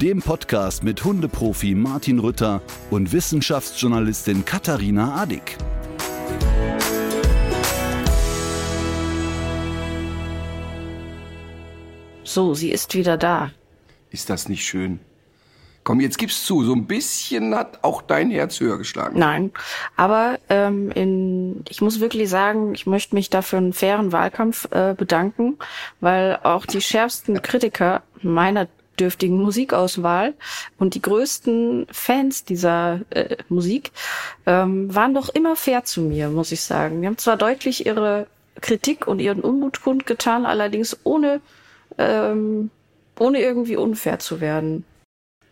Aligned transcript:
dem 0.00 0.22
Podcast 0.22 0.82
mit 0.82 1.04
Hundeprofi 1.04 1.74
Martin 1.74 2.20
Rütter 2.20 2.62
und 2.88 3.12
Wissenschaftsjournalistin 3.12 4.46
Katharina 4.46 5.20
Adick. 5.20 5.58
So, 12.24 12.54
sie 12.54 12.70
ist 12.70 12.94
wieder 12.94 13.18
da. 13.18 13.50
Ist 14.10 14.30
das 14.30 14.48
nicht 14.48 14.64
schön? 14.64 15.00
Komm, 15.84 16.00
jetzt 16.00 16.16
gib's 16.16 16.46
zu, 16.46 16.64
so 16.64 16.72
ein 16.72 16.86
bisschen 16.86 17.54
hat 17.54 17.84
auch 17.84 18.00
dein 18.00 18.30
Herz 18.30 18.58
höher 18.60 18.78
geschlagen. 18.78 19.18
Nein, 19.18 19.50
aber 19.96 20.38
ähm, 20.48 20.90
in, 20.92 21.62
ich 21.68 21.82
muss 21.82 22.00
wirklich 22.00 22.30
sagen, 22.30 22.74
ich 22.74 22.86
möchte 22.86 23.14
mich 23.14 23.28
dafür 23.28 23.58
einen 23.58 23.74
fairen 23.74 24.12
Wahlkampf 24.12 24.66
äh, 24.70 24.94
bedanken, 24.96 25.58
weil 26.00 26.38
auch 26.42 26.64
die 26.64 26.80
schärfsten 26.80 27.42
Kritiker 27.42 28.02
meiner 28.22 28.66
dürftigen 29.00 29.40
Musikauswahl 29.42 30.34
und 30.78 30.94
die 30.94 31.02
größten 31.02 31.86
Fans 31.90 32.44
dieser 32.44 33.00
äh, 33.10 33.36
Musik 33.48 33.92
ähm, 34.46 34.94
waren 34.94 35.14
doch 35.14 35.28
immer 35.30 35.56
fair 35.56 35.84
zu 35.84 36.02
mir, 36.02 36.28
muss 36.28 36.52
ich 36.52 36.60
sagen. 36.60 37.00
Die 37.00 37.06
haben 37.06 37.18
zwar 37.18 37.36
deutlich 37.36 37.86
ihre 37.86 38.26
Kritik 38.60 39.06
und 39.06 39.18
ihren 39.20 39.40
Unmut 39.40 39.82
kundgetan, 39.82 40.44
allerdings 40.44 40.98
ohne 41.04 41.40
ähm, 41.98 42.70
ohne 43.18 43.40
irgendwie 43.40 43.76
unfair 43.76 44.18
zu 44.18 44.40
werden. 44.40 44.84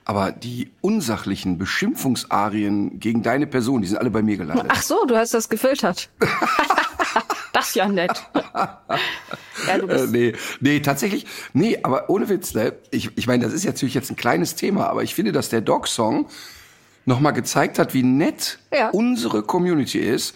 Aber 0.05 0.33
die 0.33 0.71
unsachlichen 0.81 1.59
Beschimpfungsarien 1.59 2.99
gegen 2.99 3.23
deine 3.23 3.47
Person, 3.47 3.83
die 3.83 3.89
sind 3.89 3.99
alle 3.99 4.11
bei 4.11 4.23
mir 4.23 4.39
gelandet. 4.39 4.67
Ach 4.71 4.83
so, 4.83 5.05
du 5.05 5.15
hast 5.17 5.35
das 5.35 5.51
gefiltert. 5.51 6.09
das 7.53 7.69
ist 7.69 7.77
ja 7.77 7.89
nett. 7.89 8.11
ja, 8.35 9.79
du 9.79 9.85
Äh, 9.85 9.87
bist, 9.87 10.11
nee, 10.13 10.33
nee, 10.61 10.81
tatsächlich, 10.81 11.27
nee, 11.53 11.79
aber 11.83 12.09
ohne 12.11 12.29
Witz, 12.29 12.55
ne? 12.55 12.75
Ich, 12.91 13.11
ich 13.17 13.27
meine, 13.27 13.45
das 13.45 13.53
ist 13.53 13.65
natürlich 13.65 13.95
jetzt 13.95 14.11
ein 14.11 14.17
kleines 14.17 14.55
Thema, 14.55 14.89
aber 14.89 15.03
ich 15.03 15.15
finde, 15.15 15.33
dass 15.33 15.49
der 15.49 15.61
Dog-Song 15.61 16.29
nochmal 17.05 17.33
gezeigt 17.33 17.79
hat, 17.79 17.95
wie 17.95 18.03
nett 18.03 18.59
Ja. 18.73 18.91
unsere 18.91 19.43
Community 19.43 19.99
ist. 19.99 20.35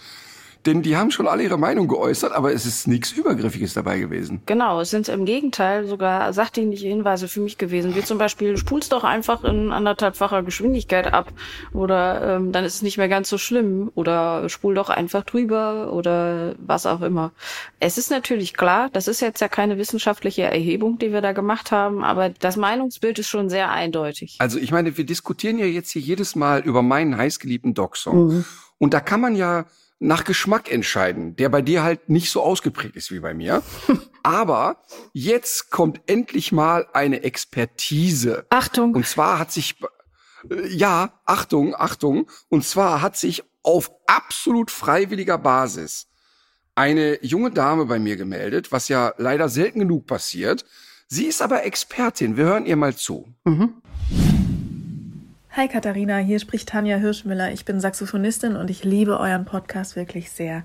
Denn 0.67 0.83
die 0.83 0.97
haben 0.97 1.11
schon 1.11 1.27
alle 1.27 1.43
ihre 1.43 1.59
Meinung 1.59 1.89
geäußert, 1.89 2.33
aber 2.33 2.53
es 2.53 2.67
ist 2.67 2.87
nichts 2.87 3.13
Übergriffiges 3.13 3.75
dabei 3.75 3.99
gewesen. 3.99 4.43
Genau, 4.47 4.81
es 4.81 4.91
sind 4.91 5.09
im 5.09 5.25
Gegenteil 5.25 5.87
sogar 5.87 6.33
sachdienliche 6.33 6.87
Hinweise 6.87 7.27
für 7.29 7.41
mich 7.41 7.59
gewesen. 7.59 7.95
Wie 7.95 8.03
zum 8.03 8.19
Beispiel, 8.19 8.57
spulst 8.57 8.93
doch 8.93 9.05
einfach 9.05 9.45
in 9.45 9.73
anderthalbfacher 9.73 10.43
Geschwindigkeit 10.43 11.13
ab. 11.13 11.33
Oder 11.73 12.37
ähm, 12.37 12.53
dann 12.53 12.65
ist 12.65 12.77
es 12.77 12.83
nicht 12.83 12.99
mehr 12.99 13.09
ganz 13.09 13.29
so 13.29 13.39
schlimm. 13.39 13.91
Oder 13.95 14.49
spul 14.49 14.75
doch 14.75 14.89
einfach 14.89 15.25
drüber 15.25 15.93
oder 15.93 16.55
was 16.59 16.87
auch 16.87 17.03
immer. 17.03 17.33
Es 17.81 17.99
ist 17.99 18.11
natürlich 18.11 18.55
klar, 18.55 18.89
das 18.93 19.09
ist 19.09 19.21
jetzt 19.21 19.41
ja 19.41 19.49
keine 19.49 19.79
wissenschaftliche 19.79 20.43
Erhebung, 20.43 20.99
die 20.99 21.13
wir 21.13 21.21
da 21.21 21.33
gemacht 21.33 21.73
haben, 21.73 22.05
aber 22.05 22.31
das 22.31 22.57
Meinungsbild 22.57 23.19
ist 23.19 23.29
schon 23.29 23.49
sehr 23.49 23.71
eindeutig. 23.71 24.37
Also 24.39 24.59
ich 24.59 24.71
meine, 24.71 24.97
wir 24.97 25.05
diskutieren 25.05 25.59
ja 25.59 25.67
jetzt 25.67 25.91
hier 25.91 26.03
jedes 26.03 26.37
Mal 26.37 26.61
über 26.61 26.83
meinen 26.83 27.17
heißgeliebten 27.17 27.75
Dog-Song. 27.75 28.45
Und 28.79 28.95
da 28.95 29.01
kann 29.01 29.21
man 29.21 29.37
ja 29.37 29.67
nach 30.03 30.25
Geschmack 30.25 30.71
entscheiden, 30.71 31.37
der 31.37 31.49
bei 31.49 31.63
dir 31.63 31.83
halt 31.83 32.09
nicht 32.09 32.31
so 32.31 32.43
ausgeprägt 32.43 32.97
ist 32.97 33.11
wie 33.13 33.21
bei 33.21 33.35
mir. 33.35 33.63
Aber 34.23 34.83
jetzt 35.13 35.71
kommt 35.71 36.01
endlich 36.07 36.53
mal 36.53 36.87
eine 36.93 37.23
Expertise. 37.23 38.45
Achtung, 38.51 38.95
Und 38.95 39.07
zwar 39.07 39.39
hat 39.39 39.53
sich, 39.53 39.77
ja, 40.69 41.21
Achtung, 41.25 41.75
Achtung, 41.75 42.29
und 42.49 42.65
zwar 42.65 43.01
hat 43.01 43.17
sich 43.17 43.45
auf 43.63 43.93
absolut 44.07 44.71
freiwilliger 44.71 45.39
Basis 45.39 46.09
eine 46.75 47.25
junge 47.25 47.51
Dame 47.51 47.87
bei 47.87 47.99
mir 47.99 48.17
gemeldet, 48.17 48.73
was 48.73 48.89
ja 48.89 49.15
leider 49.19 49.49
selten 49.49 49.81
genug 49.81 50.07
passiert. 50.07 50.65
Sie 51.07 51.27
ist 51.27 51.43
aber 51.43 51.65
Expertin. 51.65 52.37
Wir 52.37 52.45
hören 52.45 52.67
ihr 52.67 52.77
mal 52.77 52.97
zu. 52.97 53.33
Hi 55.55 55.69
Katharina, 55.69 56.17
hier 56.17 56.41
spricht 56.41 56.71
Tanja 56.71 56.97
Hirschmüller. 56.97 57.53
Ich 57.53 57.67
bin 57.67 57.79
Saxophonistin 57.79 58.57
und 58.57 58.71
ich 58.71 58.85
liebe 58.85 59.21
euren 59.21 59.45
Podcast 59.45 59.97
wirklich 59.97 60.31
sehr. 60.31 60.65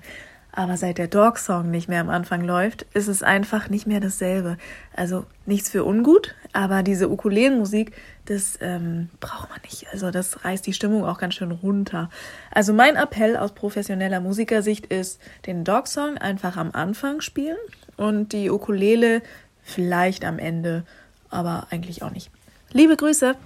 Aber 0.50 0.78
seit 0.78 0.96
der 0.96 1.08
Dog 1.08 1.36
Song 1.36 1.70
nicht 1.70 1.90
mehr 1.90 2.00
am 2.00 2.08
Anfang 2.08 2.42
läuft, 2.42 2.86
ist 2.94 3.06
es 3.06 3.22
einfach 3.22 3.68
nicht 3.68 3.86
mehr 3.86 4.00
dasselbe. 4.00 4.56
Also 4.96 5.26
nichts 5.44 5.68
für 5.68 5.84
ungut, 5.84 6.34
aber 6.54 6.82
diese 6.82 7.10
Ukulelenmusik, 7.10 7.92
das 8.24 8.56
ähm, 8.62 9.10
braucht 9.20 9.50
man 9.50 9.60
nicht. 9.62 9.88
Also 9.92 10.10
das 10.10 10.42
reißt 10.46 10.66
die 10.66 10.72
Stimmung 10.72 11.04
auch 11.04 11.18
ganz 11.18 11.34
schön 11.34 11.50
runter. 11.50 12.08
Also 12.50 12.72
mein 12.72 12.96
Appell 12.96 13.36
aus 13.36 13.52
professioneller 13.52 14.20
Musikersicht 14.20 14.86
ist, 14.86 15.20
den 15.44 15.64
Dog 15.64 15.86
Song 15.86 16.16
einfach 16.16 16.56
am 16.56 16.70
Anfang 16.72 17.20
spielen 17.20 17.58
und 17.98 18.32
die 18.32 18.48
Ukulele 18.48 19.20
vielleicht 19.62 20.24
am 20.24 20.38
Ende, 20.38 20.84
aber 21.28 21.66
eigentlich 21.68 22.02
auch 22.02 22.10
nicht. 22.10 22.30
Liebe 22.72 22.96
Grüße! 22.96 23.36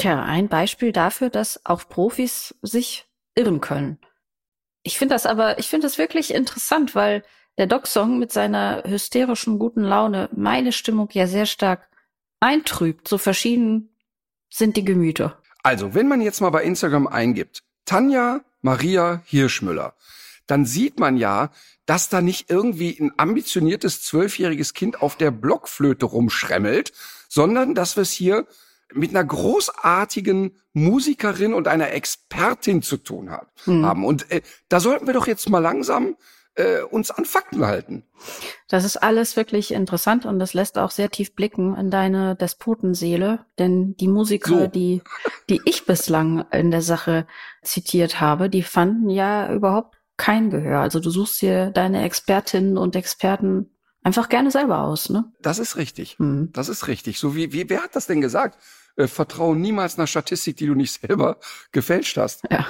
Tja, 0.00 0.22
ein 0.24 0.48
Beispiel 0.48 0.92
dafür, 0.92 1.30
dass 1.30 1.64
auch 1.64 1.88
Profis 1.88 2.54
sich 2.62 3.06
irren 3.34 3.60
können. 3.60 3.98
Ich 4.82 4.98
finde 4.98 5.14
das 5.14 5.26
aber, 5.26 5.58
ich 5.58 5.68
finde 5.68 5.86
das 5.86 5.98
wirklich 5.98 6.32
interessant, 6.32 6.94
weil 6.94 7.22
der 7.58 7.66
Doc-Song 7.66 8.18
mit 8.18 8.32
seiner 8.32 8.82
hysterischen 8.86 9.58
guten 9.58 9.82
Laune 9.82 10.30
meine 10.32 10.72
Stimmung 10.72 11.10
ja 11.12 11.26
sehr 11.26 11.44
stark 11.44 11.88
eintrübt. 12.40 13.06
So 13.06 13.18
verschieden 13.18 13.90
sind 14.48 14.76
die 14.76 14.84
Gemüter. 14.84 15.38
Also, 15.62 15.94
wenn 15.94 16.08
man 16.08 16.22
jetzt 16.22 16.40
mal 16.40 16.50
bei 16.50 16.64
Instagram 16.64 17.06
eingibt, 17.06 17.62
Tanja 17.84 18.40
Maria 18.62 19.20
Hirschmüller, 19.26 19.94
dann 20.46 20.64
sieht 20.64 20.98
man 20.98 21.18
ja, 21.18 21.50
dass 21.84 22.08
da 22.08 22.22
nicht 22.22 22.50
irgendwie 22.50 22.98
ein 22.98 23.12
ambitioniertes 23.18 24.02
zwölfjähriges 24.02 24.72
Kind 24.72 25.02
auf 25.02 25.16
der 25.16 25.30
Blockflöte 25.30 26.06
rumschremmelt, 26.06 26.92
sondern 27.28 27.74
dass 27.74 27.96
wir 27.96 28.02
es 28.02 28.12
hier 28.12 28.46
mit 28.92 29.10
einer 29.10 29.24
großartigen 29.24 30.56
Musikerin 30.72 31.54
und 31.54 31.68
einer 31.68 31.92
Expertin 31.92 32.82
zu 32.82 32.96
tun 32.96 33.30
hat, 33.30 33.48
haben. 33.66 34.04
Und 34.04 34.30
äh, 34.30 34.42
da 34.68 34.80
sollten 34.80 35.06
wir 35.06 35.14
doch 35.14 35.26
jetzt 35.26 35.48
mal 35.48 35.58
langsam 35.58 36.16
äh, 36.54 36.82
uns 36.82 37.10
an 37.10 37.24
Fakten 37.24 37.64
halten. 37.66 38.04
Das 38.68 38.84
ist 38.84 38.96
alles 38.96 39.36
wirklich 39.36 39.72
interessant 39.72 40.26
und 40.26 40.38
das 40.38 40.54
lässt 40.54 40.78
auch 40.78 40.90
sehr 40.90 41.10
tief 41.10 41.34
blicken 41.34 41.76
in 41.76 41.90
deine 41.90 42.36
Despotenseele, 42.36 43.44
denn 43.58 43.96
die 43.96 44.08
Musiker, 44.08 44.60
So. 44.60 44.66
die, 44.66 45.02
die 45.48 45.60
ich 45.64 45.86
bislang 45.86 46.44
in 46.52 46.70
der 46.70 46.82
Sache 46.82 47.26
zitiert 47.62 48.20
habe, 48.20 48.50
die 48.50 48.62
fanden 48.62 49.10
ja 49.10 49.52
überhaupt 49.52 49.96
kein 50.16 50.50
Gehör. 50.50 50.80
Also 50.80 51.00
du 51.00 51.10
suchst 51.10 51.40
dir 51.40 51.70
deine 51.70 52.04
Expertinnen 52.04 52.76
und 52.76 52.94
Experten 52.94 53.70
einfach 54.02 54.28
gerne 54.28 54.50
selber 54.50 54.80
aus, 54.80 55.10
ne? 55.10 55.24
Das 55.40 55.58
ist 55.58 55.76
richtig. 55.76 56.18
Hm. 56.18 56.50
Das 56.52 56.68
ist 56.68 56.88
richtig. 56.88 57.18
So 57.18 57.34
wie, 57.34 57.52
wie 57.52 57.68
wer 57.68 57.82
hat 57.82 57.96
das 57.96 58.06
denn 58.06 58.20
gesagt? 58.20 58.58
Äh, 58.96 59.06
vertraue 59.06 59.56
niemals 59.56 59.98
einer 59.98 60.06
Statistik, 60.06 60.56
die 60.56 60.66
du 60.66 60.74
nicht 60.74 60.92
selber 61.00 61.38
gefälscht 61.72 62.16
hast. 62.16 62.42
Ja. 62.50 62.66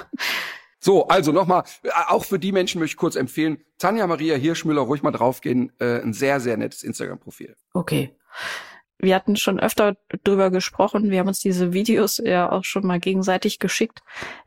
So, 0.79 1.07
also 1.07 1.31
nochmal, 1.31 1.63
äh, 1.83 1.89
auch 2.07 2.25
für 2.25 2.39
die 2.39 2.51
Menschen 2.51 2.79
möchte 2.79 2.93
ich 2.93 2.97
kurz 2.97 3.15
empfehlen, 3.15 3.63
Tanja 3.77 4.07
Maria 4.07 4.35
Hirschmüller, 4.35 4.81
ruhig 4.81 5.03
mal 5.03 5.11
draufgehen, 5.11 5.71
äh, 5.79 6.01
ein 6.01 6.13
sehr, 6.13 6.39
sehr 6.39 6.57
nettes 6.57 6.83
Instagram-Profil. 6.83 7.55
Okay. 7.73 8.15
Wir 8.97 9.15
hatten 9.15 9.35
schon 9.35 9.59
öfter 9.59 9.95
drüber 10.23 10.51
gesprochen. 10.51 11.09
Wir 11.09 11.19
haben 11.19 11.27
uns 11.27 11.39
diese 11.39 11.73
Videos 11.73 12.17
ja 12.17 12.51
auch 12.51 12.63
schon 12.63 12.85
mal 12.85 12.99
gegenseitig 12.99 13.57
geschickt. 13.57 14.01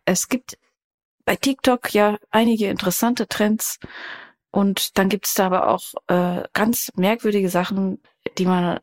Es 0.05 0.29
gibt 0.29 0.59
bei 1.25 1.37
TikTok 1.37 1.93
ja 1.93 2.19
einige 2.31 2.69
interessante 2.69 3.27
Trends 3.27 3.79
und 4.55 4.97
dann 4.99 5.09
gibt 5.09 5.27
es 5.27 5.35
da 5.35 5.47
aber 5.47 5.67
auch 5.67 5.95
äh, 6.07 6.45
ganz 6.53 6.93
merkwürdige 6.95 7.49
Sachen, 7.49 7.99
die 8.39 8.47
man 8.47 8.79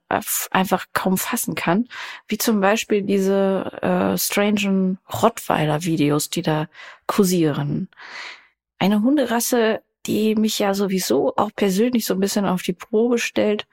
einfach 0.50 0.88
kaum 0.92 1.18
fassen 1.18 1.56
kann, 1.56 1.88
wie 2.28 2.38
zum 2.38 2.60
Beispiel 2.60 3.04
diese 3.04 3.72
äh, 3.82 4.18
strangen 4.18 5.00
Rottweiler-Videos, 5.10 6.30
die 6.30 6.42
da 6.42 6.68
kursieren. 7.08 7.88
Eine 8.80 9.02
Hunderasse, 9.02 9.82
die 10.08 10.36
mich 10.36 10.60
ja 10.60 10.74
sowieso 10.74 11.38
auch 11.38 11.52
persönlich 11.56 12.06
so 12.06 12.16
ein 12.16 12.20
bisschen 12.20 12.46
auf 12.46 12.64
die 12.64 12.74
Probe 12.74 13.18
stellt, 13.18 13.66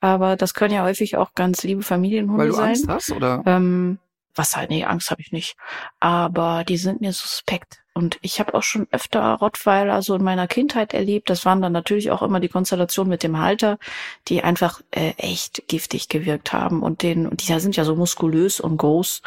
aber 0.00 0.34
das 0.34 0.54
können 0.54 0.74
ja 0.74 0.82
häufig 0.82 1.16
auch 1.16 1.34
ganz 1.34 1.62
liebe 1.62 1.82
Familienhunde 1.82 2.42
Weil 2.42 2.48
du 2.48 2.56
sein. 2.56 2.70
Angst 2.70 2.88
hast, 2.88 3.12
oder? 3.12 3.44
Ähm, 3.46 4.00
was 4.34 4.56
halt, 4.56 4.70
nee, 4.70 4.84
Angst 4.84 5.12
habe 5.12 5.22
ich 5.22 5.30
nicht. 5.30 5.56
Aber 6.00 6.64
die 6.64 6.78
sind 6.78 7.00
mir 7.00 7.12
suspekt. 7.12 7.83
Und 7.94 8.18
ich 8.22 8.40
habe 8.40 8.54
auch 8.54 8.64
schon 8.64 8.88
öfter 8.90 9.34
Rottweiler 9.34 10.02
so 10.02 10.16
in 10.16 10.24
meiner 10.24 10.48
Kindheit 10.48 10.92
erlebt. 10.92 11.30
Das 11.30 11.46
waren 11.46 11.62
dann 11.62 11.72
natürlich 11.72 12.10
auch 12.10 12.22
immer 12.22 12.40
die 12.40 12.48
Konstellationen 12.48 13.08
mit 13.08 13.22
dem 13.22 13.38
Halter, 13.38 13.78
die 14.26 14.42
einfach 14.42 14.80
äh, 14.90 15.12
echt 15.16 15.62
giftig 15.68 16.08
gewirkt 16.08 16.52
haben. 16.52 16.82
Und 16.82 17.02
den, 17.02 17.28
und 17.28 17.40
die 17.40 17.60
sind 17.60 17.76
ja 17.76 17.84
so 17.84 17.94
muskulös 17.94 18.58
und 18.58 18.78
groß 18.78 19.22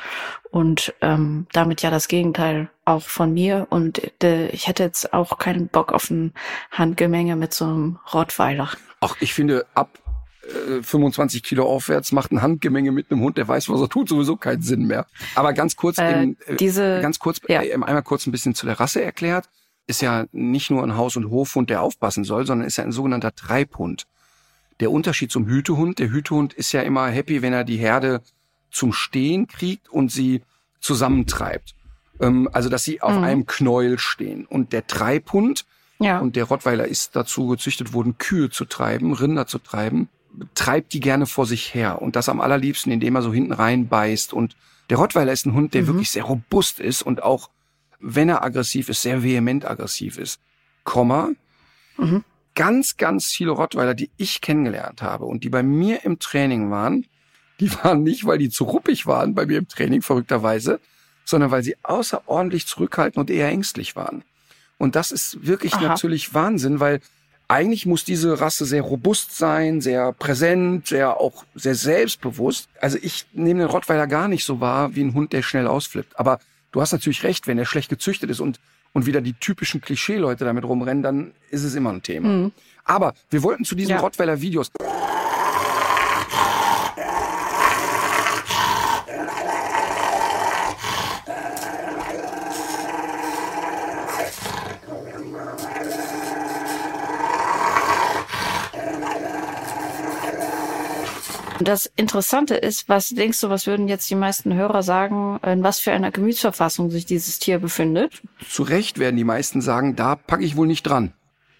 und 0.52 0.94
ähm, 1.00 1.48
damit 1.54 1.82
ja 1.82 1.90
das 1.90 2.10
Gegenteil 2.10 2.70
auch 2.84 3.04
von 3.04 3.34
mir. 3.34 3.68
Und 3.70 4.02
äh, 4.22 4.50
ich 4.50 4.68
hätte 4.68 4.84
jetzt 4.84 5.14
auch 5.14 5.38
keinen 5.38 5.70
Bock 5.70 5.94
auf 5.94 6.10
ein 6.10 6.34
Handgemenge 6.72 7.38
mit 7.38 7.54
so 7.54 7.64
einem 7.64 8.00
Rottweiler. 8.14 8.70
Ach, 9.00 9.16
ich 9.22 9.34
finde, 9.34 9.66
ab 9.76 9.90
25 10.82 11.44
Kilo 11.44 11.66
aufwärts 11.66 12.12
macht 12.12 12.32
ein 12.32 12.42
Handgemenge 12.42 12.92
mit 12.92 13.12
einem 13.12 13.22
Hund, 13.22 13.38
der 13.38 13.48
weiß, 13.48 13.70
was 13.70 13.82
er 13.82 13.90
tut, 13.90 14.10
sowieso 14.10 14.36
keinen 14.38 14.62
Sinn 14.62 14.86
mehr. 14.88 15.06
Aber 15.36 15.54
ganz 15.54 15.76
kurz, 15.76 15.98
Äh, 15.98 16.24
äh, 16.46 16.56
diese- 16.60 17.00
ganz 17.02 17.20
kurz, 17.20 17.42
ja. 17.48 17.62
äh, 17.62 17.74
einmal 17.74 18.04
kurz 18.04 18.26
ein 18.28 18.32
bisschen 18.32 18.56
zu 18.56 18.66
der 18.66 18.80
Rasse 18.80 19.02
erklärt. 19.04 19.50
Ist 19.88 20.02
ja 20.02 20.26
nicht 20.32 20.70
nur 20.70 20.84
ein 20.84 20.96
Haus- 20.98 21.16
und 21.16 21.30
Hofhund, 21.30 21.70
der 21.70 21.82
aufpassen 21.82 22.24
soll, 22.24 22.46
sondern 22.46 22.68
ist 22.68 22.78
ja 22.78 22.84
ein 22.84 22.92
sogenannter 22.92 23.34
Treibhund. 23.34 24.06
Der 24.80 24.92
Unterschied 24.92 25.32
zum 25.32 25.48
Hütehund, 25.48 26.00
der 26.00 26.10
Hütehund 26.10 26.54
ist 26.54 26.72
ja 26.72 26.82
immer 26.82 27.08
happy, 27.08 27.42
wenn 27.42 27.54
er 27.54 27.64
die 27.64 27.78
Herde 27.78 28.22
zum 28.70 28.94
Stehen 28.94 29.48
kriegt 29.48 29.90
und 29.90 30.12
sie 30.12 30.42
zusammentreibt. 30.82 31.74
Ähm, 32.20 32.50
also, 32.52 32.70
dass 32.70 32.84
sie 32.84 33.02
auf 33.02 33.16
Mhm. 33.16 33.24
einem 33.24 33.46
Knäuel 33.46 33.98
stehen. 34.00 34.46
Und 34.46 34.74
der 34.74 34.86
Treibhund, 34.88 35.66
Ja. 36.00 36.20
und 36.20 36.36
der 36.36 36.44
Rottweiler 36.46 36.86
ist 36.88 37.16
dazu 37.16 37.48
gezüchtet 37.48 37.94
worden, 37.94 38.18
Kühe 38.18 38.50
zu 38.50 38.66
treiben, 38.66 39.14
Rinder 39.14 39.48
zu 39.48 39.58
treiben, 39.60 40.10
treibt 40.56 40.94
die 40.94 41.00
gerne 41.00 41.26
vor 41.26 41.46
sich 41.46 41.74
her. 41.74 42.02
Und 42.02 42.16
das 42.16 42.30
am 42.30 42.42
allerliebsten, 42.42 42.92
indem 42.92 43.16
er 43.16 43.22
so 43.22 43.34
hinten 43.34 43.54
rein 43.54 43.88
beißt. 43.88 44.34
Und 44.34 44.56
der 44.90 44.98
Rottweiler 44.98 45.32
ist 45.32 45.46
ein 45.46 45.54
Hund, 45.54 45.74
der 45.74 45.84
Mhm. 45.84 45.88
wirklich 45.88 46.12
sehr 46.12 46.24
robust 46.24 46.80
ist 46.80 47.02
und 47.02 47.24
auch, 47.24 47.50
wenn 48.00 48.30
er 48.30 48.44
aggressiv 48.44 48.90
ist, 48.90 49.02
sehr 49.02 49.24
vehement 49.24 49.66
aggressiv 49.66 50.18
ist. 50.18 50.40
Komma, 50.84 51.30
Mhm. 51.98 52.24
ganz, 52.56 52.98
ganz 52.98 53.28
viele 53.28 53.52
Rottweiler, 53.52 53.94
die 53.96 54.10
ich 54.18 54.42
kennengelernt 54.42 55.02
habe 55.02 55.26
und 55.26 55.44
die 55.44 55.50
bei 55.50 55.64
mir 55.64 56.06
im 56.06 56.20
Training 56.20 56.70
waren, 56.72 57.06
die 57.60 57.72
waren 57.84 58.04
nicht, 58.04 58.26
weil 58.26 58.38
die 58.38 58.50
zu 58.50 58.66
ruppig 58.66 59.08
waren 59.08 59.34
bei 59.34 59.46
mir 59.46 59.58
im 59.58 59.68
Training, 59.68 60.02
verrückterweise, 60.04 60.80
sondern 61.26 61.52
weil 61.52 61.64
sie 61.64 61.76
außerordentlich 61.84 62.68
zurückhaltend 62.68 63.18
und 63.18 63.30
eher 63.30 63.50
ängstlich 63.50 63.96
waren. 63.96 64.24
Und 64.78 64.96
das 64.96 65.12
ist 65.12 65.46
wirklich 65.46 65.74
Aha. 65.74 65.88
natürlich 65.88 66.34
Wahnsinn, 66.36 66.80
weil 66.80 67.02
eigentlich 67.48 67.86
muss 67.86 68.04
diese 68.04 68.42
Rasse 68.42 68.66
sehr 68.66 68.82
robust 68.82 69.38
sein, 69.38 69.80
sehr 69.80 70.12
präsent, 70.14 70.88
sehr 70.88 71.20
auch 71.20 71.46
sehr 71.56 71.76
selbstbewusst. 71.76 72.68
Also 72.82 72.98
ich 73.02 73.26
nehme 73.34 73.62
den 73.62 73.70
Rottweiler 73.70 74.08
gar 74.08 74.28
nicht 74.28 74.44
so 74.44 74.60
wahr 74.60 74.96
wie 74.96 75.02
ein 75.04 75.14
Hund, 75.14 75.34
der 75.34 75.42
schnell 75.42 75.68
ausflippt. 75.68 76.20
Aber 76.20 76.40
du 76.72 76.82
hast 76.82 76.92
natürlich 76.92 77.24
recht, 77.24 77.48
wenn 77.48 77.58
er 77.58 77.66
schlecht 77.66 77.90
gezüchtet 77.90 78.30
ist 78.30 78.42
und, 78.42 78.60
und 78.94 79.06
wieder 79.06 79.22
die 79.22 79.34
typischen 79.34 79.80
Klischee-Leute 79.80 80.44
damit 80.44 80.66
rumrennen, 80.66 81.04
dann 81.04 81.32
ist 81.50 81.64
es 81.64 81.76
immer 81.76 81.92
ein 81.92 82.04
Thema. 82.04 82.28
Mhm. 82.28 82.52
Aber 82.84 83.14
wir 83.30 83.44
wollten 83.44 83.64
zu 83.64 83.76
diesen 83.76 83.92
Ja. 83.92 84.00
Rottweiler-Videos. 84.00 84.72
Und 101.68 101.74
das 101.74 101.86
Interessante 101.98 102.56
ist, 102.56 102.88
was 102.88 103.10
denkst 103.10 103.42
du, 103.42 103.50
was 103.50 103.68
würden 103.68 103.90
jetzt 103.90 104.10
die 104.10 104.16
meisten 104.16 104.54
Hörer 104.54 104.84
sagen, 104.84 105.38
in 105.46 105.64
was 105.64 105.82
für 105.82 105.92
einer 105.92 106.12
Gemütsverfassung 106.12 106.90
sich 106.90 107.06
dieses 107.06 107.40
Tier 107.40 107.60
befindet? 107.60 108.22
Zu 108.50 108.64
Recht 108.64 109.00
werden 109.00 109.18
die 109.18 109.26
meisten 109.26 109.60
sagen, 109.60 109.98
da 109.98 110.16
packe 110.16 110.46
ich 110.46 110.56
wohl 110.56 110.66
nicht 110.66 110.84
dran. 110.84 111.12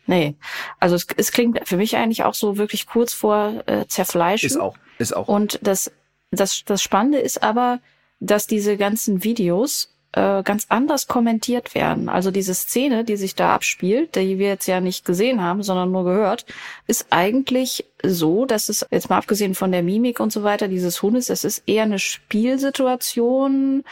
Nee. 0.06 0.36
Also 0.80 0.96
es, 0.96 1.08
es 1.18 1.34
klingt 1.34 1.68
für 1.68 1.76
mich 1.76 1.98
eigentlich 1.98 2.24
auch 2.24 2.36
so 2.36 2.56
wirklich 2.58 2.88
kurz 2.88 3.12
vor 3.12 3.64
äh, 3.66 3.86
Zerfleischen. 3.88 4.48
Ist 4.48 4.56
auch, 4.56 4.78
ist 4.98 5.14
auch. 5.14 5.28
Und 5.28 5.60
das, 5.62 5.92
das, 6.32 6.64
das 6.64 6.82
Spannende 6.82 7.20
ist 7.20 7.44
aber, 7.44 7.82
dass 8.22 8.48
diese 8.48 8.78
ganzen 8.78 9.26
Videos 9.26 9.94
äh, 10.14 10.44
ganz 10.44 10.66
anders 10.70 11.08
kommentiert 11.08 11.76
werden. 11.76 12.10
Also 12.10 12.32
diese 12.32 12.54
Szene, 12.54 13.04
die 13.04 13.18
sich 13.18 13.36
da 13.36 13.54
abspielt, 13.54 14.16
die 14.16 14.40
wir 14.40 14.48
jetzt 14.48 14.68
ja 14.68 14.80
nicht 14.80 15.06
gesehen 15.06 15.42
haben, 15.42 15.64
sondern 15.64 15.92
nur 15.92 16.06
gehört, 16.06 16.46
ist 16.88 17.08
eigentlich 17.10 17.86
so, 18.04 18.46
dass 18.46 18.70
es 18.70 18.86
jetzt 18.90 19.10
mal 19.10 19.18
abgesehen 19.18 19.54
von 19.54 19.72
der 19.72 19.84
Mimik 19.84 20.20
und 20.20 20.32
so 20.32 20.44
weiter 20.44 20.68
dieses 20.68 21.02
Hundes, 21.02 21.30
es 21.30 21.44
ist 21.44 21.64
eher 21.68 21.84
eine 21.84 22.00
Spielsituation. 22.00 23.84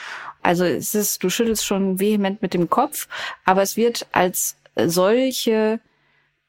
Also 0.42 0.64
es 0.64 0.96
ist, 0.96 1.24
du 1.24 1.30
schüttelst 1.30 1.66
schon 1.66 2.00
vehement 2.00 2.42
mit 2.42 2.54
dem 2.54 2.70
Kopf, 2.70 3.08
aber 3.44 3.62
es 3.62 3.78
wird 3.78 4.08
als 4.12 4.56
solche 4.76 5.80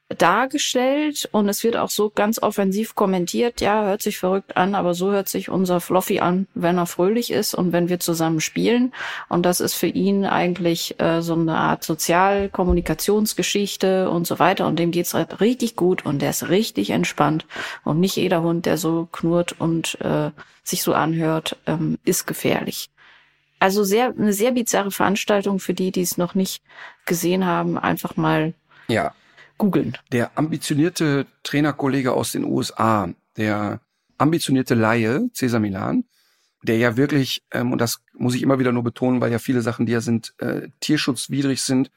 dargestellt 0.09 1.29
und 1.33 1.49
es 1.49 1.65
wird 1.65 1.77
auch 1.77 1.91
so 1.91 2.11
ganz 2.11 2.41
offensiv 2.41 2.95
kommentiert. 2.95 3.61
Ja, 3.61 3.83
hört 3.85 4.03
sich 4.03 4.19
verrückt 4.19 4.57
an, 4.57 4.77
aber 4.77 4.95
so 4.95 5.11
hört 5.11 5.29
sich 5.29 5.49
unser 5.49 5.81
Fluffy 5.81 6.21
an, 6.21 6.47
wenn 6.55 6.79
er 6.79 6.87
fröhlich 6.87 7.33
ist 7.33 7.55
und 7.55 7.73
wenn 7.73 7.89
wir 7.89 7.99
zusammen 7.99 8.41
spielen. 8.41 8.95
Und 9.29 9.45
das 9.45 9.59
ist 9.59 9.75
für 9.75 9.89
ihn 9.89 10.25
eigentlich 10.25 11.01
äh, 11.01 11.23
so 11.23 11.35
eine 11.35 11.57
Art 11.57 11.83
Sozialkommunikationsgeschichte 11.83 14.09
und 14.09 14.29
so 14.29 14.39
weiter. 14.39 14.69
Und 14.69 14.79
dem 14.79 14.93
geht's 14.93 15.13
halt 15.13 15.41
richtig 15.41 15.75
gut 15.75 16.07
und 16.07 16.23
der 16.23 16.31
ist 16.31 16.51
richtig 16.51 16.91
entspannt. 16.91 17.45
Und 17.83 17.99
nicht 17.99 18.15
jeder 18.15 18.43
Hund, 18.43 18.65
der 18.67 18.79
so 18.79 19.09
knurrt 19.11 19.57
und 19.59 20.01
äh, 20.03 20.31
sich 20.63 20.85
so 20.85 20.95
anhört, 20.95 21.57
ähm, 21.67 21.99
ist 22.05 22.29
gefährlich. 22.29 22.91
Also 23.59 23.83
sehr, 23.83 24.15
eine 24.17 24.33
sehr 24.33 24.53
bizarre 24.53 24.93
Veranstaltung 24.93 25.59
für 25.59 25.75
die, 25.75 25.91
die 25.91 26.03
es 26.03 26.17
noch 26.17 26.37
nicht 26.37 26.63
gesehen 27.07 27.45
haben. 27.45 27.77
Einfach 27.77 28.17
mal 28.17 28.55
Ja, 28.87 29.13
googeln. 29.59 29.97
der 30.13 30.37
ambitionierte 30.39 31.27
Trainerkollege 31.43 32.13
aus 32.13 32.33
den 32.33 32.45
USA, 32.45 33.09
der 33.37 33.81
ambitionierte 34.19 34.75
Laie, 34.75 35.29
Cesar 35.35 35.61
Milan, 35.61 36.05
der 36.63 36.79
ja 36.79 36.97
wirklich, 36.97 37.43
ähm, 37.53 37.73
und 37.73 37.79
das 37.81 38.01
muss 38.15 38.35
ich 38.35 38.43
immer 38.43 38.59
wieder 38.59 38.73
nur 38.73 38.83
betonen, 38.83 39.21
weil 39.21 39.31
ja 39.33 39.39
viele 39.39 39.63
Sachen, 39.63 39.87
die 39.87 39.93
ja 39.93 40.01
sind, 40.01 40.35
äh, 40.39 40.69
tierschutzwidrig 40.81 41.63
sind, 41.63 41.91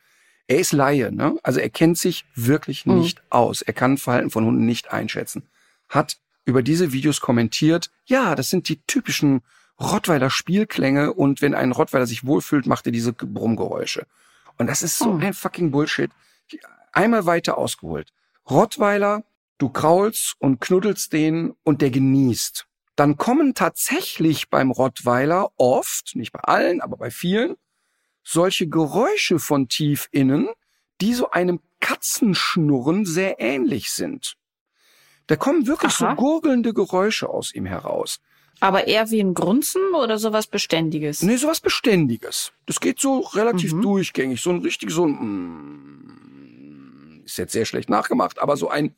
er 0.47 0.59
ist 0.59 0.71
Laie, 0.73 1.11
ne? 1.11 1.37
Also 1.43 1.59
er 1.59 1.69
kennt 1.69 1.97
sich 1.97 2.25
wirklich 2.35 2.85
Mhm. 2.85 2.95
nicht 2.99 3.21
aus. 3.29 3.61
Er 3.61 3.73
kann 3.73 3.97
Verhalten 3.97 4.31
von 4.31 4.45
Hunden 4.45 4.65
nicht 4.65 4.91
einschätzen. 4.91 5.43
Hat 5.87 6.17
über 6.45 6.63
diese 6.63 6.91
Videos 6.91 7.21
kommentiert, 7.21 7.91
ja, 8.05 8.33
das 8.35 8.49
sind 8.49 8.67
die 8.69 8.81
typischen 8.87 9.41
Rottweiler 9.79 10.29
Spielklänge 10.29 11.13
und 11.13 11.41
wenn 11.41 11.53
ein 11.55 11.71
Rottweiler 11.71 12.05
sich 12.07 12.25
wohlfühlt, 12.25 12.65
macht 12.65 12.85
er 12.85 12.91
diese 12.91 13.13
Brummgeräusche. 13.13 14.05
Und 14.57 14.67
das 14.67 14.81
ist 14.81 14.97
so 14.97 15.13
Mhm. 15.13 15.21
ein 15.23 15.33
fucking 15.33 15.71
Bullshit. 15.71 16.11
Einmal 16.91 17.25
weiter 17.25 17.57
ausgeholt. 17.57 18.11
Rottweiler, 18.49 19.23
du 19.57 19.69
kraulst 19.69 20.35
und 20.39 20.59
knuddelst 20.61 21.13
den 21.13 21.53
und 21.63 21.81
der 21.81 21.91
genießt. 21.91 22.65
Dann 22.95 23.17
kommen 23.17 23.53
tatsächlich 23.53 24.49
beim 24.49 24.71
Rottweiler 24.71 25.51
oft, 25.57 26.15
nicht 26.15 26.31
bei 26.31 26.39
allen, 26.41 26.81
aber 26.81 26.97
bei 26.97 27.11
vielen, 27.11 27.55
solche 28.23 28.67
Geräusche 28.67 29.39
von 29.39 29.69
tief 29.69 30.09
innen, 30.11 30.49
die 30.99 31.13
so 31.13 31.31
einem 31.31 31.61
Katzenschnurren 31.79 33.05
sehr 33.05 33.39
ähnlich 33.39 33.91
sind. 33.91 34.35
Da 35.27 35.35
kommen 35.35 35.67
wirklich 35.67 35.93
Aha. 36.01 36.09
so 36.11 36.15
gurgelnde 36.15 36.73
Geräusche 36.73 37.29
aus 37.29 37.53
ihm 37.53 37.65
heraus. 37.65 38.19
Aber 38.59 38.87
eher 38.87 39.09
wie 39.09 39.21
ein 39.21 39.33
Grunzen 39.33 39.81
oder 39.93 40.17
sowas 40.17 40.47
Beständiges? 40.47 41.21
Nee, 41.21 41.37
sowas 41.37 41.61
Beständiges. 41.61 42.51
Das 42.65 42.81
geht 42.81 42.99
so 42.99 43.19
relativ 43.19 43.73
Mhm. 43.73 43.81
durchgängig. 43.81 44.41
So 44.41 44.49
ein 44.49 44.59
richtig 44.59 44.91
so 44.91 45.05
ein, 45.05 45.11
mm, 45.11 46.48
ist 47.31 47.37
jetzt 47.37 47.53
sehr 47.53 47.65
schlecht 47.65 47.89
nachgemacht, 47.89 48.39
aber 48.39 48.57
so 48.57 48.69
ein 48.69 48.95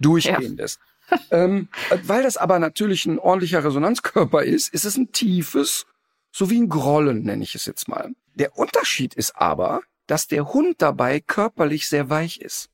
durchgehendes. 0.00 0.78
ähm, 1.30 1.68
äh, 1.90 1.98
weil 2.04 2.22
das 2.22 2.36
aber 2.36 2.58
natürlich 2.58 3.06
ein 3.06 3.18
ordentlicher 3.18 3.64
Resonanzkörper 3.64 4.42
ist, 4.42 4.72
ist 4.72 4.84
es 4.84 4.96
ein 4.96 5.12
tiefes, 5.12 5.86
so 6.30 6.50
wie 6.50 6.60
ein 6.60 6.68
Grollen, 6.68 7.22
nenne 7.22 7.42
ich 7.42 7.54
es 7.54 7.66
jetzt 7.66 7.88
mal. 7.88 8.12
Der 8.34 8.56
Unterschied 8.56 9.14
ist 9.14 9.36
aber, 9.36 9.82
dass 10.06 10.26
der 10.26 10.52
Hund 10.52 10.76
dabei 10.78 11.20
körperlich 11.20 11.88
sehr 11.88 12.10
weich 12.10 12.40
ist. 12.40 12.70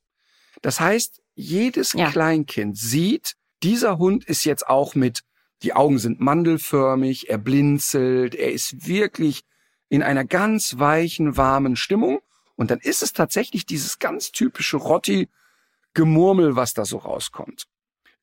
Das 0.61 0.79
heißt, 0.79 1.21
jedes 1.35 1.93
Ja. 1.93 2.09
Kleinkind 2.09 2.77
sieht, 2.77 3.35
dieser 3.63 3.97
Hund 3.97 4.25
ist 4.25 4.45
jetzt 4.45 4.67
auch 4.67 4.95
mit, 4.95 5.21
die 5.63 5.73
Augen 5.73 5.99
sind 5.99 6.19
mandelförmig, 6.19 7.29
er 7.29 7.37
blinzelt, 7.37 8.35
er 8.35 8.51
ist 8.51 8.87
wirklich 8.87 9.41
in 9.89 10.03
einer 10.03 10.25
ganz 10.25 10.77
weichen, 10.77 11.37
warmen 11.37 11.75
Stimmung. 11.75 12.19
Und 12.55 12.71
dann 12.71 12.79
ist 12.79 13.03
es 13.03 13.13
tatsächlich 13.13 13.65
dieses 13.65 13.99
ganz 13.99 14.31
typische 14.31 14.77
Rotti-Gemurmel, 14.77 16.55
was 16.55 16.73
da 16.73 16.85
so 16.85 16.97
rauskommt. 16.97 17.65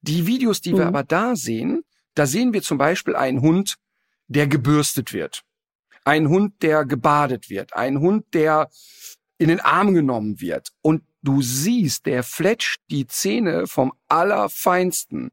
Die 0.00 0.26
Videos, 0.26 0.60
die 0.60 0.72
wir 0.72 0.82
Mhm. 0.82 0.88
aber 0.88 1.04
da 1.04 1.36
sehen, 1.36 1.84
da 2.14 2.26
sehen 2.26 2.52
wir 2.52 2.62
zum 2.62 2.78
Beispiel 2.78 3.14
einen 3.16 3.40
Hund, 3.40 3.76
der 4.28 4.46
gebürstet 4.46 5.12
wird. 5.12 5.42
Ein 6.04 6.28
Hund, 6.28 6.62
der 6.62 6.84
gebadet 6.84 7.48
wird. 7.50 7.74
Ein 7.74 8.00
Hund, 8.00 8.24
der 8.34 8.70
in 9.38 9.48
den 9.48 9.60
Arm 9.60 9.94
genommen 9.94 10.40
wird. 10.40 10.72
Und 10.82 11.02
du 11.22 11.42
siehst, 11.42 12.06
der 12.06 12.22
fletscht 12.22 12.80
die 12.90 13.06
Zähne 13.06 13.66
vom 13.66 13.92
Allerfeinsten. 14.08 15.30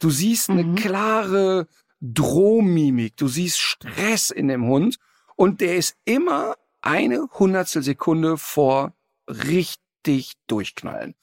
Du 0.00 0.10
siehst 0.10 0.50
eine 0.50 0.64
Mhm. 0.64 0.74
klare 0.74 1.68
Drohmimik. 2.00 3.16
Du 3.16 3.28
siehst 3.28 3.58
Stress 3.58 4.30
in 4.30 4.48
dem 4.48 4.64
Hund. 4.66 4.96
Und 5.36 5.60
der 5.60 5.76
ist 5.76 5.96
immer 6.04 6.54
eine 6.82 7.28
Hundertstel 7.38 7.82
Sekunde 7.82 8.36
vor 8.36 8.94
richtig 9.28 10.34
durchknallen. 10.46 11.14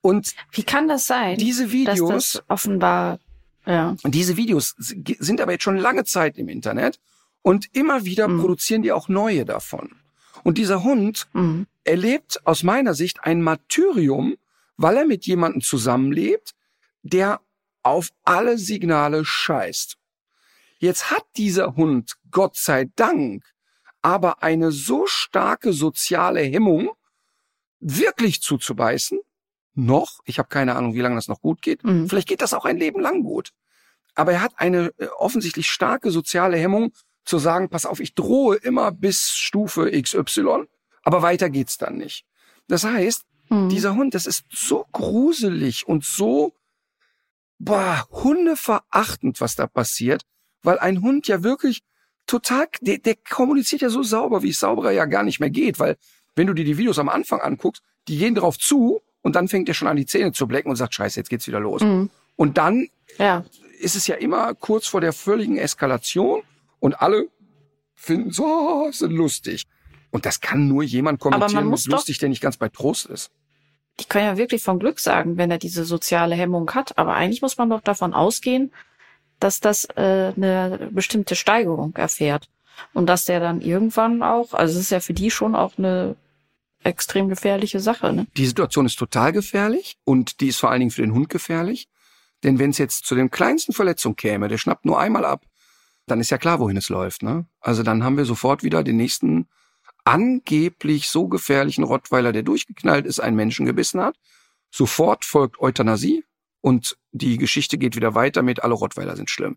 Und 0.00 0.34
Wie 0.52 0.62
kann 0.62 0.86
das 0.88 1.06
sein? 1.06 1.36
diese 1.38 1.64
dass 1.64 1.72
Videos, 1.72 2.32
das 2.32 2.42
offenbar, 2.48 3.18
ja. 3.64 3.96
diese 4.04 4.36
Videos 4.36 4.74
sind 4.78 5.40
aber 5.40 5.52
jetzt 5.52 5.64
schon 5.64 5.76
lange 5.78 6.04
Zeit 6.04 6.38
im 6.38 6.48
Internet 6.48 7.00
und 7.42 7.74
immer 7.74 8.04
wieder 8.04 8.28
Mhm. 8.28 8.40
produzieren 8.40 8.82
die 8.82 8.92
auch 8.92 9.08
neue 9.08 9.44
davon. 9.44 9.96
Und 10.44 10.58
dieser 10.58 10.84
Hund 10.84 11.26
Mhm. 11.32 11.66
erlebt 11.84 12.40
aus 12.46 12.62
meiner 12.62 12.94
Sicht 12.94 13.24
ein 13.24 13.42
Martyrium, 13.42 14.36
weil 14.76 14.96
er 14.98 15.06
mit 15.06 15.26
jemandem 15.26 15.60
zusammenlebt, 15.62 16.54
der 17.02 17.40
auf 17.82 18.10
alle 18.24 18.58
Signale 18.58 19.24
scheißt. 19.24 19.96
Jetzt 20.78 21.10
hat 21.10 21.24
dieser 21.36 21.74
Hund, 21.76 22.16
Gott 22.30 22.56
sei 22.56 22.90
Dank, 22.96 23.44
aber 24.06 24.40
eine 24.44 24.70
so 24.70 25.08
starke 25.08 25.72
soziale 25.72 26.40
Hemmung, 26.40 26.90
wirklich 27.80 28.40
zuzubeißen, 28.40 29.18
noch, 29.74 30.20
ich 30.24 30.38
habe 30.38 30.48
keine 30.48 30.76
Ahnung, 30.76 30.94
wie 30.94 31.00
lange 31.00 31.16
das 31.16 31.26
noch 31.26 31.40
gut 31.40 31.60
geht, 31.60 31.82
Mhm. 31.82 32.08
vielleicht 32.08 32.28
geht 32.28 32.40
das 32.40 32.54
auch 32.54 32.64
ein 32.64 32.76
Leben 32.76 33.00
lang 33.00 33.24
gut, 33.24 33.50
aber 34.14 34.30
er 34.30 34.42
hat 34.42 34.52
eine 34.58 34.92
äh, 34.98 35.08
offensichtlich 35.18 35.68
starke 35.68 36.12
soziale 36.12 36.56
Hemmung, 36.56 36.92
zu 37.24 37.38
sagen, 37.38 37.68
pass 37.68 37.84
auf, 37.84 37.98
ich 37.98 38.14
drohe 38.14 38.54
immer 38.54 38.92
bis 38.92 39.30
Stufe 39.30 39.90
XY, 39.90 40.66
aber 41.02 41.22
weiter 41.22 41.50
geht's 41.50 41.76
dann 41.76 41.96
nicht. 41.96 42.24
Das 42.68 42.84
heißt, 42.84 43.24
Mhm. 43.48 43.68
dieser 43.70 43.96
Hund, 43.96 44.14
das 44.14 44.26
ist 44.26 44.44
so 44.52 44.86
gruselig 44.92 45.86
und 45.88 46.04
so 46.04 46.52
boah, 47.58 48.06
hundeverachtend, 48.10 49.40
was 49.40 49.56
da 49.56 49.66
passiert, 49.66 50.22
weil 50.62 50.78
ein 50.78 51.02
Hund 51.02 51.26
ja 51.26 51.42
wirklich 51.42 51.82
total, 52.26 52.66
der, 52.80 52.98
der 52.98 53.14
kommuniziert 53.28 53.82
ja 53.82 53.88
so 53.88 54.02
sauber, 54.02 54.42
wie 54.42 54.50
es 54.50 54.58
sauberer 54.58 54.92
ja 54.92 55.04
gar 55.04 55.22
nicht 55.22 55.40
mehr 55.40 55.50
geht, 55.50 55.78
weil 55.78 55.96
wenn 56.34 56.46
du 56.46 56.52
dir 56.54 56.64
die 56.64 56.78
Videos 56.78 56.98
am 56.98 57.08
Anfang 57.08 57.40
anguckst, 57.40 57.82
die 58.08 58.18
gehen 58.18 58.34
drauf 58.34 58.58
zu 58.58 59.00
und 59.22 59.36
dann 59.36 59.48
fängt 59.48 59.68
er 59.68 59.74
schon 59.74 59.88
an, 59.88 59.96
die 59.96 60.06
Zähne 60.06 60.32
zu 60.32 60.46
blecken 60.46 60.68
und 60.70 60.76
sagt, 60.76 60.94
scheiße, 60.94 61.18
jetzt 61.18 61.30
geht's 61.30 61.46
wieder 61.46 61.60
los. 61.60 61.82
Mhm. 61.82 62.10
Und 62.36 62.58
dann 62.58 62.88
Ja. 63.18 63.44
ist 63.80 63.96
es 63.96 64.06
ja 64.06 64.16
immer 64.16 64.54
kurz 64.54 64.86
vor 64.86 65.00
der 65.00 65.12
völligen 65.12 65.56
Eskalation 65.56 66.42
und 66.80 67.00
alle 67.00 67.28
finden 67.94 68.30
so, 68.30 68.44
oh, 68.44 68.88
ist 68.88 69.00
lustig. 69.00 69.66
Und 70.10 70.26
das 70.26 70.40
kann 70.40 70.68
nur 70.68 70.82
jemand 70.82 71.22
man 71.24 71.32
kommentieren 71.32 71.66
muss 71.66 71.86
mit 71.86 71.92
lustig, 71.92 72.18
der 72.18 72.28
nicht 72.28 72.40
ganz 72.42 72.56
bei 72.56 72.68
Trost 72.68 73.06
ist. 73.06 73.30
Die 73.98 74.04
können 74.04 74.26
ja 74.26 74.36
wirklich 74.36 74.62
von 74.62 74.78
Glück 74.78 75.00
sagen, 75.00 75.36
wenn 75.38 75.50
er 75.50 75.58
diese 75.58 75.84
soziale 75.84 76.34
Hemmung 76.34 76.70
hat. 76.72 76.96
Aber 76.98 77.14
eigentlich 77.14 77.42
muss 77.42 77.56
man 77.56 77.70
doch 77.70 77.80
davon 77.80 78.12
ausgehen, 78.14 78.72
dass 79.46 79.60
das 79.60 79.84
äh, 79.96 80.32
eine 80.34 80.88
bestimmte 80.90 81.36
Steigerung 81.36 81.94
erfährt. 81.94 82.48
Und 82.92 83.06
dass 83.06 83.26
der 83.26 83.38
dann 83.38 83.60
irgendwann 83.60 84.24
auch, 84.24 84.52
also 84.54 84.74
es 84.74 84.80
ist 84.86 84.90
ja 84.90 84.98
für 84.98 85.14
die 85.14 85.30
schon 85.30 85.54
auch 85.54 85.78
eine 85.78 86.16
extrem 86.82 87.28
gefährliche 87.28 87.78
Sache, 87.78 88.12
ne? 88.12 88.26
Die 88.36 88.44
Situation 88.44 88.86
ist 88.86 88.98
total 88.98 89.32
gefährlich 89.32 89.98
und 90.04 90.40
die 90.40 90.48
ist 90.48 90.58
vor 90.58 90.70
allen 90.70 90.80
Dingen 90.80 90.90
für 90.90 91.02
den 91.02 91.14
Hund 91.14 91.28
gefährlich. 91.28 91.88
Denn 92.42 92.58
wenn 92.58 92.70
es 92.70 92.78
jetzt 92.78 93.06
zu 93.06 93.14
den 93.14 93.30
kleinsten 93.30 93.72
Verletzungen 93.72 94.16
käme, 94.16 94.48
der 94.48 94.58
schnappt 94.58 94.84
nur 94.84 94.98
einmal 94.98 95.24
ab, 95.24 95.46
dann 96.06 96.20
ist 96.20 96.30
ja 96.30 96.38
klar, 96.38 96.58
wohin 96.58 96.76
es 96.76 96.88
läuft. 96.88 97.22
Ne? 97.22 97.46
Also 97.60 97.84
dann 97.84 98.02
haben 98.02 98.16
wir 98.16 98.24
sofort 98.24 98.64
wieder 98.64 98.82
den 98.82 98.96
nächsten 98.96 99.46
angeblich 100.04 101.08
so 101.08 101.28
gefährlichen 101.28 101.84
Rottweiler, 101.84 102.32
der 102.32 102.42
durchgeknallt 102.42 103.06
ist, 103.06 103.20
einen 103.20 103.36
Menschen 103.36 103.64
gebissen 103.64 104.00
hat. 104.00 104.16
Sofort 104.70 105.24
folgt 105.24 105.60
Euthanasie 105.60 106.24
und 106.60 106.96
die 107.12 107.36
Geschichte 107.38 107.78
geht 107.78 107.96
wieder 107.96 108.14
weiter 108.14 108.42
mit 108.42 108.62
alle 108.62 108.74
Rottweiler 108.74 109.16
sind 109.16 109.30
schlimm. 109.30 109.56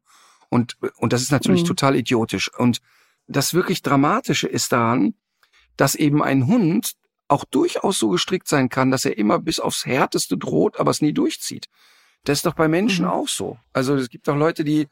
Und, 0.50 0.78
und 0.98 1.14
das 1.14 1.22
ist 1.22 1.32
natürlich 1.32 1.64
Mhm. 1.64 1.68
total 1.68 1.96
idiotisch. 1.96 2.52
Und 2.58 2.80
das 3.28 3.54
wirklich 3.54 3.82
Dramatische 3.84 4.48
ist 4.48 4.72
daran, 4.72 5.14
dass 5.78 5.96
eben 5.96 6.24
ein 6.24 6.48
Hund 6.48 6.94
auch 7.28 7.46
durchaus 7.46 8.00
so 8.00 8.10
gestrickt 8.10 8.48
sein 8.48 8.70
kann, 8.70 8.90
dass 8.92 9.06
er 9.06 9.18
immer 9.18 9.40
bis 9.40 9.60
aufs 9.60 9.86
Härteste 9.86 10.38
droht, 10.38 10.80
aber 10.80 10.90
es 10.92 11.02
nie 11.02 11.14
durchzieht. 11.14 11.68
Das 12.24 12.40
ist 12.40 12.46
doch 12.46 12.56
bei 12.56 12.68
Menschen 12.68 13.06
Mhm. 13.06 13.12
auch 13.12 13.28
so. 13.28 13.58
Also 13.72 13.96
es 13.96 14.10
gibt 14.10 14.28
doch 14.28 14.36
Leute, 14.36 14.64
die 14.64 14.88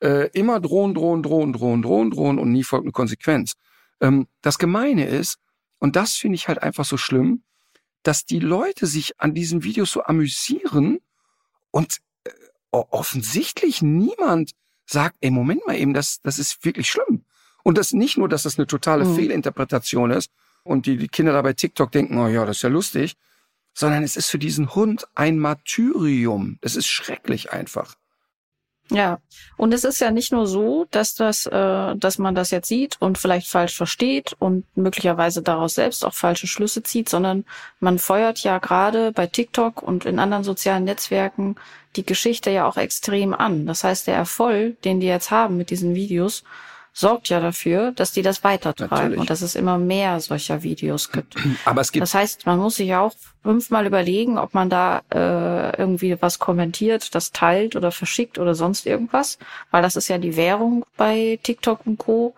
äh, 0.00 0.30
immer 0.32 0.58
drohen, 0.58 0.94
drohen, 0.94 1.22
drohen, 1.22 1.52
drohen, 1.52 1.82
drohen, 1.82 2.10
drohen 2.10 2.38
und 2.40 2.50
nie 2.50 2.64
folgt 2.64 2.84
eine 2.84 2.92
Konsequenz. 2.92 3.54
Ähm, 4.00 4.26
das 4.40 4.58
Gemeine 4.58 5.06
ist, 5.06 5.38
und 5.78 5.94
das 5.96 6.14
finde 6.14 6.34
ich 6.36 6.48
halt 6.48 6.60
einfach 6.62 6.84
so 6.84 6.96
schlimm, 6.96 7.42
dass 8.02 8.24
die 8.24 8.40
Leute 8.40 8.86
sich 8.86 9.20
an 9.20 9.32
diesen 9.34 9.62
Videos 9.62 9.92
so 9.92 10.02
amüsieren 10.02 10.98
und 11.72 11.98
äh, 12.24 12.30
offensichtlich 12.70 13.82
niemand 13.82 14.52
sagt, 14.86 15.16
ey, 15.20 15.30
Moment 15.30 15.66
mal 15.66 15.76
eben, 15.76 15.94
das, 15.94 16.20
das 16.22 16.38
ist 16.38 16.64
wirklich 16.64 16.88
schlimm. 16.88 17.24
Und 17.64 17.78
das 17.78 17.92
nicht 17.92 18.16
nur, 18.18 18.28
dass 18.28 18.44
das 18.44 18.58
eine 18.58 18.66
totale 18.66 19.04
Mhm. 19.04 19.16
Fehlinterpretation 19.16 20.12
ist 20.12 20.30
und 20.62 20.86
die, 20.86 20.96
die 20.96 21.08
Kinder 21.08 21.32
da 21.32 21.42
bei 21.42 21.52
TikTok 21.52 21.90
denken, 21.90 22.18
oh 22.18 22.28
ja, 22.28 22.44
das 22.44 22.58
ist 22.58 22.62
ja 22.62 22.68
lustig, 22.68 23.16
sondern 23.74 24.02
es 24.02 24.16
ist 24.16 24.28
für 24.28 24.38
diesen 24.38 24.74
Hund 24.74 25.06
ein 25.14 25.38
Martyrium. 25.38 26.58
Es 26.60 26.76
ist 26.76 26.86
schrecklich 26.86 27.52
einfach. 27.52 27.96
Ja, 28.90 29.20
und 29.56 29.72
es 29.72 29.84
ist 29.84 30.00
ja 30.00 30.10
nicht 30.10 30.32
nur 30.32 30.46
so, 30.46 30.86
dass 30.90 31.14
das, 31.14 31.46
äh, 31.46 31.96
dass 31.96 32.18
man 32.18 32.34
das 32.34 32.50
jetzt 32.50 32.68
sieht 32.68 32.96
und 33.00 33.16
vielleicht 33.16 33.46
falsch 33.48 33.74
versteht 33.74 34.34
und 34.38 34.66
möglicherweise 34.76 35.40
daraus 35.40 35.74
selbst 35.74 36.04
auch 36.04 36.12
falsche 36.12 36.46
Schlüsse 36.46 36.82
zieht, 36.82 37.08
sondern 37.08 37.44
man 37.80 37.98
feuert 37.98 38.40
ja 38.40 38.58
gerade 38.58 39.12
bei 39.12 39.26
TikTok 39.26 39.82
und 39.82 40.04
in 40.04 40.18
anderen 40.18 40.44
sozialen 40.44 40.84
Netzwerken 40.84 41.56
die 41.96 42.04
Geschichte 42.04 42.50
ja 42.50 42.66
auch 42.66 42.76
extrem 42.76 43.34
an. 43.34 43.66
Das 43.66 43.84
heißt, 43.84 44.06
der 44.08 44.16
Erfolg, 44.16 44.82
den 44.82 45.00
die 45.00 45.06
jetzt 45.06 45.30
haben 45.30 45.56
mit 45.56 45.70
diesen 45.70 45.94
Videos, 45.94 46.42
sorgt 46.92 47.28
ja 47.30 47.40
dafür, 47.40 47.92
dass 47.92 48.12
die 48.12 48.22
das 48.22 48.44
weitertreiben 48.44 48.96
Natürlich. 48.96 49.18
und 49.20 49.30
dass 49.30 49.40
es 49.42 49.54
immer 49.54 49.78
mehr 49.78 50.20
solcher 50.20 50.62
Videos 50.62 51.10
gibt. 51.10 51.36
Aber 51.64 51.80
es 51.80 51.92
gibt 51.92 52.02
Das 52.02 52.14
heißt, 52.14 52.46
man 52.46 52.58
muss 52.58 52.76
sich 52.76 52.94
auch 52.94 53.12
fünfmal 53.42 53.86
überlegen, 53.86 54.38
ob 54.38 54.54
man 54.54 54.68
da 54.68 55.02
äh, 55.12 55.76
irgendwie 55.76 56.16
was 56.20 56.38
kommentiert, 56.38 57.14
das 57.14 57.32
teilt 57.32 57.76
oder 57.76 57.92
verschickt 57.92 58.38
oder 58.38 58.54
sonst 58.54 58.86
irgendwas, 58.86 59.38
weil 59.70 59.82
das 59.82 59.96
ist 59.96 60.08
ja 60.08 60.18
die 60.18 60.36
Währung 60.36 60.84
bei 60.96 61.38
TikTok 61.42 61.86
und 61.86 61.98
Co. 61.98 62.34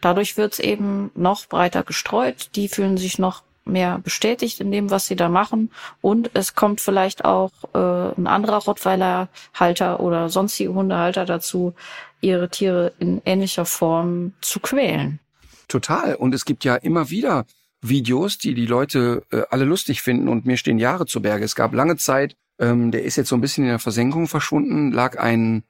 Dadurch 0.00 0.36
wird's 0.36 0.58
eben 0.58 1.10
noch 1.14 1.46
breiter 1.46 1.82
gestreut. 1.82 2.50
Die 2.54 2.68
fühlen 2.68 2.96
sich 2.96 3.18
noch 3.18 3.42
mehr 3.68 3.98
bestätigt 4.02 4.60
in 4.60 4.72
dem, 4.72 4.90
was 4.90 5.06
sie 5.06 5.16
da 5.16 5.28
machen. 5.28 5.70
Und 6.00 6.30
es 6.34 6.54
kommt 6.54 6.80
vielleicht 6.80 7.24
auch 7.24 7.50
äh, 7.74 7.78
ein 8.18 8.26
anderer 8.26 8.62
Rottweiler-Halter 8.62 10.00
oder 10.00 10.28
sonstige 10.28 10.72
Hundehalter 10.72 11.24
dazu, 11.24 11.74
ihre 12.20 12.48
Tiere 12.48 12.92
in 12.98 13.22
ähnlicher 13.24 13.64
Form 13.64 14.32
zu 14.40 14.60
quälen. 14.60 15.20
Total. 15.68 16.14
Und 16.14 16.34
es 16.34 16.44
gibt 16.44 16.64
ja 16.64 16.76
immer 16.76 17.10
wieder 17.10 17.46
Videos, 17.80 18.38
die 18.38 18.54
die 18.54 18.66
Leute 18.66 19.24
äh, 19.30 19.42
alle 19.50 19.64
lustig 19.64 20.02
finden 20.02 20.28
und 20.28 20.46
mir 20.46 20.56
stehen 20.56 20.78
Jahre 20.78 21.06
zu 21.06 21.22
Berge. 21.22 21.44
Es 21.44 21.54
gab 21.54 21.74
lange 21.74 21.96
Zeit, 21.96 22.36
ähm, 22.58 22.90
der 22.90 23.04
ist 23.04 23.16
jetzt 23.16 23.28
so 23.28 23.36
ein 23.36 23.40
bisschen 23.40 23.64
in 23.64 23.70
der 23.70 23.78
Versenkung 23.78 24.26
verschwunden, 24.26 24.90
lag 24.90 25.18
ein 25.18 25.64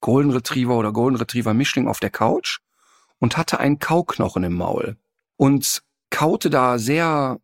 Golden 0.00 0.32
Retriever 0.32 0.76
oder 0.76 0.92
Golden 0.92 1.16
Retriever 1.16 1.54
Mischling 1.54 1.88
auf 1.88 2.00
der 2.00 2.10
Couch 2.10 2.60
und 3.18 3.36
hatte 3.36 3.60
einen 3.60 3.78
Kauknochen 3.78 4.44
im 4.44 4.54
Maul 4.54 4.96
und 5.36 5.82
kaute 6.10 6.50
da 6.50 6.78
sehr 6.78 7.38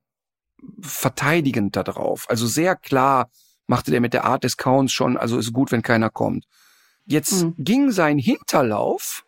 verteidigend 0.80 1.76
da 1.76 1.82
drauf. 1.82 2.26
Also 2.28 2.46
sehr 2.46 2.74
klar 2.76 3.30
machte 3.66 3.90
der 3.90 4.00
mit 4.00 4.14
der 4.14 4.24
Art 4.24 4.44
des 4.44 4.56
Kauens 4.56 4.92
schon, 4.92 5.16
also 5.16 5.38
ist 5.38 5.52
gut, 5.52 5.70
wenn 5.70 5.82
keiner 5.82 6.10
kommt. 6.10 6.46
Jetzt 7.08 7.42
Mhm. 7.42 7.54
ging 7.56 7.90
sein 7.90 8.18
Hinterlauf 8.18 9.24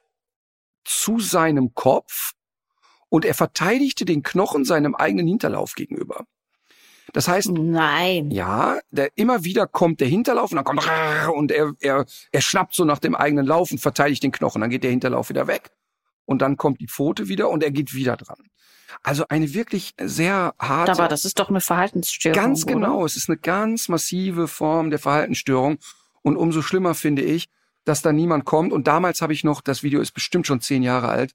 zu 0.84 1.18
seinem 1.18 1.74
Kopf 1.74 2.32
und 3.08 3.24
er 3.24 3.34
verteidigte 3.34 4.04
den 4.04 4.22
Knochen 4.22 4.64
seinem 4.66 4.94
eigenen 4.94 5.26
Hinterlauf 5.26 5.74
gegenüber. 5.74 6.26
Das 7.14 7.26
heißt, 7.26 7.48
Nein. 7.52 8.30
ja, 8.30 8.78
der, 8.90 9.10
immer 9.16 9.44
wieder 9.44 9.66
kommt 9.66 10.00
der 10.00 10.08
Hinterlauf 10.08 10.52
und 10.52 10.56
dann 10.56 10.64
kommt 10.64 10.86
und 11.34 11.50
er, 11.50 11.72
er, 11.80 12.04
er 12.30 12.40
schnappt 12.40 12.74
so 12.74 12.84
nach 12.84 12.98
dem 13.00 13.14
eigenen 13.16 13.46
Lauf 13.46 13.72
und 13.72 13.78
verteidigt 13.78 14.22
den 14.22 14.30
Knochen. 14.30 14.60
Dann 14.60 14.70
geht 14.70 14.84
der 14.84 14.90
Hinterlauf 14.92 15.30
wieder 15.30 15.46
weg 15.46 15.70
und 16.26 16.42
dann 16.42 16.56
kommt 16.58 16.80
die 16.80 16.86
Pfote 16.86 17.28
wieder 17.28 17.48
und 17.48 17.62
er 17.64 17.70
geht 17.72 17.94
wieder 17.94 18.16
dran. 18.16 18.38
Also 19.02 19.24
eine 19.28 19.54
wirklich 19.54 19.94
sehr 20.00 20.54
harte. 20.58 20.92
Aber 20.92 21.08
das 21.08 21.24
ist 21.24 21.38
doch 21.38 21.48
eine 21.48 21.60
Verhaltensstörung. 21.62 22.36
Ganz 22.36 22.64
oder? 22.64 22.74
genau. 22.74 23.04
Es 23.06 23.16
ist 23.16 23.28
eine 23.30 23.38
ganz 23.38 23.88
massive 23.88 24.46
Form 24.48 24.90
der 24.90 24.98
Verhaltensstörung. 24.98 25.78
Und 26.22 26.36
umso 26.36 26.60
schlimmer 26.60 26.94
finde 26.94 27.22
ich, 27.22 27.48
dass 27.84 28.02
da 28.02 28.12
niemand 28.12 28.44
kommt. 28.44 28.72
Und 28.72 28.86
damals 28.86 29.22
habe 29.22 29.32
ich 29.32 29.44
noch, 29.44 29.60
das 29.60 29.82
Video 29.82 30.00
ist 30.00 30.12
bestimmt 30.12 30.46
schon 30.46 30.60
zehn 30.60 30.82
Jahre 30.82 31.08
alt, 31.08 31.34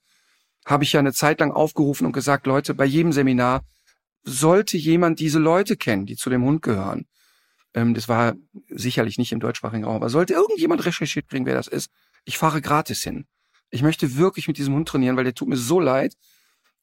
habe 0.65 0.83
ich 0.83 0.93
ja 0.93 0.99
eine 0.99 1.13
Zeit 1.13 1.39
lang 1.39 1.51
aufgerufen 1.51 2.05
und 2.05 2.13
gesagt, 2.13 2.47
Leute, 2.47 2.73
bei 2.73 2.85
jedem 2.85 3.11
Seminar 3.11 3.63
sollte 4.23 4.77
jemand 4.77 5.19
diese 5.19 5.39
Leute 5.39 5.77
kennen, 5.77 6.05
die 6.05 6.15
zu 6.15 6.29
dem 6.29 6.43
Hund 6.43 6.61
gehören. 6.61 7.05
Ähm, 7.75 7.93
das 7.93 8.09
war 8.09 8.33
sicherlich 8.69 9.17
nicht 9.17 9.31
im 9.31 9.39
deutschsprachigen 9.39 9.83
Raum, 9.83 9.97
aber 9.97 10.09
sollte 10.09 10.33
irgendjemand 10.33 10.85
recherchiert 10.85 11.29
kriegen, 11.29 11.45
wer 11.45 11.55
das 11.55 11.67
ist, 11.67 11.91
ich 12.23 12.37
fahre 12.37 12.61
gratis 12.61 13.03
hin. 13.03 13.27
Ich 13.69 13.83
möchte 13.83 14.15
wirklich 14.17 14.47
mit 14.47 14.57
diesem 14.57 14.73
Hund 14.73 14.87
trainieren, 14.87 15.17
weil 15.17 15.25
der 15.25 15.35
tut 15.35 15.47
mir 15.47 15.57
so 15.57 15.79
leid. 15.79 16.15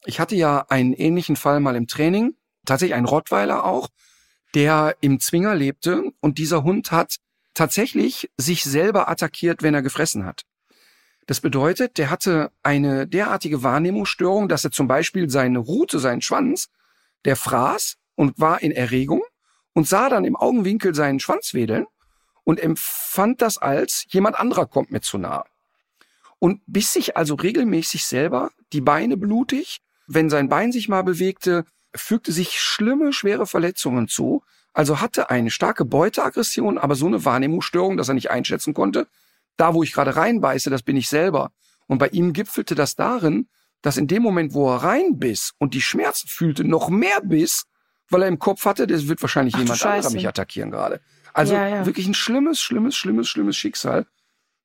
Ich 0.05 0.21
hatte 0.21 0.37
ja 0.37 0.67
einen 0.69 0.93
ähnlichen 0.93 1.37
Fall 1.37 1.61
mal 1.61 1.75
im 1.75 1.87
Training, 1.87 2.35
tatsächlich 2.65 2.95
ein 2.95 3.05
Rottweiler 3.05 3.65
auch, 3.65 3.89
der 4.55 4.97
im 5.01 5.19
Zwinger 5.19 5.55
lebte 5.55 6.05
und 6.21 6.39
dieser 6.39 6.63
Hund 6.63 6.93
hat 6.93 7.17
tatsächlich 7.55 8.31
sich 8.37 8.65
selber 8.65 9.09
attackiert, 9.09 9.63
wenn 9.63 9.75
er 9.75 9.83
gefressen 9.83 10.25
hat. 10.25 10.43
Das 11.27 11.41
bedeutet, 11.41 11.99
der 11.99 12.11
hatte 12.11 12.51
eine 12.63 13.07
derartige 13.07 13.63
Wahrnehmungsstörung, 13.63 14.49
dass 14.49 14.65
er 14.65 14.73
zum 14.73 14.89
Beispiel 14.89 15.31
seine 15.31 15.59
Rute, 15.59 15.99
seinen 15.99 16.23
Schwanz, 16.23 16.69
der 17.25 17.37
fraß 17.37 17.97
und 18.17 18.39
war 18.41 18.63
in 18.63 18.73
Erregung 18.73 19.23
und 19.73 19.87
sah 19.87 20.09
dann 20.09 20.25
im 20.25 20.37
Augenwinkel 20.37 20.95
seinen 20.95 21.21
Schwanz 21.21 21.55
wedeln 21.55 21.87
und 22.45 22.61
empfand 22.61 23.41
das 23.41 23.59
als 23.59 24.05
jemand 24.09 24.39
anderer 24.39 24.67
kommt 24.67 24.91
mir 24.91 25.01
zu 25.01 25.19
nah. 25.19 25.45
Und 26.39 26.61
biss 26.67 26.93
sich 26.93 27.17
also 27.17 27.37
regelmäßig 27.37 28.05
selber 28.05 28.51
die 28.73 28.81
Beine 28.81 29.17
blutig. 29.17 29.81
Wenn 30.09 30.29
sein 30.29 30.49
Bein 30.49 30.73
sich 30.73 30.89
mal 30.89 31.03
bewegte, 31.03 31.65
fügte 31.95 32.33
sich 32.33 32.61
schlimme, 32.61 33.13
schwere 33.13 33.47
Verletzungen 33.47 34.09
zu. 34.09 34.43
Also 34.73 35.01
hatte 35.01 35.31
eine 35.31 35.51
starke 35.51 35.85
Beuteaggression, 35.85 36.79
aber 36.79 36.95
so 36.95 37.07
eine 37.07 37.25
Wahrnehmungsstörung, 37.25 37.97
dass 37.97 38.09
er 38.09 38.15
nicht 38.15 38.31
einschätzen 38.31 38.75
konnte, 38.75 39.07
da 39.57 39.75
wo 39.75 39.83
ich 39.83 39.93
gerade 39.93 40.17
reinbeiße, 40.17 40.71
das 40.71 40.83
bin 40.83 40.97
ich 40.97 41.09
selber. 41.09 41.53
Und 41.87 41.99
bei 41.99 42.09
ihm 42.09 42.33
gipfelte 42.33 42.75
das 42.75 42.95
darin, 42.97 43.49
dass 43.83 43.97
in 43.97 44.07
dem 44.07 44.23
Moment, 44.23 44.55
wo 44.55 44.71
er 44.73 44.83
reinbiss 44.83 45.53
und 45.59 45.75
die 45.75 45.83
Schmerzen 45.83 46.29
fühlte, 46.29 46.65
noch 46.65 46.89
mehr 46.89 47.21
biss, 47.21 47.65
weil 48.09 48.23
er 48.23 48.29
im 48.29 48.39
Kopf 48.39 48.65
hatte, 48.65 48.87
das 48.87 49.09
wird 49.09 49.21
wahrscheinlich 49.21 49.55
Ach, 49.57 49.61
jemand 49.61 49.85
anderer 49.85 50.11
mich 50.13 50.29
attackieren 50.29 50.71
gerade. 50.71 51.01
Also 51.35 51.55
Ja, 51.55 51.67
ja. 51.67 51.87
wirklich 51.87 52.07
ein 52.07 52.15
schlimmes, 52.15 52.61
schlimmes, 52.61 52.97
schlimmes, 52.97 53.29
schlimmes 53.29 53.57
Schicksal. 53.57 54.07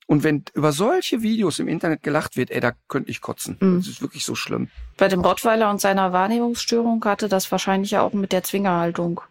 Und 0.05 0.23
wenn 0.23 0.45
über 0.53 0.71
solche 0.71 1.21
Videos 1.21 1.59
im 1.59 1.67
Internet 1.67 2.01
gelacht 2.01 2.37
wird, 2.37 2.49
ey, 2.51 2.61
da 2.61 2.71
könnte 2.87 3.11
ich 3.11 3.19
kotzen. 3.19 3.57
Mhm. 3.59 3.79
Das 3.79 3.87
ist 3.87 4.01
wirklich 4.01 4.23
so 4.23 4.35
schlimm. 4.35 4.69
Bei 4.97 5.09
dem 5.09 5.19
Rottweiler 5.19 5.69
und 5.69 5.81
seiner 5.81 6.13
Wahrnehmungsstörung 6.13 7.03
hatte 7.03 7.27
das 7.27 7.51
wahrscheinlich 7.51 7.97
auch 7.97 8.13
mit 8.13 8.31
der 8.31 8.43
Zwingerhaltung. 8.43 9.21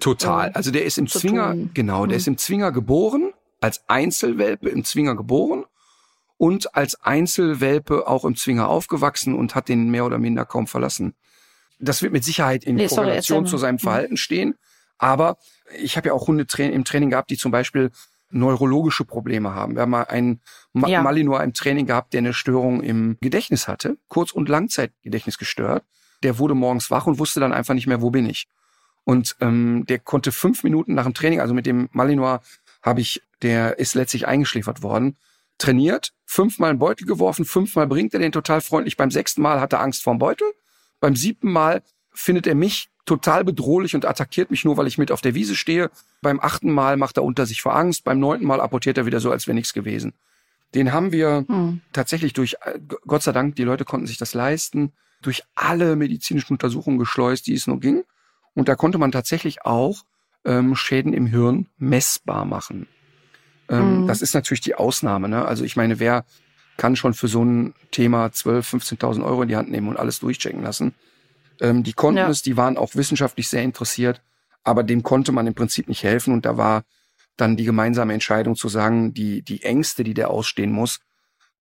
Total. 0.00 0.50
Also 0.52 0.70
der 0.70 0.84
ist 0.84 0.98
im 0.98 1.06
Zwinger, 1.06 1.52
tun. 1.52 1.70
genau, 1.74 2.06
der 2.06 2.14
Mhm. 2.16 2.20
ist 2.20 2.26
im 2.28 2.38
Zwinger 2.38 2.72
geboren, 2.72 3.32
als 3.60 3.88
Einzelwelpe 3.88 4.68
im 4.68 4.84
Zwinger 4.84 5.14
geboren 5.16 5.64
und 6.38 6.74
als 6.74 7.00
Einzelwelpe 7.02 8.06
auch 8.06 8.24
im 8.24 8.36
Zwinger 8.36 8.68
aufgewachsen 8.68 9.34
und 9.34 9.54
hat 9.54 9.68
den 9.68 9.90
mehr 9.90 10.04
oder 10.04 10.18
minder 10.18 10.44
kaum 10.44 10.66
verlassen. 10.66 11.14
Das 11.78 12.02
wird 12.02 12.12
mit 12.12 12.24
Sicherheit 12.24 12.64
in 12.64 12.76
Nee, 12.76 12.86
sorry, 12.88 13.02
Korrelation 13.06 13.38
erzähl 13.44 13.50
zu 13.50 13.58
seinem 13.58 13.74
Mhm. 13.76 13.80
Verhalten 13.80 14.16
stehen. 14.16 14.54
Aber 14.98 15.36
ich 15.78 15.96
habe 15.96 16.08
ja 16.08 16.14
auch 16.14 16.26
Hunde 16.26 16.46
im 16.58 16.84
Training 16.84 17.10
gehabt, 17.10 17.30
die 17.30 17.36
zum 17.36 17.52
Beispiel 17.52 17.90
neurologische 18.30 19.04
Probleme 19.04 19.54
haben. 19.54 19.74
Wir 19.74 19.82
haben 19.82 19.90
mal 19.90 20.02
einen 20.04 20.40
Ma 20.72 20.88
Ja. 20.88 21.02
Malinois 21.02 21.42
im 21.44 21.52
Training 21.52 21.86
gehabt, 21.86 22.12
der 22.12 22.18
eine 22.18 22.32
Störung 22.34 22.82
im 22.82 23.18
Gedächtnis 23.20 23.68
hatte, 23.68 23.98
Kurz- 24.08 24.32
und 24.32 24.48
Langzeitgedächtnis 24.48 25.38
gestört. 25.38 25.84
Der 26.22 26.38
wurde 26.38 26.54
morgens 26.54 26.90
wach 26.90 27.06
und 27.06 27.18
wusste 27.18 27.40
dann 27.40 27.52
einfach 27.52 27.74
nicht 27.74 27.86
mehr, 27.86 28.00
wo 28.00 28.10
bin 28.10 28.28
ich. 28.28 28.48
Und 29.06 29.36
ähm, 29.40 29.86
der 29.86 30.00
konnte 30.00 30.32
fünf 30.32 30.64
Minuten 30.64 30.94
nach 30.94 31.04
dem 31.04 31.14
Training, 31.14 31.40
also 31.40 31.54
mit 31.54 31.64
dem 31.64 31.88
Malinois 31.92 32.40
habe 32.82 33.00
ich, 33.00 33.22
der 33.40 33.78
ist 33.78 33.94
letztlich 33.94 34.26
eingeschläfert 34.26 34.82
worden, 34.82 35.16
trainiert, 35.58 36.12
fünfmal 36.24 36.70
einen 36.70 36.80
Beutel 36.80 37.06
geworfen, 37.06 37.44
fünfmal 37.44 37.86
bringt 37.86 38.14
er 38.14 38.20
den 38.20 38.32
total 38.32 38.60
freundlich, 38.60 38.96
beim 38.96 39.12
sechsten 39.12 39.42
Mal 39.42 39.60
hat 39.60 39.72
er 39.72 39.80
Angst 39.80 40.02
vorm 40.02 40.18
Beutel, 40.18 40.48
beim 40.98 41.14
siebten 41.14 41.52
Mal 41.52 41.84
findet 42.12 42.48
er 42.48 42.56
mich 42.56 42.88
total 43.04 43.44
bedrohlich 43.44 43.94
und 43.94 44.04
attackiert 44.04 44.50
mich 44.50 44.64
nur, 44.64 44.76
weil 44.76 44.88
ich 44.88 44.98
mit 44.98 45.12
auf 45.12 45.20
der 45.20 45.36
Wiese 45.36 45.54
stehe. 45.54 45.92
Beim 46.20 46.40
achten 46.40 46.72
Mal 46.72 46.96
macht 46.96 47.16
er 47.16 47.22
unter 47.22 47.46
sich 47.46 47.62
vor 47.62 47.76
Angst, 47.76 48.02
beim 48.02 48.18
neunten 48.18 48.44
Mal 48.44 48.60
apportiert 48.60 48.98
er 48.98 49.06
wieder 49.06 49.20
so, 49.20 49.30
als 49.30 49.46
wäre 49.46 49.54
nichts 49.54 49.72
gewesen. 49.72 50.14
Den 50.74 50.92
haben 50.92 51.12
wir 51.12 51.44
Hm. 51.46 51.80
tatsächlich 51.92 52.32
durch, 52.32 52.56
äh, 52.62 52.80
Gott 53.06 53.22
sei 53.22 53.30
Dank, 53.30 53.54
die 53.54 53.62
Leute 53.62 53.84
konnten 53.84 54.08
sich 54.08 54.18
das 54.18 54.34
leisten, 54.34 54.92
durch 55.22 55.44
alle 55.54 55.94
medizinischen 55.94 56.54
Untersuchungen 56.54 56.98
geschleust, 56.98 57.46
die 57.46 57.54
es 57.54 57.68
nur 57.68 57.78
ging. 57.78 58.02
Und 58.56 58.68
da 58.68 58.74
konnte 58.74 58.98
man 58.98 59.12
tatsächlich 59.12 59.64
auch 59.64 60.02
ähm, 60.44 60.74
Schäden 60.74 61.12
im 61.12 61.26
Hirn 61.26 61.66
messbar 61.78 62.44
machen. 62.44 62.88
Ähm, 63.68 64.00
Mhm. 64.00 64.06
Das 64.06 64.22
ist 64.22 64.34
natürlich 64.34 64.62
die 64.62 64.74
Ausnahme. 64.74 65.28
Ne? 65.28 65.44
Also 65.44 65.62
ich 65.64 65.76
meine, 65.76 66.00
wer 66.00 66.24
kann 66.76 66.96
schon 66.96 67.14
für 67.14 67.28
so 67.28 67.44
ein 67.44 67.74
Thema 67.90 68.26
12.000, 68.26 68.98
15.000 68.98 69.24
Euro 69.24 69.42
in 69.42 69.48
die 69.48 69.56
Hand 69.56 69.70
nehmen 69.70 69.88
und 69.88 69.98
alles 69.98 70.20
durchchecken 70.20 70.62
lassen? 70.62 70.94
Ähm, 71.60 71.82
die 71.84 71.92
konnten 71.92 72.18
Ja. 72.18 72.28
es, 72.28 72.42
die 72.42 72.56
waren 72.56 72.76
auch 72.76 72.94
wissenschaftlich 72.94 73.48
sehr 73.48 73.62
interessiert, 73.62 74.22
aber 74.62 74.82
dem 74.82 75.02
konnte 75.02 75.32
man 75.32 75.46
im 75.46 75.54
Prinzip 75.54 75.88
nicht 75.88 76.02
helfen. 76.02 76.32
Und 76.34 76.44
da 76.44 76.56
war 76.56 76.82
dann 77.36 77.56
die 77.56 77.64
gemeinsame 77.64 78.14
Entscheidung 78.14 78.56
zu 78.56 78.68
sagen, 78.68 79.12
die, 79.14 79.42
die 79.42 79.62
Ängste, 79.62 80.04
die 80.04 80.14
der 80.14 80.30
ausstehen 80.30 80.72
muss, 80.72 81.00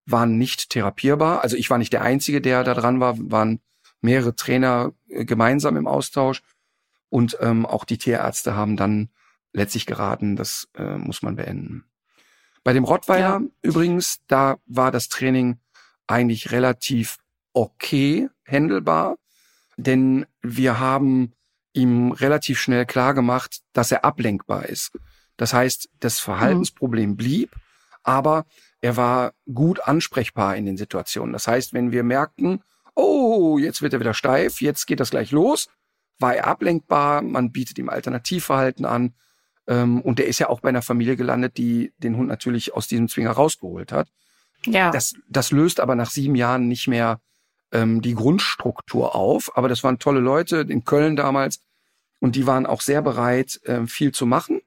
waren 0.06 0.38
nicht 0.38 0.70
therapierbar. 0.70 1.42
Also 1.42 1.58
ich 1.58 1.70
war 1.70 1.78
nicht 1.78 1.92
der 1.94 2.02
Einzige, 2.02 2.40
der 2.42 2.64
da 2.64 2.74
dran 2.74 3.00
war, 3.00 3.16
waren 3.20 3.60
mehrere 4.02 4.36
Trainer 4.36 4.94
äh, 5.10 5.25
gemeinsam 5.25 5.78
im 5.78 5.88
Austausch. 5.88 6.42
Und 7.10 7.38
ähm, 7.42 7.66
auch 7.66 7.86
die 7.86 7.98
Tierärzte 7.98 8.56
haben 8.56 8.78
dann 8.78 9.10
letztlich 9.54 9.86
geraten, 9.86 10.36
das 10.36 10.68
äh, 10.76 10.98
muss 10.98 11.22
man 11.22 11.36
beenden. 11.36 11.86
Bei 12.63 12.74
dem 12.74 12.84
Rottweiler 12.84 13.39
Ja. 13.39 13.41
übrigens, 13.62 14.20
da 14.28 14.58
war 14.65 14.91
das 14.91 15.08
Training 15.08 15.60
eigentlich 16.08 16.52
relativ 16.52 17.18
okay 17.54 18.30
handelbar, 18.46 19.18
denn 19.78 20.26
wir 20.41 20.80
haben 20.80 21.34
ihm 21.74 22.12
relativ 22.12 22.60
schnell 22.60 22.86
klar 22.86 23.13
gemacht, 23.13 23.62
dass 23.74 23.91
er 23.91 24.04
ablenkbar 24.06 24.65
ist. 24.65 24.91
Das 25.38 25.54
heißt, 25.54 25.89
das 26.00 26.20
Verhaltensproblem 26.20 27.15
blieb, 27.18 27.52
aber 28.04 28.46
er 28.82 28.98
war 28.98 29.34
gut 29.54 29.82
ansprechbar 29.82 30.56
in 30.56 30.65
den 30.65 30.78
Situationen. 30.78 31.34
Das 31.34 31.48
heißt, 31.48 31.74
wenn 31.74 31.91
wir 31.91 32.04
merkten, 32.04 32.63
oh, 32.94 33.58
jetzt 33.58 33.82
wird 33.82 33.94
er 33.94 34.00
wieder 34.00 34.13
steif, 34.13 34.62
jetzt 34.62 34.86
geht 34.86 35.00
das 35.00 35.10
gleich 35.10 35.32
los, 35.32 35.70
war 36.19 36.36
er 36.36 36.47
ablenkbar, 36.47 37.21
man 37.21 37.51
bietet 37.51 37.78
ihm 37.78 37.89
Alternativverhalten 37.89 38.86
an. 38.86 39.13
Ähm, 39.67 40.01
und 40.01 40.19
der 40.19 40.28
ist 40.28 40.39
ja 40.39 40.49
auch 40.49 40.62
bei 40.62 40.69
einer 40.69 40.82
Familie 40.82 41.15
gelandet, 41.15 41.58
die 41.58 41.93
den 41.97 42.17
Hund 42.17 42.28
natürlich 42.28 42.73
aus 42.73 42.88
diesem 42.88 43.08
Zwinger 43.08 43.32
rausgeholt 43.32 43.91
hat. 43.91 44.10
Ja. 44.65 44.91
Das, 44.91 45.13
das 45.30 45.51
löst 45.51 45.80
aber 45.80 45.95
nach 45.95 46.10
sieben 46.10 46.36
Jahren 46.36 46.67
nicht 46.67 46.88
mehr 46.88 47.19
ähm, 47.71 48.01
die 48.01 48.15
Grundstruktur 48.15 49.15
auf. 49.15 49.56
Aber 49.58 49.67
das 49.67 49.84
waren 49.84 49.99
tolle 49.99 50.19
Leute 50.19 50.65
in 50.67 50.84
Köln 50.84 51.15
damals 51.15 51.62
und 52.19 52.36
die 52.36 52.47
waren 52.47 52.65
auch 52.65 52.82
sehr 52.82 53.01
bereit, 53.01 53.60
ähm, 53.65 53.88
viel 53.88 54.12
zu 54.12 54.25
machen. 54.25 54.62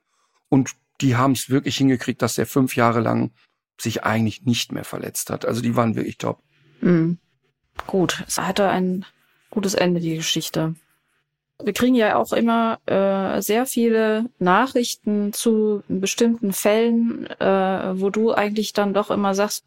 Und 0.48 0.72
die 1.00 1.16
haben 1.16 1.32
es 1.32 1.48
wirklich 1.50 1.76
hingekriegt, 1.76 2.22
dass 2.22 2.34
der 2.34 2.46
fünf 2.46 2.76
Jahre 2.76 3.00
lang 3.00 3.32
sich 3.80 4.04
eigentlich 4.04 4.42
nicht 4.42 4.72
mehr 4.72 4.84
verletzt 4.84 5.30
hat. 5.30 5.44
Also 5.44 5.60
die 5.60 5.76
waren 5.76 5.94
wirklich 5.94 6.18
top. 6.18 6.42
Mhm. 6.80 7.18
Gut, 7.86 8.24
es 8.26 8.38
hatte 8.38 8.68
ein 8.68 9.04
gutes 9.50 9.74
Ende, 9.74 10.00
die 10.00 10.16
Geschichte. 10.16 10.74
Wir 11.62 11.72
kriegen 11.72 11.96
ja 11.96 12.16
auch 12.16 12.32
immer 12.32 12.78
äh, 12.86 13.42
sehr 13.42 13.66
viele 13.66 14.26
Nachrichten 14.38 15.32
zu 15.32 15.82
bestimmten 15.88 16.52
Fällen, 16.52 17.26
äh, 17.40 18.00
wo 18.00 18.10
du 18.10 18.32
eigentlich 18.32 18.72
dann 18.72 18.94
doch 18.94 19.10
immer 19.10 19.34
sagst, 19.34 19.64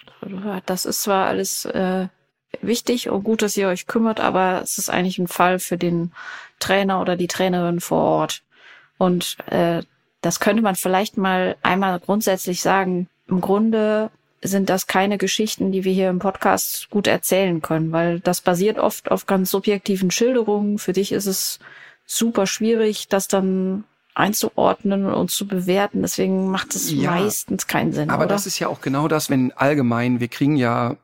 das 0.66 0.86
ist 0.86 1.04
zwar 1.04 1.28
alles 1.28 1.66
äh, 1.66 2.08
wichtig 2.62 3.10
und 3.10 3.24
gut, 3.24 3.42
dass 3.42 3.58
ihr 3.58 3.68
euch 3.68 3.88
kümmert, 3.88 4.20
aber 4.22 4.62
es 4.62 4.78
ist 4.78 4.90
eigentlich 4.90 5.20
ein 5.20 5.28
Fall 5.28 5.60
für 5.60 5.78
den 5.78 6.14
Trainer 6.60 7.02
oder 7.02 7.18
die 7.18 7.28
Trainerin 7.28 7.82
vor 7.82 8.04
Ort. 8.04 8.44
Und 8.98 9.38
äh, 9.48 9.84
das 10.22 10.40
könnte 10.40 10.62
man 10.62 10.76
vielleicht 10.76 11.18
mal 11.18 11.56
einmal 11.62 12.00
grundsätzlich 12.00 12.62
sagen. 12.62 13.10
Im 13.28 13.42
Grunde 13.42 14.12
sind 14.44 14.70
das 14.70 14.88
keine 14.88 15.18
Geschichten, 15.18 15.72
die 15.72 15.84
wir 15.84 15.94
hier 15.94 16.10
im 16.10 16.20
Podcast 16.20 16.90
gut 16.90 17.08
erzählen 17.08 17.62
können, 17.62 17.92
weil 17.92 18.20
das 18.20 18.42
basiert 18.42 18.80
oft 18.80 19.12
auf 19.12 19.28
ganz 19.28 19.52
subjektiven 19.52 20.10
Schilderungen. 20.10 20.80
Für 20.80 20.94
dich 20.94 21.12
ist 21.12 21.28
es 21.28 21.60
super 22.06 22.48
schwierig, 22.48 23.08
das 23.08 23.28
dann 23.28 23.84
einzuordnen 24.14 25.06
und 25.06 25.32
zu 25.32 25.48
bewerten. 25.48 26.02
Deswegen 26.02 26.50
macht 26.50 26.76
es 26.76 26.92
Ja, 26.92 27.12
meistens 27.12 27.68
keinen 27.68 27.94
Sinn. 27.94 28.10
Aber 28.10 28.26
oder? 28.26 28.34
das 28.34 28.46
ist 28.46 28.60
ja 28.60 28.68
auch 28.68 28.82
genau 28.82 29.08
das, 29.08 29.30
wenn 29.30 29.52
allgemein, 29.52 30.20
wir 30.20 30.28
kriegen 30.28 30.56
ja, 30.56 30.98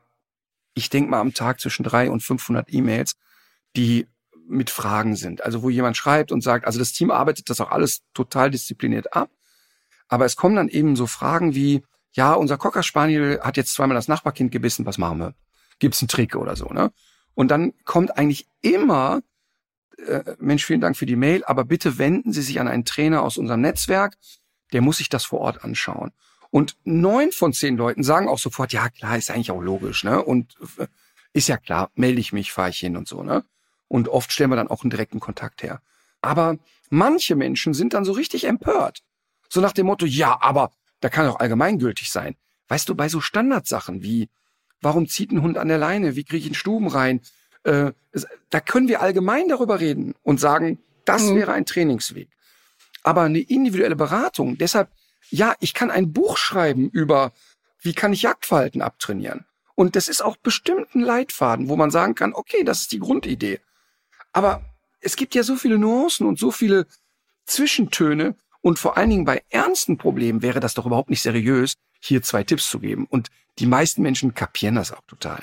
ich 0.74 0.90
denke 0.90 1.10
mal 1.10 1.20
am 1.20 1.32
Tag 1.32 1.60
zwischen 1.60 1.84
drei 1.84 2.10
und 2.10 2.22
500 2.22 2.72
E-Mails, 2.72 3.14
die 3.76 4.06
mit 4.48 4.70
Fragen 4.70 5.14
sind. 5.14 5.44
Also 5.44 5.62
wo 5.62 5.70
jemand 5.70 5.96
schreibt 5.96 6.32
und 6.32 6.42
sagt, 6.42 6.66
also 6.66 6.78
das 6.78 6.92
Team 6.92 7.10
arbeitet 7.10 7.50
das 7.50 7.60
auch 7.60 7.70
alles 7.70 8.02
total 8.14 8.50
diszipliniert 8.50 9.14
ab. 9.14 9.30
Aber 10.08 10.24
es 10.24 10.36
kommen 10.36 10.56
dann 10.56 10.68
eben 10.68 10.96
so 10.96 11.06
Fragen 11.06 11.54
wie, 11.54 11.82
ja, 12.18 12.34
unser 12.34 12.58
Cocker 12.58 12.82
Spaniel 12.82 13.38
hat 13.42 13.56
jetzt 13.56 13.74
zweimal 13.74 13.94
das 13.94 14.08
Nachbarkind 14.08 14.50
gebissen, 14.50 14.84
was 14.84 14.98
machen 14.98 15.20
wir? 15.20 15.34
Gibt's 15.78 16.02
einen 16.02 16.08
Trick 16.08 16.34
oder 16.34 16.56
so, 16.56 16.66
ne? 16.66 16.90
Und 17.34 17.52
dann 17.52 17.74
kommt 17.84 18.18
eigentlich 18.18 18.48
immer, 18.60 19.20
äh, 20.04 20.34
Mensch, 20.40 20.64
vielen 20.64 20.80
Dank 20.80 20.96
für 20.96 21.06
die 21.06 21.14
Mail, 21.14 21.44
aber 21.44 21.64
bitte 21.64 21.96
wenden 21.96 22.32
Sie 22.32 22.42
sich 22.42 22.58
an 22.58 22.66
einen 22.66 22.84
Trainer 22.84 23.22
aus 23.22 23.36
unserem 23.36 23.60
Netzwerk, 23.60 24.16
der 24.72 24.80
muss 24.80 24.96
sich 24.96 25.08
das 25.08 25.24
vor 25.24 25.38
Ort 25.38 25.62
anschauen. 25.62 26.10
Und 26.50 26.76
neun 26.82 27.30
von 27.30 27.52
zehn 27.52 27.76
Leuten 27.76 28.02
sagen 28.02 28.26
auch 28.26 28.40
sofort, 28.40 28.72
ja 28.72 28.88
klar, 28.88 29.16
ist 29.16 29.30
eigentlich 29.30 29.52
auch 29.52 29.62
logisch, 29.62 30.02
ne? 30.02 30.20
Und 30.20 30.56
äh, 30.78 30.88
ist 31.34 31.46
ja 31.46 31.56
klar, 31.56 31.92
melde 31.94 32.20
ich 32.20 32.32
mich, 32.32 32.50
fahre 32.50 32.70
ich 32.70 32.78
hin 32.78 32.96
und 32.96 33.06
so, 33.06 33.22
ne? 33.22 33.44
Und 33.86 34.08
oft 34.08 34.32
stellen 34.32 34.50
wir 34.50 34.56
dann 34.56 34.66
auch 34.66 34.82
einen 34.82 34.90
direkten 34.90 35.20
Kontakt 35.20 35.62
her. 35.62 35.82
Aber 36.20 36.58
manche 36.90 37.36
Menschen 37.36 37.74
sind 37.74 37.94
dann 37.94 38.04
so 38.04 38.10
richtig 38.10 38.42
empört. 38.42 39.04
So 39.48 39.60
nach 39.60 39.72
dem 39.72 39.86
Motto, 39.86 40.04
ja, 40.04 40.36
aber 40.40 40.72
da 41.00 41.08
kann 41.08 41.26
auch 41.26 41.40
allgemeingültig 41.40 42.10
sein. 42.10 42.36
Weißt 42.68 42.88
du, 42.88 42.94
bei 42.94 43.08
so 43.08 43.20
Standardsachen 43.20 44.02
wie, 44.02 44.28
warum 44.80 45.08
zieht 45.08 45.32
ein 45.32 45.42
Hund 45.42 45.58
an 45.58 45.68
der 45.68 45.78
Leine? 45.78 46.16
Wie 46.16 46.24
kriege 46.24 46.38
ich 46.38 46.46
einen 46.46 46.54
Stuben 46.54 46.88
rein? 46.88 47.20
Äh, 47.64 47.92
da 48.50 48.60
können 48.60 48.88
wir 48.88 49.00
allgemein 49.00 49.48
darüber 49.48 49.80
reden 49.80 50.14
und 50.22 50.38
sagen, 50.40 50.78
das 51.04 51.22
Mhm. 51.24 51.36
wäre 51.36 51.52
ein 51.52 51.66
Trainingsweg. 51.66 52.28
Aber 53.02 53.22
eine 53.22 53.40
individuelle 53.40 53.96
Beratung, 53.96 54.58
deshalb, 54.58 54.90
ja, 55.30 55.54
ich 55.60 55.72
kann 55.74 55.90
ein 55.90 56.12
Buch 56.12 56.36
schreiben 56.36 56.90
über, 56.90 57.32
wie 57.80 57.94
kann 57.94 58.12
ich 58.12 58.22
Jagdverhalten 58.22 58.82
abtrainieren. 58.82 59.44
Und 59.74 59.94
das 59.96 60.08
ist 60.08 60.22
auch 60.22 60.36
bestimmt 60.36 60.94
ein 60.94 61.00
Leitfaden, 61.00 61.68
wo 61.68 61.76
man 61.76 61.90
sagen 61.90 62.14
kann, 62.14 62.34
okay, 62.34 62.64
das 62.64 62.80
ist 62.82 62.92
die 62.92 62.98
Grundidee. 62.98 63.60
Aber 64.32 64.64
es 65.00 65.16
gibt 65.16 65.34
ja 65.34 65.42
so 65.42 65.56
viele 65.56 65.78
Nuancen 65.78 66.26
und 66.26 66.38
so 66.38 66.50
viele 66.50 66.86
Zwischentöne. 67.46 68.34
Und 68.60 68.78
vor 68.78 68.96
allen 68.96 69.10
Dingen 69.10 69.24
bei 69.24 69.42
ernsten 69.50 69.98
Problemen 69.98 70.42
wäre 70.42 70.60
das 70.60 70.74
doch 70.74 70.86
überhaupt 70.86 71.10
nicht 71.10 71.22
seriös, 71.22 71.74
hier 72.00 72.22
zwei 72.22 72.44
Tipps 72.44 72.68
zu 72.68 72.80
geben. 72.80 73.06
Und 73.08 73.28
die 73.58 73.66
meisten 73.66 74.02
Menschen 74.02 74.34
kapieren 74.34 74.74
das 74.74 74.92
auch 74.92 75.02
total. 75.06 75.42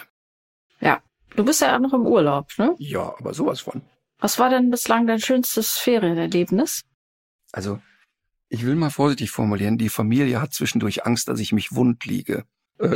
Ja, 0.79 1.01
du 1.35 1.45
bist 1.45 1.61
ja 1.61 1.75
auch 1.75 1.79
noch 1.79 1.93
im 1.93 2.05
Urlaub, 2.05 2.49
ne? 2.57 2.75
Ja, 2.77 3.15
aber 3.17 3.33
sowas 3.33 3.61
von. 3.61 3.81
Was 4.19 4.39
war 4.39 4.49
denn 4.49 4.69
bislang 4.69 5.07
dein 5.07 5.19
schönstes 5.19 5.77
Ferienerlebnis? 5.77 6.83
Also, 7.51 7.81
ich 8.49 8.65
will 8.65 8.75
mal 8.75 8.89
vorsichtig 8.89 9.31
formulieren, 9.31 9.77
die 9.77 9.89
Familie 9.89 10.41
hat 10.41 10.53
zwischendurch 10.53 11.05
Angst, 11.05 11.27
dass 11.27 11.39
ich 11.39 11.51
mich 11.51 11.73
wund 11.73 12.05
liege. 12.05 12.45
Äh, 12.79 12.95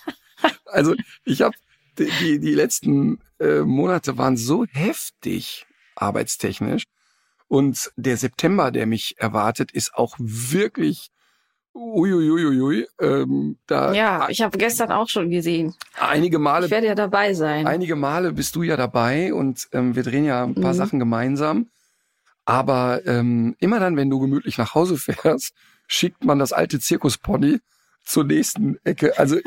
also, 0.66 0.94
ich 1.24 1.42
habe 1.42 1.56
die, 1.98 2.10
die, 2.20 2.40
die 2.40 2.54
letzten 2.54 3.20
äh, 3.38 3.60
Monate 3.60 4.18
waren 4.18 4.36
so 4.36 4.64
heftig 4.66 5.66
arbeitstechnisch. 5.96 6.84
Und 7.48 7.92
der 7.96 8.16
September, 8.16 8.70
der 8.70 8.86
mich 8.86 9.16
erwartet, 9.18 9.70
ist 9.72 9.94
auch 9.94 10.16
wirklich 10.18 11.10
uiuiuiui. 11.74 12.86
Ähm, 13.00 13.58
da 13.66 13.92
Ja, 13.92 14.28
ich 14.28 14.40
habe 14.42 14.56
gestern 14.58 14.92
auch 14.92 15.08
schon 15.08 15.30
gesehen. 15.30 15.74
einige 15.98 16.38
Male 16.38 16.66
Ich 16.66 16.70
werde 16.70 16.86
ja 16.86 16.94
dabei 16.94 17.34
sein. 17.34 17.66
Einige 17.66 17.96
Male 17.96 18.32
bist 18.32 18.54
du 18.56 18.62
ja 18.62 18.76
dabei 18.76 19.34
und 19.34 19.68
ähm, 19.72 19.94
wir 19.96 20.02
drehen 20.04 20.24
ja 20.24 20.44
ein 20.44 20.54
paar 20.54 20.72
Mhm. 20.72 20.76
Sachen 20.78 20.98
gemeinsam. 20.98 21.68
Aber 22.44 23.04
ähm, 23.06 23.56
immer 23.58 23.80
dann, 23.80 23.96
wenn 23.96 24.10
du 24.10 24.20
gemütlich 24.20 24.58
nach 24.58 24.74
Hause 24.74 24.96
fährst, 24.98 25.52
schickt 25.86 26.24
man 26.24 26.38
das 26.38 26.52
alte 26.52 26.78
Zirkuspony 26.78 27.60
zur 28.04 28.24
nächsten 28.24 28.78
Ecke. 28.84 29.18
Also, 29.18 29.38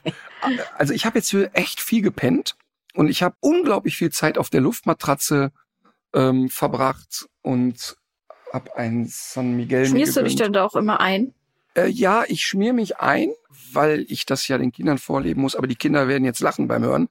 also 0.76 0.92
ich 0.94 1.04
habe 1.06 1.18
jetzt 1.18 1.30
hier 1.30 1.50
echt 1.52 1.80
viel 1.80 2.02
gepennt 2.02 2.56
und 2.94 3.08
ich 3.08 3.22
habe 3.22 3.36
unglaublich 3.40 3.96
viel 3.96 4.10
Zeit 4.10 4.38
auf 4.38 4.50
der 4.50 4.60
Luftmatratze 4.62 5.52
ähm, 6.14 6.48
verbracht 6.48 7.26
und 7.42 7.96
habe 8.52 8.76
ein 8.76 9.06
San 9.08 9.56
Miguel 9.56 9.86
Schmierst 9.86 10.16
du 10.16 10.22
dich 10.22 10.36
denn 10.36 10.52
da 10.52 10.64
auch 10.64 10.76
immer 10.76 11.00
ein? 11.00 11.34
Äh, 11.74 11.88
ja, 11.88 12.24
ich 12.26 12.44
schmier 12.44 12.72
mich 12.72 12.98
ein, 12.98 13.32
weil 13.72 14.04
ich 14.08 14.26
das 14.26 14.48
ja 14.48 14.58
den 14.58 14.72
Kindern 14.72 14.98
vorleben 14.98 15.42
muss, 15.42 15.54
aber 15.54 15.66
die 15.66 15.76
Kinder 15.76 16.08
werden 16.08 16.24
jetzt 16.24 16.40
lachen 16.40 16.68
beim 16.68 16.82
Hören. 16.82 17.08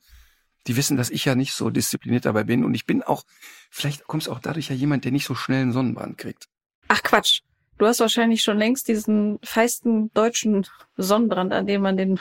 Die 0.67 0.75
wissen, 0.75 0.97
dass 0.97 1.09
ich 1.09 1.23
ja 1.25 1.35
nicht 1.35 1.53
so 1.53 1.69
diszipliniert 1.69 2.25
dabei 2.25 2.43
bin 2.43 2.65
und 2.65 2.73
ich 2.73 2.85
bin 2.85 3.01
auch, 3.01 3.23
vielleicht 3.69 4.05
kommst 4.07 4.27
auch 4.27 4.39
dadurch 4.39 4.69
ja 4.69 4.75
jemand, 4.75 5.05
der 5.05 5.13
nicht 5.13 5.25
so 5.25 5.33
schnell 5.33 5.61
einen 5.61 5.71
Sonnenbrand 5.71 6.17
kriegt. 6.17 6.47
Ach 6.89 7.01
Quatsch. 7.01 7.41
Du 7.77 7.85
hast 7.85 8.01
wahrscheinlich 8.01 8.43
schon 8.43 8.57
längst 8.57 8.89
diesen 8.89 9.39
feisten 9.41 10.11
deutschen 10.13 10.67
Sonnenbrand, 10.97 11.53
an 11.53 11.65
dem 11.65 11.81
man 11.81 11.95
den 11.95 12.19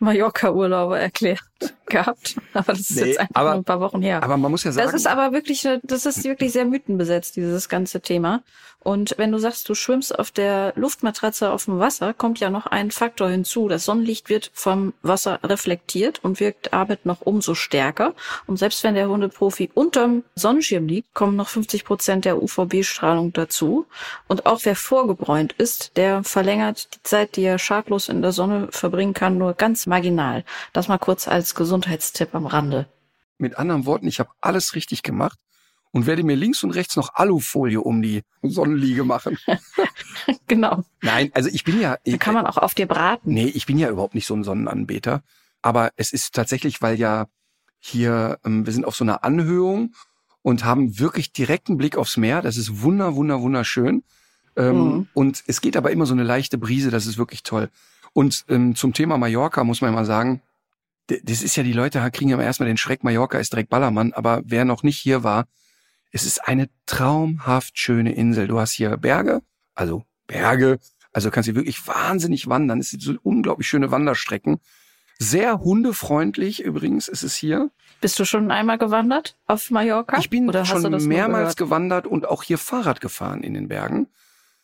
Mallorca-Urlauber 0.00 0.98
erklärt 0.98 1.47
gehabt. 1.86 2.36
Aber 2.54 2.72
das 2.72 2.80
ist 2.90 2.96
Nee, 3.00 3.08
jetzt 3.08 3.20
einfach 3.20 3.34
aber- 3.34 3.50
nur 3.50 3.58
ein 3.60 3.64
paar 3.64 3.80
Wochen 3.80 4.02
her. 4.02 4.22
Aber 4.22 4.36
man 4.36 4.50
muss 4.50 4.64
ja 4.64 4.72
sagen, 4.72 4.86
Das 4.86 4.94
ist 4.94 5.06
aber 5.06 5.32
wirklich, 5.32 5.66
das 5.82 6.06
ist 6.06 6.24
wirklich 6.24 6.52
sehr 6.52 6.64
mythenbesetzt, 6.64 7.36
dieses 7.36 7.68
ganze 7.68 8.00
Thema. 8.00 8.42
Und 8.80 9.14
wenn 9.18 9.32
du 9.32 9.38
sagst, 9.38 9.68
du 9.68 9.74
schwimmst 9.74 10.16
auf 10.16 10.30
der 10.30 10.72
Luftmatratze 10.76 11.50
auf 11.50 11.64
dem 11.64 11.80
Wasser, 11.80 12.14
kommt 12.14 12.38
ja 12.38 12.48
noch 12.48 12.66
ein 12.66 12.92
Faktor 12.92 13.28
hinzu. 13.28 13.66
Das 13.68 13.84
Sonnenlicht 13.84 14.28
wird 14.28 14.52
vom 14.54 14.94
Wasser 15.02 15.40
reflektiert 15.42 16.20
und 16.22 16.38
wirkt 16.38 16.72
damit 16.72 17.04
noch 17.04 17.20
umso 17.22 17.54
stärker. 17.54 18.14
Und 18.46 18.56
selbst 18.58 18.84
wenn 18.84 18.94
der 18.94 19.08
Hundeprofi 19.08 19.70
unterm 19.74 20.22
Sonnenschirm 20.36 20.86
liegt, 20.86 21.12
kommen 21.12 21.34
noch 21.36 21.48
50 21.48 21.84
Prozent 21.84 22.24
der 22.24 22.40
UVB-Strahlung 22.40 23.32
dazu. 23.32 23.86
Und 24.28 24.46
auch 24.46 24.60
wer 24.62 24.76
vorgebräunt 24.76 25.54
ist, 25.54 25.96
der 25.96 26.22
verlängert 26.22 26.94
die 26.94 27.02
Zeit, 27.02 27.34
die 27.34 27.42
er 27.42 27.58
schadlos 27.58 28.08
in 28.08 28.22
der 28.22 28.32
Sonne 28.32 28.68
verbringen 28.70 29.12
kann, 29.12 29.38
nur 29.38 29.54
ganz 29.54 29.86
marginal. 29.86 30.44
Das 30.72 30.86
mal 30.86 30.98
kurz 30.98 31.26
als 31.26 31.47
Gesundheitstipp 31.54 32.34
am 32.34 32.46
Rande. 32.46 32.86
mit 33.38 33.56
anderen 33.58 33.86
Worten, 33.86 34.08
ich 34.08 34.18
habe 34.20 34.30
alles 34.40 34.74
richtig 34.74 35.02
gemacht 35.02 35.38
und 35.92 36.06
werde 36.06 36.22
mir 36.24 36.36
links 36.36 36.62
und 36.64 36.72
rechts 36.72 36.96
noch 36.96 37.14
Alufolie 37.14 37.80
um 37.80 38.02
die 38.02 38.22
Sonnenliege 38.42 39.04
machen. 39.04 39.38
Genau. 40.46 40.84
Nein, 41.02 41.30
also 41.34 41.48
ich 41.52 41.64
bin 41.64 41.80
ja, 41.80 41.96
Da 42.04 42.16
kann 42.16 42.34
man 42.34 42.46
auch 42.46 42.56
auf 42.58 42.74
dir 42.74 42.86
braten. 42.86 43.32
Nee, 43.32 43.46
ich 43.46 43.66
bin 43.66 43.78
ja 43.78 43.88
überhaupt 43.90 44.14
nicht 44.14 44.26
so 44.26 44.34
ein 44.34 44.44
Sonnenanbeter. 44.44 45.22
Aber 45.62 45.90
es 45.96 46.12
ist 46.12 46.34
tatsächlich, 46.34 46.80
weil 46.82 46.98
ja 46.98 47.26
hier, 47.78 48.38
ähm, 48.44 48.66
wir 48.66 48.72
sind 48.72 48.84
auf 48.84 48.96
so 48.96 49.04
einer 49.04 49.24
Anhöhung 49.24 49.94
und 50.42 50.64
haben 50.64 50.98
wirklich 50.98 51.32
direkten 51.32 51.76
Blick 51.76 51.96
aufs 51.96 52.16
Meer. 52.16 52.42
Das 52.42 52.56
ist 52.56 52.82
wunder, 52.82 53.14
wunder, 53.14 53.40
wunderschön. 53.40 54.02
Ähm, 54.56 54.76
Mhm. 54.76 55.08
Und 55.14 55.44
es 55.46 55.60
geht 55.60 55.76
aber 55.76 55.90
immer 55.90 56.06
so 56.06 56.14
eine 56.14 56.24
leichte 56.24 56.58
Brise, 56.58 56.90
das 56.90 57.06
ist 57.06 57.18
wirklich 57.18 57.42
toll. 57.42 57.70
Und 58.12 58.44
ähm, 58.48 58.74
zum 58.74 58.92
Thema 58.92 59.18
Mallorca 59.18 59.64
muss 59.64 59.80
man 59.80 59.94
mal 59.94 60.04
sagen, 60.06 60.40
das 61.08 61.42
ist 61.42 61.56
ja, 61.56 61.62
die 61.62 61.72
Leute 61.72 62.08
kriegen 62.10 62.30
ja 62.30 62.40
erstmal 62.40 62.68
den 62.68 62.76
Schreck, 62.76 63.02
Mallorca 63.02 63.38
ist 63.38 63.52
direkt 63.52 63.70
Ballermann, 63.70 64.12
aber 64.12 64.42
wer 64.44 64.64
noch 64.64 64.82
nicht 64.82 64.98
hier 64.98 65.24
war, 65.24 65.46
es 66.10 66.24
ist 66.24 66.46
eine 66.46 66.68
traumhaft 66.86 67.78
schöne 67.78 68.14
Insel. 68.14 68.46
Du 68.46 68.58
hast 68.58 68.72
hier 68.72 68.96
Berge, 68.96 69.42
also 69.74 70.04
Berge, 70.26 70.78
also 71.12 71.30
kannst 71.30 71.48
du 71.48 71.54
wirklich 71.54 71.86
wahnsinnig 71.86 72.48
wandern. 72.48 72.80
Es 72.80 72.90
sind 72.90 73.02
so 73.02 73.14
unglaublich 73.22 73.68
schöne 73.68 73.90
Wanderstrecken. 73.90 74.60
Sehr 75.18 75.60
hundefreundlich 75.60 76.62
übrigens 76.62 77.08
ist 77.08 77.24
es 77.24 77.34
hier. 77.34 77.70
Bist 78.00 78.18
du 78.20 78.24
schon 78.24 78.50
einmal 78.50 78.78
gewandert 78.78 79.36
auf 79.46 79.70
Mallorca? 79.70 80.18
Ich 80.18 80.30
bin 80.30 80.48
Oder 80.48 80.60
hast 80.60 80.72
du 80.72 80.80
schon 80.80 81.08
mehrmals 81.08 81.56
gewandert 81.56 82.06
und 82.06 82.28
auch 82.28 82.44
hier 82.44 82.58
Fahrrad 82.58 83.00
gefahren 83.00 83.42
in 83.42 83.54
den 83.54 83.68
Bergen. 83.68 84.06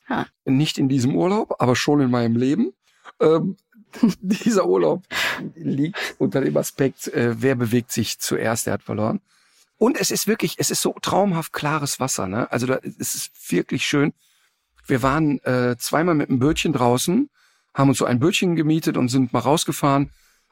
Ah. 0.06 0.26
Nicht 0.44 0.78
in 0.78 0.88
diesem 0.88 1.16
Urlaub, 1.16 1.56
aber 1.58 1.74
schon 1.74 2.00
in 2.00 2.10
meinem 2.10 2.36
Leben. 2.36 2.72
Ähm, 3.20 3.56
dieser 4.20 4.66
Urlaub 4.66 5.02
liegt 5.54 5.98
unter 6.18 6.40
dem 6.40 6.56
Aspekt, 6.56 7.08
äh, 7.08 7.34
wer 7.40 7.54
bewegt 7.54 7.92
sich 7.92 8.18
zuerst, 8.18 8.66
der 8.66 8.74
hat 8.74 8.82
verloren. 8.82 9.20
Und 9.76 10.00
es 10.00 10.10
ist 10.10 10.26
wirklich, 10.26 10.54
es 10.58 10.70
ist 10.70 10.80
so 10.82 10.94
traumhaft 11.02 11.52
klares 11.52 12.00
Wasser. 12.00 12.26
Ne? 12.28 12.50
Also 12.52 12.66
da, 12.66 12.78
es 12.98 13.14
ist 13.14 13.50
wirklich 13.50 13.84
schön. 13.84 14.12
Wir 14.86 15.02
waren 15.02 15.38
äh, 15.44 15.76
zweimal 15.78 16.14
mit 16.14 16.28
einem 16.28 16.38
Bötchen 16.38 16.72
draußen, 16.72 17.28
haben 17.74 17.88
uns 17.88 17.98
so 17.98 18.04
ein 18.04 18.20
Bötchen 18.20 18.54
gemietet 18.56 18.96
und 18.96 19.08
sind 19.08 19.32
mal 19.32 19.40
rausgefahren 19.40 20.10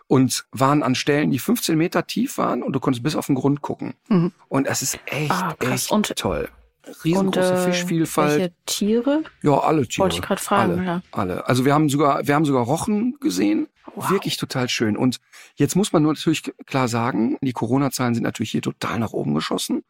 und 0.09 0.44
waren 0.50 0.83
an 0.83 0.94
Stellen, 0.94 1.31
die 1.31 1.38
15 1.38 1.78
Meter 1.78 2.07
tief 2.07 2.37
waren 2.38 2.62
und 2.62 2.72
du 2.72 2.81
konntest 2.81 3.02
bis 3.02 3.14
auf 3.16 3.26
den 3.26 3.35
Grund 3.37 3.62
gucken. 3.62 3.94
Mhm. 4.09 4.33
Und 4.48 4.66
es 4.66 4.83
ist 4.83 4.98
echt, 5.07 5.31
Ah, 5.31 5.55
echt 5.61 5.90
Und- 5.90 6.14
toll. 6.16 6.48
Und, 6.87 7.05
Riesengroße 7.05 7.55
äh, 7.55 7.64
Fischvielfalt. 7.73 8.40
Welche 8.40 8.55
Tiere? 8.66 9.23
Ja, 9.42 9.59
alle 9.59 9.87
Tiere. 9.87 10.05
Wollte 10.05 10.16
ich 10.16 10.23
grad 10.23 10.40
fragen, 10.40 10.73
alle, 10.73 10.85
ja. 10.85 11.03
Alle. 11.12 11.47
Also 11.47 11.64
wir 11.64 11.75
haben 11.75 11.88
sogar, 11.88 12.27
wir 12.27 12.35
haben 12.35 12.45
sogar 12.45 12.64
Rochen 12.64 13.16
gesehen. 13.21 13.68
Wow. 13.95 14.11
Wirklich 14.11 14.37
total 14.37 14.68
schön. 14.68 14.97
Und 14.97 15.18
jetzt 15.57 15.77
muss 15.77 15.92
man 15.92 16.03
nur 16.03 16.12
natürlich 16.12 16.42
klar 16.66 16.88
sagen, 16.88 17.37
die 17.42 17.53
Corona-Zahlen 17.53 18.14
sind 18.14 18.23
natürlich 18.25 18.51
hier 18.51 18.62
total 18.62 18.99
nach 18.99 19.12
oben 19.12 19.35
geschossen. 19.35 19.85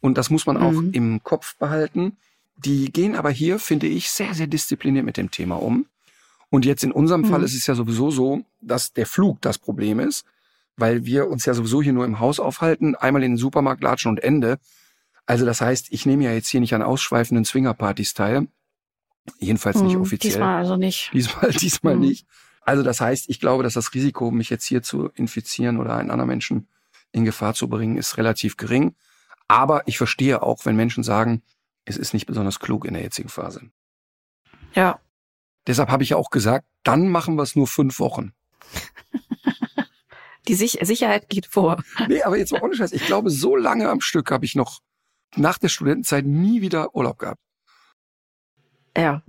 Und 0.00 0.18
das 0.18 0.30
muss 0.30 0.46
man 0.46 0.56
auch 0.56 0.72
Mhm. 0.72 0.90
im 0.92 1.22
Kopf 1.22 1.56
behalten. 1.56 2.16
Die 2.56 2.90
gehen 2.92 3.16
aber 3.16 3.30
hier, 3.30 3.58
finde 3.58 3.86
ich, 3.86 4.10
sehr, 4.10 4.34
sehr 4.34 4.46
diszipliniert 4.46 5.04
mit 5.04 5.16
dem 5.16 5.30
Thema 5.30 5.56
um. 5.56 5.86
Und 6.50 6.64
jetzt 6.64 6.84
in 6.84 6.92
unserem 6.92 7.22
Mhm. 7.22 7.26
Fall 7.26 7.42
ist 7.42 7.54
es 7.54 7.66
ja 7.66 7.74
sowieso 7.74 8.10
so, 8.10 8.42
dass 8.60 8.92
der 8.92 9.06
Flug 9.06 9.40
das 9.40 9.58
Problem 9.58 9.98
ist, 10.00 10.24
weil 10.76 11.04
wir 11.04 11.28
uns 11.28 11.44
ja 11.44 11.54
sowieso 11.54 11.82
hier 11.82 11.92
nur 11.92 12.04
im 12.04 12.20
Haus 12.20 12.40
aufhalten, 12.40 12.94
einmal 12.94 13.22
in 13.24 13.32
den 13.32 13.38
Supermarkt 13.38 13.82
latschen 13.82 14.10
und 14.10 14.22
Ende. 14.22 14.58
Also 15.26 15.44
das 15.46 15.60
heißt, 15.60 15.86
ich 15.90 16.06
nehme 16.06 16.24
ja 16.24 16.32
jetzt 16.32 16.48
hier 16.48 16.60
nicht 16.60 16.74
an 16.74 16.82
ausschweifenden 16.82 17.44
Swingerpartys 17.44 18.14
teil. 18.14 18.48
Jedenfalls 19.38 19.80
nicht 19.80 19.94
Hm, 19.94 20.02
offiziell. 20.02 20.32
Diesmal 20.32 20.56
also 20.58 20.76
nicht. 20.76 21.10
Diesmal, 21.14 21.50
diesmal 21.52 21.94
Mhm. 21.96 22.00
nicht. 22.02 22.26
Also 22.62 22.82
das 22.82 23.00
heißt, 23.00 23.28
ich 23.28 23.40
glaube, 23.40 23.62
dass 23.62 23.74
das 23.74 23.94
Risiko, 23.94 24.30
mich 24.30 24.50
jetzt 24.50 24.64
hier 24.66 24.82
zu 24.82 25.08
infizieren 25.14 25.78
oder 25.78 25.96
einen 25.96 26.10
anderen 26.10 26.28
Menschen 26.28 26.68
in 27.12 27.24
Gefahr 27.24 27.54
zu 27.54 27.68
bringen, 27.68 27.96
ist 27.96 28.16
relativ 28.18 28.56
gering. 28.56 28.94
Aber 29.48 29.86
ich 29.86 29.98
verstehe 29.98 30.42
auch, 30.42 30.64
wenn 30.66 30.76
Menschen 30.76 31.02
sagen, 31.04 31.42
es 31.84 31.96
ist 31.96 32.14
nicht 32.14 32.26
besonders 32.26 32.60
klug 32.60 32.84
in 32.86 32.94
der 32.94 33.02
jetzigen 33.02 33.28
Phase. 33.28 33.70
Ja. 34.74 35.00
Deshalb 35.66 35.90
habe 35.90 36.02
ich 36.02 36.10
ja 36.10 36.16
auch 36.16 36.30
gesagt, 36.30 36.66
dann 36.82 37.08
machen 37.08 37.36
wir 37.36 37.42
es 37.42 37.56
nur 37.56 37.66
fünf 37.66 37.98
Wochen. 37.98 38.32
Die 40.48 40.54
Sich 40.54 40.78
Sicherheit 40.82 41.28
geht 41.30 41.46
vor. 41.46 41.82
Nee, 42.08 42.22
aber 42.22 42.36
jetzt 42.36 42.52
mal 42.52 42.62
ohne 42.62 42.74
Scheiß. 42.74 42.92
Ich 42.92 43.06
glaube, 43.06 43.30
so 43.30 43.56
lange 43.56 43.88
am 43.88 44.02
Stück 44.02 44.30
habe 44.30 44.44
ich 44.44 44.54
noch 44.54 44.80
nach 45.36 45.58
der 45.58 45.68
Studentenzeit 45.68 46.24
nie 46.24 46.60
wieder 46.60 46.94
Urlaub 46.94 47.18
gehabt. 47.18 47.40
Ja. 48.96 49.22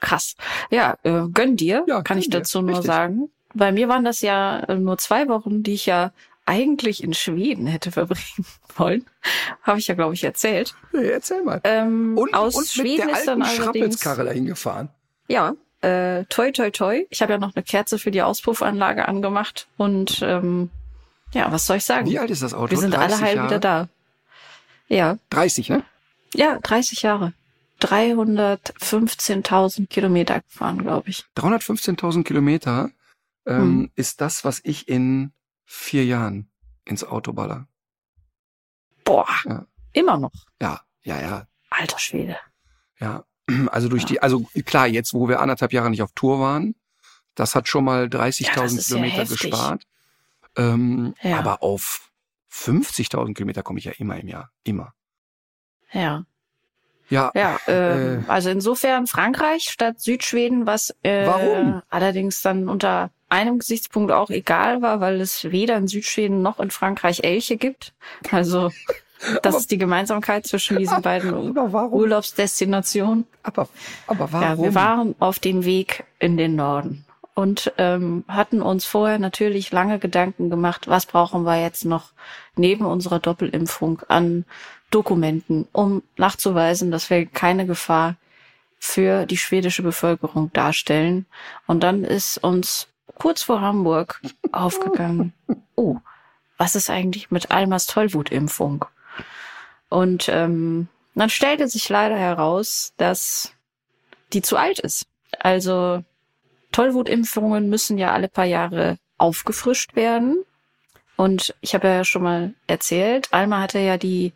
Krass. 0.00 0.34
Ja, 0.70 0.96
äh, 1.04 1.22
gönn 1.32 1.56
dir, 1.56 1.84
Ja, 1.88 2.02
kann 2.02 2.18
ich 2.18 2.26
dir, 2.26 2.38
dazu 2.38 2.60
nur 2.60 2.70
richtig. 2.70 2.86
sagen. 2.86 3.30
Bei 3.54 3.72
mir 3.72 3.88
waren 3.88 4.04
das 4.04 4.20
ja 4.20 4.60
äh, 4.60 4.74
nur 4.76 4.98
zwei 4.98 5.28
Wochen, 5.28 5.62
die 5.62 5.74
ich 5.74 5.86
ja 5.86 6.12
eigentlich 6.44 7.02
in 7.02 7.14
Schweden 7.14 7.66
hätte 7.66 7.90
verbringen 7.92 8.46
wollen. 8.76 9.06
Habe 9.62 9.78
ich 9.78 9.88
ja, 9.88 9.94
glaube 9.94 10.14
ich, 10.14 10.22
erzählt. 10.24 10.74
Nee, 10.92 11.08
erzähl 11.08 11.42
mal. 11.42 11.60
Ähm, 11.64 12.16
Und, 12.18 12.34
aus 12.34 12.54
und 12.54 12.62
mit 12.62 12.70
Schweden 12.70 13.08
der 13.08 13.18
ist 13.18 13.26
dann 13.26 13.42
alten 13.42 13.62
allerdings 13.62 13.74
Schrappelskarre 14.00 14.24
dahin 14.24 14.46
gefahren. 14.46 14.90
Ja, 15.28 15.54
äh, 15.80 16.24
toi 16.28 16.52
toi 16.52 16.70
toi. 16.70 17.04
Ich 17.10 17.22
habe 17.22 17.32
ja 17.32 17.38
noch 17.38 17.54
eine 17.56 17.62
Kerze 17.64 17.98
für 17.98 18.10
die 18.10 18.22
Auspuffanlage 18.22 19.08
angemacht 19.08 19.66
und 19.76 20.20
ähm, 20.22 20.70
ja, 21.32 21.50
was 21.50 21.66
soll 21.66 21.78
ich 21.78 21.84
sagen? 21.84 22.06
Wie 22.06 22.18
alt 22.18 22.30
ist 22.30 22.42
das 22.42 22.54
Auto? 22.54 22.70
Wir 22.70 22.78
sind 22.78 22.94
alle 22.94 23.08
30 23.08 23.22
heil 23.24 23.36
Jahre? 23.36 23.48
wieder 23.48 23.58
da. 23.58 23.88
Ja, 24.88 25.18
30, 25.30 25.68
ne? 25.70 25.82
ja, 26.34 26.58
30 26.60 27.02
Jahre. 27.02 27.32
315.000 27.80 29.86
Kilometer 29.88 30.40
gefahren, 30.40 30.78
glaube 30.78 31.10
ich. 31.10 31.24
315.000 31.36 32.24
Kilometer. 32.24 32.90
ähm, 33.48 33.60
Hm. 33.62 33.92
ist 33.94 34.20
das, 34.20 34.44
was 34.44 34.60
ich 34.64 34.88
in 34.88 35.32
vier 35.64 36.04
Jahren 36.04 36.50
ins 36.84 37.04
Auto 37.04 37.32
baller. 37.32 37.68
Boah, 39.04 39.28
Ja. 39.44 39.64
immer 39.92 40.16
noch. 40.18 40.32
Ja, 40.60 40.80
ja, 41.04 41.20
ja, 41.20 41.46
Alter 41.70 41.98
Schwede. 42.00 42.36
ja. 42.98 43.22
Also 43.70 43.88
durch 43.88 44.02
Ja. 44.02 44.08
die, 44.08 44.20
also 44.20 44.40
klar, 44.64 44.88
jetzt, 44.88 45.14
wo 45.14 45.28
wir 45.28 45.38
anderthalb 45.40 45.72
Jahre 45.72 45.90
nicht 45.90 46.02
auf 46.02 46.10
Tour 46.16 46.40
waren, 46.40 46.74
das 47.36 47.54
hat 47.54 47.68
schon 47.68 47.84
mal 47.84 48.08
30.000 48.08 48.78
Ja, 48.78 48.82
Kilometer 48.82 49.24
gespart. 49.26 49.84
Ähm, 50.56 51.14
Ja. 51.22 51.38
Aber 51.38 51.62
auf 51.62 52.05
50.000 52.64 53.34
Kilometer 53.34 53.62
komme 53.62 53.78
ich 53.78 53.84
ja 53.84 53.92
immer 53.98 54.18
im 54.18 54.28
Jahr. 54.28 54.50
Immer. 54.64 54.92
Ja. 55.92 56.24
Ja, 57.08 57.30
Ja, 57.34 57.56
äh, 57.68 58.14
Äh. 58.16 58.22
also 58.26 58.50
insofern 58.50 59.06
Frankreich 59.06 59.64
statt 59.70 60.00
Südschweden, 60.00 60.66
was 60.66 60.92
äh, 61.04 61.24
Warum? 61.26 61.82
allerdings 61.88 62.42
dann 62.42 62.68
unter 62.68 63.10
einem 63.28 63.60
Gesichtspunkt 63.60 64.10
auch 64.10 64.30
egal 64.30 64.82
war, 64.82 65.00
weil 65.00 65.20
es 65.20 65.44
weder 65.52 65.76
in 65.76 65.86
Südschweden 65.86 66.42
noch 66.42 66.58
in 66.58 66.70
Frankreich 66.72 67.22
Elche 67.22 67.56
gibt. 67.58 67.94
Also 68.32 68.72
das 69.42 69.54
Aber- 69.54 69.58
ist 69.58 69.70
die 69.70 69.78
Gemeinsamkeit 69.78 70.46
zwischen 70.48 70.78
diesen 70.78 71.00
beiden? 71.02 71.32
Urlaubsdestinationen. 71.56 73.24
Aber, 73.44 73.68
aber 74.08 74.32
warum? 74.32 74.42
Ja, 74.42 74.58
wir 74.64 74.74
waren 74.74 75.14
auf 75.20 75.38
dem 75.38 75.64
Weg 75.64 76.04
in 76.18 76.36
den 76.36 76.56
Norden 76.56 77.04
und 77.36 77.70
ähm, 77.76 78.24
hatten 78.28 78.62
uns 78.62 78.86
vorher 78.86 79.18
natürlich 79.18 79.70
lange 79.70 79.98
Gedanken 79.98 80.48
gemacht, 80.48 80.88
was 80.88 81.04
brauchen 81.04 81.42
wir 81.44 81.60
jetzt 81.60 81.84
noch 81.84 82.12
neben 82.56 82.86
unserer 82.86 83.20
Doppelimpfung 83.20 84.00
an 84.08 84.46
Dokumenten, 84.90 85.68
um 85.72 86.02
nachzuweisen, 86.16 86.90
dass 86.90 87.10
wir 87.10 87.26
keine 87.26 87.66
Gefahr 87.66 88.16
für 88.78 89.26
die 89.26 89.36
schwedische 89.36 89.82
Bevölkerung 89.82 90.50
darstellen. 90.54 91.26
Und 91.66 91.82
dann 91.82 92.04
ist 92.04 92.38
uns 92.38 92.88
kurz 93.16 93.42
vor 93.42 93.60
Hamburg 93.60 94.22
aufgegangen, 94.52 95.34
oh, 95.74 95.98
was 96.56 96.74
ist 96.74 96.88
eigentlich 96.88 97.30
mit 97.30 97.50
Almas 97.50 97.84
Tollwutimpfung? 97.84 98.86
Und 99.90 100.30
ähm, 100.30 100.88
dann 101.14 101.28
stellte 101.28 101.68
sich 101.68 101.86
leider 101.90 102.16
heraus, 102.16 102.94
dass 102.96 103.52
die 104.32 104.40
zu 104.40 104.56
alt 104.56 104.78
ist. 104.78 105.06
Also 105.38 106.02
Tollwutimpfungen 106.76 107.70
müssen 107.70 107.96
ja 107.96 108.12
alle 108.12 108.28
paar 108.28 108.44
Jahre 108.44 108.98
aufgefrischt 109.16 109.96
werden. 109.96 110.44
Und 111.16 111.54
ich 111.62 111.74
habe 111.74 111.88
ja 111.88 112.04
schon 112.04 112.22
mal 112.22 112.52
erzählt, 112.66 113.32
Alma 113.32 113.62
hatte 113.62 113.78
ja 113.78 113.96
die 113.96 114.34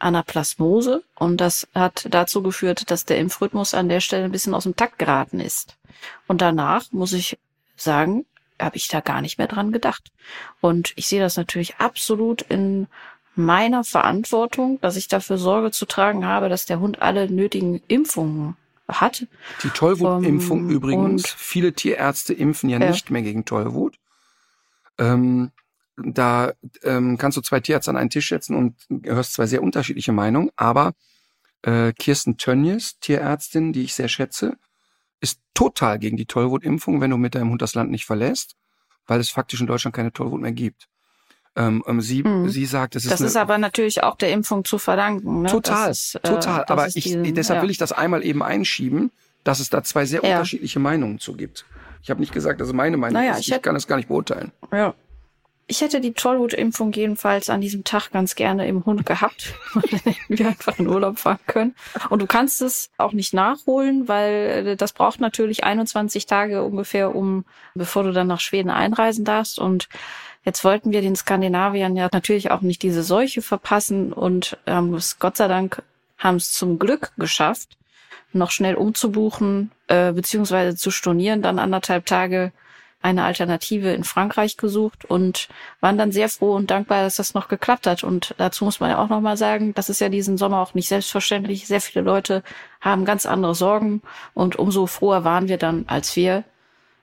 Anaplasmose 0.00 1.04
und 1.14 1.36
das 1.40 1.68
hat 1.76 2.08
dazu 2.10 2.42
geführt, 2.42 2.90
dass 2.90 3.04
der 3.04 3.18
Impfrhythmus 3.18 3.74
an 3.74 3.88
der 3.88 4.00
Stelle 4.00 4.24
ein 4.24 4.32
bisschen 4.32 4.54
aus 4.54 4.64
dem 4.64 4.74
Takt 4.74 4.98
geraten 4.98 5.38
ist. 5.38 5.76
Und 6.26 6.40
danach 6.40 6.90
muss 6.90 7.12
ich 7.12 7.38
sagen, 7.76 8.26
habe 8.60 8.76
ich 8.76 8.88
da 8.88 8.98
gar 8.98 9.20
nicht 9.20 9.38
mehr 9.38 9.46
dran 9.46 9.70
gedacht. 9.70 10.10
Und 10.60 10.92
ich 10.96 11.06
sehe 11.06 11.20
das 11.20 11.36
natürlich 11.36 11.76
absolut 11.76 12.42
in 12.42 12.88
meiner 13.36 13.84
Verantwortung, 13.84 14.80
dass 14.80 14.96
ich 14.96 15.06
dafür 15.06 15.38
Sorge 15.38 15.70
zu 15.70 15.86
tragen 15.86 16.26
habe, 16.26 16.48
dass 16.48 16.66
der 16.66 16.80
Hund 16.80 17.00
alle 17.02 17.30
nötigen 17.30 17.80
Impfungen 17.86 18.56
hat. 18.88 19.26
Die 19.62 19.70
Tollwutimpfung 19.70 20.60
Ähm, 20.60 20.70
übrigens, 20.70 21.24
und- 21.24 21.28
viele 21.28 21.72
Tierärzte 21.74 22.32
impfen 22.34 22.68
ja, 22.70 22.78
Ja. 22.80 22.90
nicht 22.90 23.10
mehr 23.10 23.22
gegen 23.22 23.44
Tollwut. 23.44 23.98
Ähm, 24.98 25.50
da 25.96 26.52
ähm, 26.82 27.18
kannst 27.18 27.36
du 27.36 27.40
zwei 27.42 27.60
Tierärzte 27.60 27.90
an 27.90 27.96
einen 27.96 28.10
Tisch 28.10 28.28
setzen 28.28 28.54
und 28.56 28.76
hörst 29.04 29.34
zwei 29.34 29.46
sehr 29.46 29.62
unterschiedliche 29.62 30.12
Meinungen, 30.12 30.50
aber 30.56 30.94
äh, 31.62 31.92
Kirsten 31.92 32.36
Tönnies, 32.36 32.98
Tierärztin, 33.00 33.72
die 33.72 33.82
ich 33.82 33.94
sehr 33.94 34.08
schätze, 34.08 34.56
ist 35.20 35.40
total 35.54 35.98
gegen 35.98 36.16
die 36.16 36.26
Tollwutimpfung, 36.26 37.00
wenn 37.00 37.10
du 37.10 37.16
mit 37.16 37.34
deinem 37.34 37.50
Hund 37.50 37.62
das 37.62 37.74
Land 37.74 37.90
nicht 37.90 38.06
verlässt, 38.06 38.54
weil 39.06 39.18
es 39.18 39.30
faktisch 39.30 39.60
in 39.60 39.66
Deutschland 39.66 39.94
keine 39.96 40.12
Tollwut 40.12 40.40
mehr 40.40 40.52
gibt. 40.52 40.88
Ähm, 41.58 41.82
ähm, 41.86 42.00
sie, 42.00 42.22
Mhm. 42.22 42.48
sie 42.48 42.64
sagt, 42.66 42.94
es 42.96 43.04
ist 43.04 43.10
Das 43.10 43.20
eine, 43.20 43.26
ist 43.28 43.36
aber 43.36 43.58
natürlich 43.58 44.02
auch 44.04 44.16
der 44.16 44.30
Impfung 44.30 44.64
zu 44.64 44.78
verdanken. 44.78 45.42
Ne? 45.42 45.48
Total, 45.50 45.90
ist, 45.90 46.14
äh, 46.14 46.20
total. 46.20 46.64
Aber 46.68 46.86
ich, 46.86 46.94
diese- 46.94 47.20
deshalb 47.32 47.58
ja. 47.58 47.62
will 47.64 47.70
ich 47.70 47.78
das 47.78 47.90
einmal 47.92 48.24
eben 48.24 48.42
einschieben, 48.42 49.10
dass 49.44 49.58
es 49.60 49.68
da 49.68 49.82
zwei 49.82 50.04
sehr 50.06 50.22
Ja. 50.22 50.36
unterschiedliche 50.36 50.78
Meinungen 50.78 51.18
zu 51.18 51.34
gibt. 51.34 51.66
Ich 52.02 52.10
habe 52.10 52.20
nicht 52.20 52.32
gesagt, 52.32 52.60
dass 52.60 52.68
es 52.68 52.74
meine 52.74 52.96
Meinung 52.96 53.20
Naja, 53.20 53.32
ist. 53.32 53.40
ich 53.40 53.52
Ich, 53.52 53.60
kann 53.62 53.74
das 53.74 53.86
gar 53.88 53.96
nicht 53.96 54.08
beurteilen. 54.08 54.52
Ja. 54.72 54.94
Ich 55.70 55.82
hätte 55.82 56.00
die 56.00 56.14
Tollwutimpfung 56.14 56.92
jedenfalls 56.92 57.50
an 57.50 57.60
diesem 57.60 57.84
Tag 57.84 58.10
ganz 58.10 58.34
gerne 58.36 58.66
im 58.66 58.86
Hund 58.86 59.04
gehabt. 59.04 59.52
Hätten 59.90 60.16
wir 60.38 60.46
einfach 60.48 60.78
in 60.78 60.86
Urlaub 60.88 61.18
fahren 61.18 61.38
können. 61.46 61.74
Und 62.08 62.22
du 62.22 62.26
kannst 62.26 62.62
es 62.62 62.88
auch 62.96 63.12
nicht 63.12 63.34
nachholen, 63.34 64.08
weil 64.08 64.66
äh, 64.66 64.76
das 64.76 64.94
braucht 64.94 65.20
natürlich 65.20 65.64
21 65.64 66.24
Tage 66.24 66.62
ungefähr, 66.62 67.14
um, 67.14 67.44
bevor 67.74 68.04
du 68.04 68.12
dann 68.12 68.28
nach 68.28 68.40
Schweden 68.40 68.70
einreisen 68.70 69.26
darfst. 69.26 69.58
Und 69.58 69.88
jetzt 70.48 70.64
wollten 70.64 70.92
wir 70.92 71.02
den 71.02 71.14
Skandinaviern 71.14 71.94
ja 71.94 72.08
natürlich 72.10 72.50
auch 72.50 72.62
nicht 72.62 72.82
diese 72.82 73.02
Seuche 73.02 73.42
verpassen 73.42 74.14
und 74.14 74.56
haben 74.66 74.94
es 74.94 75.18
Gott 75.18 75.36
sei 75.36 75.46
Dank 75.46 75.82
haben 76.16 76.36
es 76.36 76.52
zum 76.52 76.78
Glück 76.78 77.12
geschafft, 77.18 77.76
noch 78.32 78.50
schnell 78.50 78.74
umzubuchen, 78.74 79.70
äh, 79.88 80.12
beziehungsweise 80.12 80.74
zu 80.74 80.90
stornieren, 80.90 81.42
dann 81.42 81.58
anderthalb 81.58 82.06
Tage 82.06 82.50
eine 83.02 83.24
Alternative 83.24 83.92
in 83.92 84.04
Frankreich 84.04 84.56
gesucht 84.56 85.04
und 85.04 85.48
waren 85.80 85.98
dann 85.98 86.12
sehr 86.12 86.30
froh 86.30 86.54
und 86.54 86.70
dankbar, 86.70 87.02
dass 87.02 87.16
das 87.16 87.34
noch 87.34 87.48
geklappt 87.48 87.86
hat. 87.86 88.02
Und 88.02 88.34
dazu 88.38 88.64
muss 88.64 88.80
man 88.80 88.90
ja 88.90 88.98
auch 88.98 89.10
nochmal 89.10 89.36
sagen, 89.36 89.74
das 89.74 89.90
ist 89.90 90.00
ja 90.00 90.08
diesen 90.08 90.38
Sommer 90.38 90.60
auch 90.60 90.74
nicht 90.74 90.88
selbstverständlich. 90.88 91.66
Sehr 91.66 91.82
viele 91.82 92.04
Leute 92.04 92.42
haben 92.80 93.04
ganz 93.04 93.26
andere 93.26 93.54
Sorgen 93.54 94.02
und 94.34 94.56
umso 94.56 94.86
froher 94.86 95.24
waren 95.24 95.46
wir 95.48 95.58
dann, 95.58 95.84
als 95.88 96.16
wir 96.16 96.42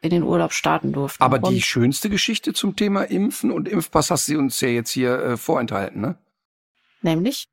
in 0.06 0.12
den 0.12 0.24
Urlaub 0.24 0.54
starten 0.54 0.94
durften. 0.94 1.22
Aber 1.24 1.40
die 1.40 1.56
und, 1.56 1.62
schönste 1.62 2.10
Geschichte 2.10 2.54
zum 2.54 2.76
Thema 2.76 3.04
Impfen 3.04 3.52
und 3.52 3.68
Impfpass 3.68 4.12
hast 4.12 4.28
du 4.28 4.38
uns 4.38 4.62
ja 4.62 4.70
jetzt 4.70 4.92
hier 4.92 5.20
äh, 5.20 5.38
vorenthalten, 5.38 6.02
ne? 6.02 6.18
nämlich? 7.02 7.48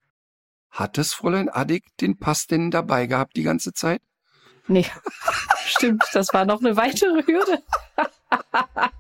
Hat 0.71 0.97
das 0.97 1.12
Fräulein 1.12 1.49
Addig 1.51 1.85
den 2.01 2.19
Pass 2.19 2.47
denn 2.47 2.71
dabei 2.71 3.07
gehabt 3.07 3.37
die 3.37 3.43
ganze 3.43 3.73
Zeit? 3.75 4.01
Nee, 4.69 4.87
stimmt, 5.67 6.05
das 6.12 6.33
war 6.33 6.45
noch 6.45 6.61
eine 6.61 6.77
weitere 6.77 7.23
Hürde. 7.27 7.62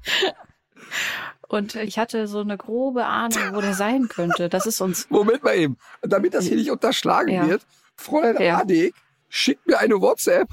Und 1.48 1.74
ich 1.74 1.98
hatte 1.98 2.26
so 2.28 2.40
eine 2.40 2.56
grobe 2.56 3.04
Ahnung, 3.06 3.54
wo 3.54 3.60
der 3.60 3.74
sein 3.74 4.08
könnte. 4.08 4.48
Das 4.48 4.66
ist 4.66 4.80
uns 4.80 5.08
Moment 5.10 5.42
mal 5.42 5.54
eben, 5.54 5.76
damit 6.00 6.34
das 6.34 6.46
hier 6.46 6.56
nicht 6.56 6.70
unterschlagen 6.70 7.30
Ja. 7.32 7.46
wird. 7.46 7.66
Fräulein 7.96 8.40
Ja. 8.42 8.58
Addig 8.58 8.94
schickt 9.28 9.66
mir 9.66 9.78
eine 9.78 10.00
WhatsApp 10.00 10.48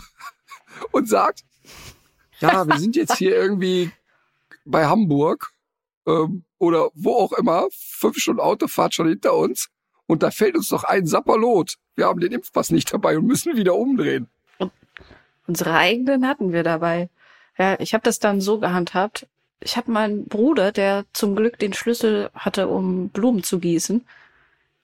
und 0.91 1.07
sagt, 1.07 1.43
ja, 2.39 2.67
wir 2.67 2.77
sind 2.79 2.95
jetzt 2.95 3.17
hier 3.17 3.35
irgendwie 3.35 3.91
bei 4.65 4.85
Hamburg 4.85 5.51
ähm, 6.07 6.43
oder 6.57 6.89
wo 6.93 7.13
auch 7.13 7.33
immer, 7.33 7.67
fünf 7.71 8.17
Stunden 8.17 8.41
Autofahrt 8.41 8.93
schon 8.93 9.07
hinter 9.07 9.35
uns 9.35 9.69
und 10.07 10.23
da 10.23 10.31
fällt 10.31 10.55
uns 10.55 10.69
doch 10.69 10.83
ein 10.83 11.05
Sapperlot. 11.05 11.75
Wir 11.95 12.05
haben 12.05 12.19
den 12.19 12.31
Impfpass 12.31 12.71
nicht 12.71 12.93
dabei 12.93 13.17
und 13.17 13.25
müssen 13.25 13.55
wieder 13.55 13.75
umdrehen. 13.75 14.27
Unsere 15.47 15.73
eigenen 15.73 16.27
hatten 16.27 16.53
wir 16.53 16.63
dabei. 16.63 17.09
Ja, 17.57 17.79
ich 17.79 17.93
habe 17.93 18.03
das 18.03 18.19
dann 18.19 18.39
so 18.39 18.59
gehandhabt. 18.59 19.27
Ich 19.61 19.77
habe 19.77 19.91
meinen 19.91 20.25
Bruder, 20.27 20.71
der 20.71 21.05
zum 21.11 21.35
Glück 21.35 21.59
den 21.59 21.73
Schlüssel 21.73 22.29
hatte, 22.33 22.67
um 22.67 23.09
Blumen 23.09 23.43
zu 23.43 23.59
gießen, 23.59 24.05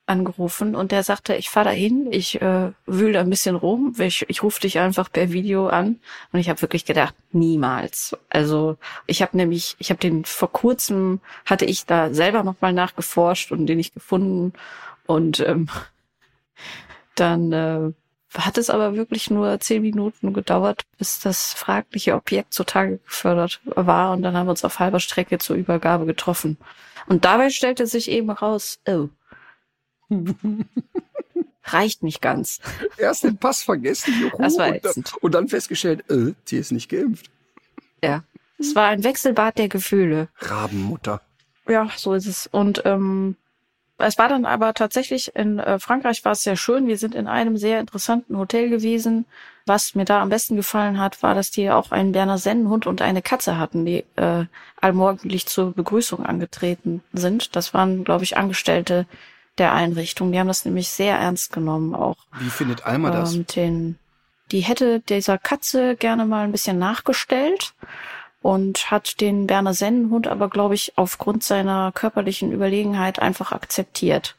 angerufen 0.06 0.76
und 0.76 0.92
der 0.92 1.02
sagte, 1.02 1.34
ich 1.34 1.50
fahr 1.50 1.64
da 1.64 1.70
hin, 1.70 2.06
ich 2.10 2.40
äh, 2.40 2.70
wühl 2.86 3.12
da 3.12 3.20
ein 3.20 3.30
bisschen 3.30 3.56
rum, 3.56 3.94
ich, 3.98 4.24
ich 4.28 4.42
rufe 4.42 4.60
dich 4.60 4.78
einfach 4.78 5.10
per 5.10 5.32
Video 5.32 5.66
an 5.66 6.00
und 6.32 6.40
ich 6.40 6.48
habe 6.48 6.62
wirklich 6.62 6.84
gedacht, 6.84 7.14
niemals. 7.32 8.16
Also 8.30 8.76
ich 9.06 9.20
habe 9.20 9.36
nämlich, 9.36 9.74
ich 9.78 9.90
habe 9.90 9.98
den 9.98 10.24
vor 10.24 10.52
kurzem, 10.52 11.20
hatte 11.44 11.64
ich 11.64 11.86
da 11.86 12.14
selber 12.14 12.44
nochmal 12.44 12.72
nachgeforscht 12.72 13.50
und 13.50 13.66
den 13.66 13.78
nicht 13.78 13.94
gefunden 13.94 14.52
und 15.06 15.40
ähm, 15.40 15.68
dann 17.16 17.52
äh, 17.52 17.92
hat 18.38 18.58
es 18.58 18.70
aber 18.70 18.94
wirklich 18.94 19.30
nur 19.30 19.58
zehn 19.60 19.82
Minuten 19.82 20.32
gedauert, 20.32 20.82
bis 20.98 21.20
das 21.20 21.52
fragliche 21.52 22.14
Objekt 22.14 22.54
zutage 22.54 22.98
gefördert 22.98 23.60
war 23.64 24.12
und 24.12 24.22
dann 24.22 24.36
haben 24.36 24.46
wir 24.46 24.50
uns 24.50 24.64
auf 24.64 24.78
halber 24.78 25.00
Strecke 25.00 25.38
zur 25.38 25.56
Übergabe 25.56 26.06
getroffen. 26.06 26.58
Und 27.08 27.24
dabei 27.24 27.50
stellte 27.50 27.86
sich 27.86 28.10
eben 28.10 28.30
raus, 28.30 28.78
oh, 28.86 29.08
reicht 31.64 32.02
nicht 32.02 32.22
ganz. 32.22 32.60
Erst 32.96 33.24
den 33.24 33.38
Pass 33.38 33.62
vergessen, 33.62 34.14
juhu, 34.20 34.36
Das 34.38 34.56
war 34.58 34.68
und, 34.72 34.84
dann- 34.84 35.04
und 35.20 35.34
dann 35.34 35.48
festgestellt, 35.48 36.08
äh, 36.10 36.34
die 36.48 36.56
ist 36.56 36.72
nicht 36.72 36.88
geimpft. 36.88 37.30
Ja. 38.02 38.24
Es 38.58 38.74
war 38.74 38.88
ein 38.88 39.04
Wechselbad 39.04 39.58
der 39.58 39.68
Gefühle. 39.68 40.28
Rabenmutter. 40.38 41.20
Ja, 41.68 41.88
so 41.96 42.14
ist 42.14 42.26
es. 42.26 42.46
Und 42.46 42.82
ähm, 42.86 43.36
es 43.98 44.16
war 44.18 44.28
dann 44.28 44.44
aber 44.46 44.72
tatsächlich 44.74 45.34
in 45.34 45.58
äh, 45.58 45.78
Frankreich 45.78 46.24
war 46.24 46.32
es 46.32 46.42
sehr 46.42 46.56
schön. 46.56 46.86
Wir 46.86 46.96
sind 46.98 47.14
in 47.14 47.26
einem 47.26 47.56
sehr 47.56 47.80
interessanten 47.80 48.38
Hotel 48.38 48.70
gewesen. 48.70 49.26
Was 49.66 49.94
mir 49.94 50.04
da 50.04 50.22
am 50.22 50.28
besten 50.28 50.54
gefallen 50.56 51.00
hat, 51.00 51.22
war, 51.22 51.34
dass 51.34 51.50
die 51.50 51.70
auch 51.70 51.90
einen 51.90 52.12
Berner 52.12 52.38
Sennenhund 52.38 52.86
und 52.86 53.02
eine 53.02 53.20
Katze 53.20 53.58
hatten, 53.58 53.84
die 53.84 54.04
äh, 54.14 54.44
allmorgendlich 54.80 55.46
zur 55.46 55.72
Begrüßung 55.72 56.24
angetreten 56.24 57.02
sind. 57.12 57.56
Das 57.56 57.74
waren, 57.74 58.04
glaube 58.04 58.22
ich, 58.24 58.36
Angestellte 58.36 59.06
der 59.58 59.72
Einrichtung. 59.72 60.32
Die 60.32 60.38
haben 60.38 60.48
das 60.48 60.64
nämlich 60.64 60.88
sehr 60.88 61.16
ernst 61.16 61.52
genommen 61.52 61.94
auch. 61.94 62.16
Wie 62.38 62.50
findet 62.50 62.84
Alma 62.86 63.10
das? 63.10 63.34
Ähm, 63.34 63.46
den, 63.46 63.98
die 64.52 64.60
hätte 64.60 65.00
dieser 65.00 65.38
Katze 65.38 65.96
gerne 65.96 66.26
mal 66.26 66.44
ein 66.44 66.52
bisschen 66.52 66.78
nachgestellt. 66.78 67.74
und 68.46 68.92
hat 68.92 69.20
den 69.20 69.48
Berner 69.48 69.74
Sennenhund 69.74 70.28
aber, 70.28 70.48
glaube 70.48 70.76
ich, 70.76 70.92
aufgrund 70.94 71.42
seiner 71.42 71.90
körperlichen 71.92 72.52
Überlegenheit 72.52 73.18
einfach 73.18 73.50
akzeptiert. 73.50 74.36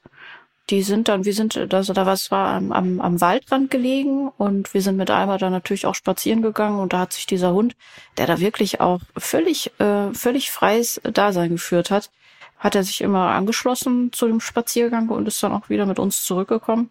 Die 0.70 0.82
sind 0.82 1.10
dann, 1.10 1.26
wir 1.26 1.34
sind, 1.34 1.58
also 1.74 1.92
da 1.92 2.06
was 2.06 2.32
war 2.32 2.54
am, 2.54 2.72
am, 2.72 3.02
am 3.02 3.20
Waldrand 3.20 3.70
gelegen 3.70 4.30
und 4.30 4.74
wir 4.74 4.82
sind 4.82 4.96
mit 4.96 5.10
Alba 5.12 5.38
dann 5.38 5.52
natürlich 5.52 5.86
auch 5.86 5.96
spazieren 5.96 6.42
gegangen 6.42 6.80
und 6.80 6.94
da 6.94 7.00
hat 7.00 7.12
sich 7.12 7.26
dieser 7.26 7.52
Hund, 7.52 7.76
der 8.18 8.28
da 8.28 8.40
wirklich 8.40 8.80
auch 8.80 9.02
völlig, 9.18 9.78
äh, 9.80 10.14
völlig 10.14 10.52
freies 10.52 11.02
Dasein 11.04 11.50
geführt 11.50 11.92
hat, 11.92 12.10
hat 12.60 12.76
er 12.76 12.84
sich 12.84 13.02
immer 13.02 13.30
angeschlossen 13.30 14.12
zu 14.12 14.28
dem 14.28 14.39
Spaziergang 14.39 15.10
und 15.10 15.28
ist 15.28 15.41
dann 15.43 15.52
auch 15.52 15.70
wieder 15.70 15.86
mit 15.86 16.00
uns 16.00 16.24
zurückgekommen. 16.24 16.89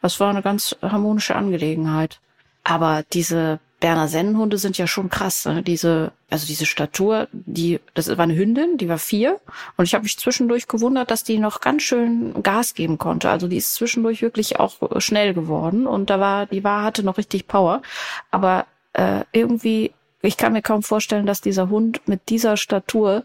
Das 0.00 0.20
war 0.20 0.30
eine 0.30 0.42
ganz 0.42 0.76
harmonische 0.82 1.34
Angelegenheit. 1.34 2.20
Aber 2.62 3.04
diese 3.12 3.60
Berner 3.80 4.08
Sennenhunde 4.08 4.56
sind 4.56 4.78
ja 4.78 4.86
schon 4.86 5.10
krass. 5.10 5.44
Ne? 5.44 5.62
Diese, 5.62 6.12
also 6.30 6.46
diese 6.46 6.64
Statur, 6.64 7.28
die, 7.32 7.80
das 7.92 8.08
war 8.08 8.20
eine 8.20 8.34
Hündin, 8.34 8.78
die 8.78 8.88
war 8.88 8.96
vier. 8.96 9.40
Und 9.76 9.84
ich 9.84 9.92
habe 9.92 10.04
mich 10.04 10.18
zwischendurch 10.18 10.68
gewundert, 10.68 11.10
dass 11.10 11.22
die 11.22 11.38
noch 11.38 11.60
ganz 11.60 11.82
schön 11.82 12.42
Gas 12.42 12.72
geben 12.72 12.96
konnte. 12.96 13.28
Also 13.28 13.46
die 13.46 13.58
ist 13.58 13.74
zwischendurch 13.74 14.22
wirklich 14.22 14.58
auch 14.58 15.00
schnell 15.02 15.34
geworden 15.34 15.86
und 15.86 16.08
da 16.08 16.18
war, 16.18 16.46
die 16.46 16.64
war, 16.64 16.82
hatte 16.82 17.02
noch 17.02 17.18
richtig 17.18 17.46
Power. 17.46 17.82
Aber 18.30 18.64
äh, 18.94 19.24
irgendwie, 19.32 19.92
ich 20.22 20.38
kann 20.38 20.54
mir 20.54 20.62
kaum 20.62 20.82
vorstellen, 20.82 21.26
dass 21.26 21.42
dieser 21.42 21.68
Hund 21.68 22.00
mit 22.08 22.30
dieser 22.30 22.56
Statur 22.56 23.24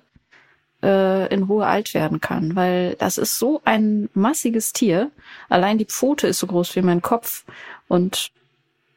äh, 0.84 1.34
in 1.34 1.44
Ruhe 1.44 1.66
alt 1.66 1.94
werden 1.94 2.22
kann, 2.22 2.56
weil 2.56 2.96
das 2.96 3.18
ist 3.18 3.38
so 3.38 3.62
ein 3.66 4.10
massiges 4.14 4.74
Tier. 4.74 5.12
Allein 5.50 5.78
die 5.78 5.86
Pfote 5.86 6.28
ist 6.28 6.40
so 6.40 6.48
groß 6.48 6.76
wie 6.76 6.82
mein 6.82 7.02
Kopf 7.02 7.44
und 7.88 8.32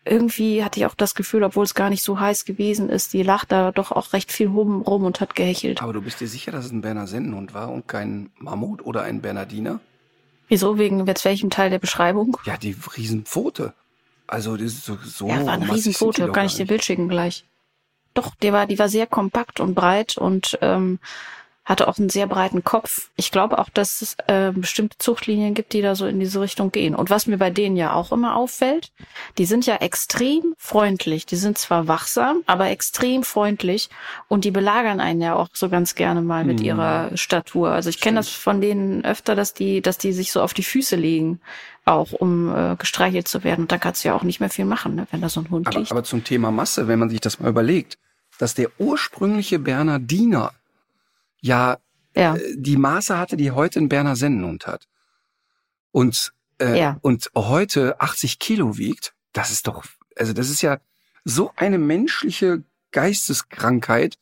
irgendwie 0.05 0.65
hatte 0.65 0.81
ich 0.81 0.87
auch 0.87 0.95
das 0.95 1.15
Gefühl, 1.15 1.45
obwohl 1.45 1.65
es 1.65 1.75
gar 1.75 1.89
nicht 1.89 2.03
so 2.03 2.19
heiß 2.19 2.45
gewesen 2.45 2.89
ist, 2.89 3.13
die 3.13 3.23
lacht 3.23 3.53
da 3.53 3.71
doch 3.71 3.93
auch 3.93 4.13
recht 4.13 4.33
viel 4.33 4.49
rum, 4.49 4.83
rum 4.83 5.05
und 5.05 5.21
hat 5.21 5.37
gehechelt. 5.37 5.81
Aber 5.83 5.93
du 5.93 6.03
bist 6.03 6.21
dir 6.21 6.27
sicher, 6.27 6.51
dass 6.51 6.67
es 6.67 6.73
ein 6.73 6.81
Berner 6.81 7.07
Sennenhund 7.07 7.55
war 7.55 7.71
und 7.71 7.87
kein 7.87 8.31
Mammut 8.39 8.85
oder 8.85 9.03
ein 9.03 9.21
Bernardiner? 9.21 9.81
Wieso? 10.49 10.77
Wegen 10.77 11.07
jetzt 11.07 11.25
welchem 11.25 11.51
Teil 11.51 11.71
der 11.71 11.79
Beschreibung? 11.79 12.37
Ja, 12.45 12.57
die 12.57 12.77
Riesenpfote. 12.97 13.75
Also 14.27 14.57
das 14.57 14.73
ist 14.73 14.85
so, 14.85 14.99
so 15.05 15.29
Ja, 15.29 15.47
war 15.47 15.55
eine 15.55 15.67
die 15.67 15.71
Riesenpfote, 15.73 16.31
kann 16.33 16.47
ich 16.47 16.57
dir. 16.57 16.67
Bild 16.67 16.85
schicken 16.85 17.09
gleich. 17.09 17.45
Doch, 18.15 18.35
der 18.35 18.53
war, 18.53 18.67
die 18.67 18.79
war 18.79 18.89
sehr 18.89 19.07
kompakt 19.07 19.61
und 19.61 19.75
breit 19.75 20.19
und 20.19 20.59
ähm, 20.61 20.99
hatte 21.65 21.87
auch 21.87 21.97
einen 21.99 22.09
sehr 22.09 22.27
breiten 22.27 22.65
Kopf. 22.65 23.11
Ich 23.15 23.31
glaube 23.31 23.59
auch, 23.59 23.69
dass 23.69 24.03
es 24.03 24.17
äh, 24.27 24.51
bestimmte 24.53 24.99
Zuchtlinien 24.99 25.55
gibt, 25.55 25.73
die 25.75 25.81
da 25.81 25.95
so 25.95 26.07
in 26.07 26.19
diese 26.19 26.41
Richtung 26.41 26.73
gehen. 26.73 26.95
Und 26.97 27.09
was 27.09 27.27
mir 27.29 27.39
bei 27.39 27.51
denen 27.51 27.77
ja 27.77 27.93
auch 27.93 28.11
immer 28.11 28.35
auffällt, 28.37 28.91
die 29.39 29.45
sind 29.45 29.65
ja 29.67 29.77
extrem 29.77 30.55
freundlich. 30.59 31.25
Die 31.25 31.37
sind 31.37 31.59
zwar 31.59 31.87
wachsam, 31.87 32.43
aber 32.47 32.71
extrem 32.71 33.23
freundlich 33.23 33.91
und 34.27 34.45
die 34.45 34.51
belagern 34.51 34.99
einen 34.99 35.21
ja 35.21 35.37
auch 35.37 35.49
so 35.53 35.69
ganz 35.69 35.95
gerne 35.95 36.21
mal 36.21 36.45
mit 36.45 36.59
Mhm. 36.59 36.65
ihrer 36.65 37.17
Statur. 37.17 37.71
Also 37.71 37.91
ich 37.91 38.01
kenne 38.01 38.17
das 38.17 38.29
von 38.29 38.61
denen 38.61 39.05
öfter, 39.05 39.37
dass 39.37 39.55
die, 39.55 39.81
dass 39.83 39.99
die 39.99 40.13
sich 40.13 40.33
so 40.33 40.43
auf 40.43 40.55
die 40.55 40.65
Füße 40.65 40.97
legen, 40.97 41.41
auch 41.85 42.13
um 42.13 42.53
äh, 42.53 42.75
gestreichelt 42.77 43.29
zu 43.29 43.45
werden. 43.45 43.63
Und 43.63 43.73
da 43.73 43.79
kannst 43.79 44.03
du 44.03 44.09
ja 44.09 44.15
auch 44.17 44.25
nicht 44.25 44.41
mehr 44.41 44.51
viel 44.51 44.65
machen, 44.65 44.97
ne, 44.97 45.07
wenn 45.13 45.21
da 45.21 45.29
so 45.29 45.41
ein 45.41 45.49
Hund 45.51 45.69
Aber, 45.69 45.79
liegt. 45.79 45.93
aber 45.93 46.03
zum 46.03 46.25
Thema 46.25 46.51
Masse, 46.51 46.89
wenn 46.89 46.99
man 46.99 47.09
sich 47.09 47.21
das 47.21 47.39
mal 47.39 47.49
überlegt, 47.49 47.99
dass 48.39 48.55
der 48.55 48.69
ursprüngliche 48.79 49.61
Bernardiner 49.61 50.53
ja 51.43 51.79
ja. 52.17 52.37
äh, 52.37 52.55
die 52.57 52.77
Maße 52.79 53.19
hatte, 53.19 53.37
die 53.37 53.51
heute 53.51 53.79
ein 53.81 53.89
Berner 53.91 54.17
Sennenhund 54.17 54.67
hat. 54.67 54.89
Und, 55.91 56.33
äh, 56.59 56.79
Ja. 56.79 56.99
und 57.03 57.31
heute 57.37 58.01
80 58.01 58.39
Kilo 58.39 58.79
wiegt, 58.79 59.15
das 59.33 59.51
ist 59.51 59.67
doch, 59.67 59.85
also 60.17 60.33
das 60.33 60.49
ist 60.49 60.63
ja 60.63 60.79
so 61.25 61.53
eine 61.57 61.79
menschliche 61.79 62.65
Geisteskrankheit, 62.93 64.19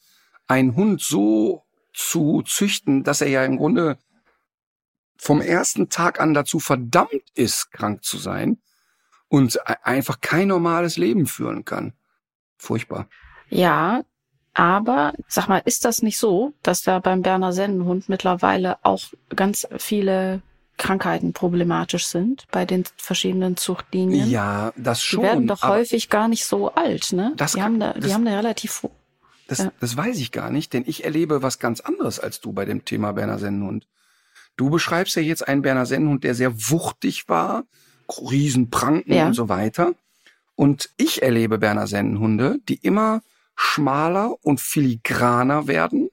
einen 0.46 0.74
Hund 0.74 1.00
so 1.00 1.64
zu 1.92 2.42
züchten, 2.42 3.04
dass 3.04 3.20
er 3.20 3.28
ja 3.28 3.44
im 3.44 3.56
Grunde 3.56 3.98
vom 5.16 5.40
ersten 5.40 5.88
Tag 5.90 6.20
an 6.20 6.34
dazu 6.34 6.60
verdammt 6.60 7.10
ist, 7.34 7.70
krank 7.72 8.04
zu 8.04 8.16
sein 8.18 8.58
und 9.28 9.56
e- 9.56 9.74
einfach 9.82 10.20
kein 10.20 10.48
normales 10.48 10.96
Leben 10.96 11.26
führen 11.26 11.64
kann. 11.64 11.92
Furchtbar. 12.56 13.08
Ja, 13.48 14.02
aber 14.54 15.12
sag 15.28 15.48
mal, 15.48 15.62
ist 15.64 15.84
das 15.84 16.02
nicht 16.02 16.18
so, 16.18 16.52
dass 16.62 16.82
da 16.82 16.98
beim 16.98 17.22
Berner 17.22 17.52
Sennenhund 17.52 18.08
mittlerweile 18.08 18.78
auch 18.84 19.02
ganz 19.34 19.66
viele 19.78 20.42
Krankheiten 20.76 21.32
problematisch 21.32 22.06
sind 22.06 22.46
bei 22.50 22.64
den 22.64 22.84
verschiedenen 22.96 23.56
Zuchtlinien? 23.56 24.28
Ja, 24.30 24.72
das 24.76 25.00
Die 25.00 25.04
schon. 25.06 25.22
werden 25.22 25.46
doch 25.46 25.62
häufig 25.62 26.08
gar 26.08 26.26
nicht 26.28 26.44
so 26.46 26.74
alt, 26.74 27.12
ne? 27.12 27.32
Das 27.36 27.52
die 27.52 27.62
haben 27.62 27.78
da, 27.78 27.92
die 27.92 28.00
das- 28.00 28.14
haben 28.14 28.24
da 28.24 28.36
relativ 28.36 28.86
Das, 29.46 29.58
Ja. 29.58 29.72
das 29.80 29.96
weiß 29.96 30.18
ich 30.18 30.30
gar 30.32 30.50
nicht, 30.50 30.72
denn 30.72 30.84
ich 30.86 31.04
erlebe 31.04 31.42
was 31.42 31.58
ganz 31.58 31.80
anderes 31.80 32.20
als 32.20 32.40
du 32.40 32.52
bei 32.52 32.64
dem 32.64 32.84
Thema 32.84 33.12
Berner 33.12 33.38
Sennenhund. 33.38 33.86
Du 34.56 34.70
beschreibst 34.70 35.16
ja 35.16 35.22
jetzt 35.22 35.46
einen 35.48 35.62
Berner 35.62 35.86
Sennenhund, 35.86 36.22
der 36.24 36.34
sehr 36.34 36.52
wuchtig 36.70 37.28
war, 37.28 37.64
Riesenpranken 38.30 39.12
Ja. 39.14 39.26
und 39.26 39.34
so 39.34 39.48
weiter. 39.48 39.92
Und 40.54 40.90
ich 40.96 41.22
erlebe 41.22 41.58
Berner 41.58 41.86
Sennenhunde, 41.86 42.58
die 42.68 42.74
immer 42.76 43.22
schmaler 43.60 44.34
und 44.42 44.58
filigraner 44.58 45.66
werden 45.66 46.10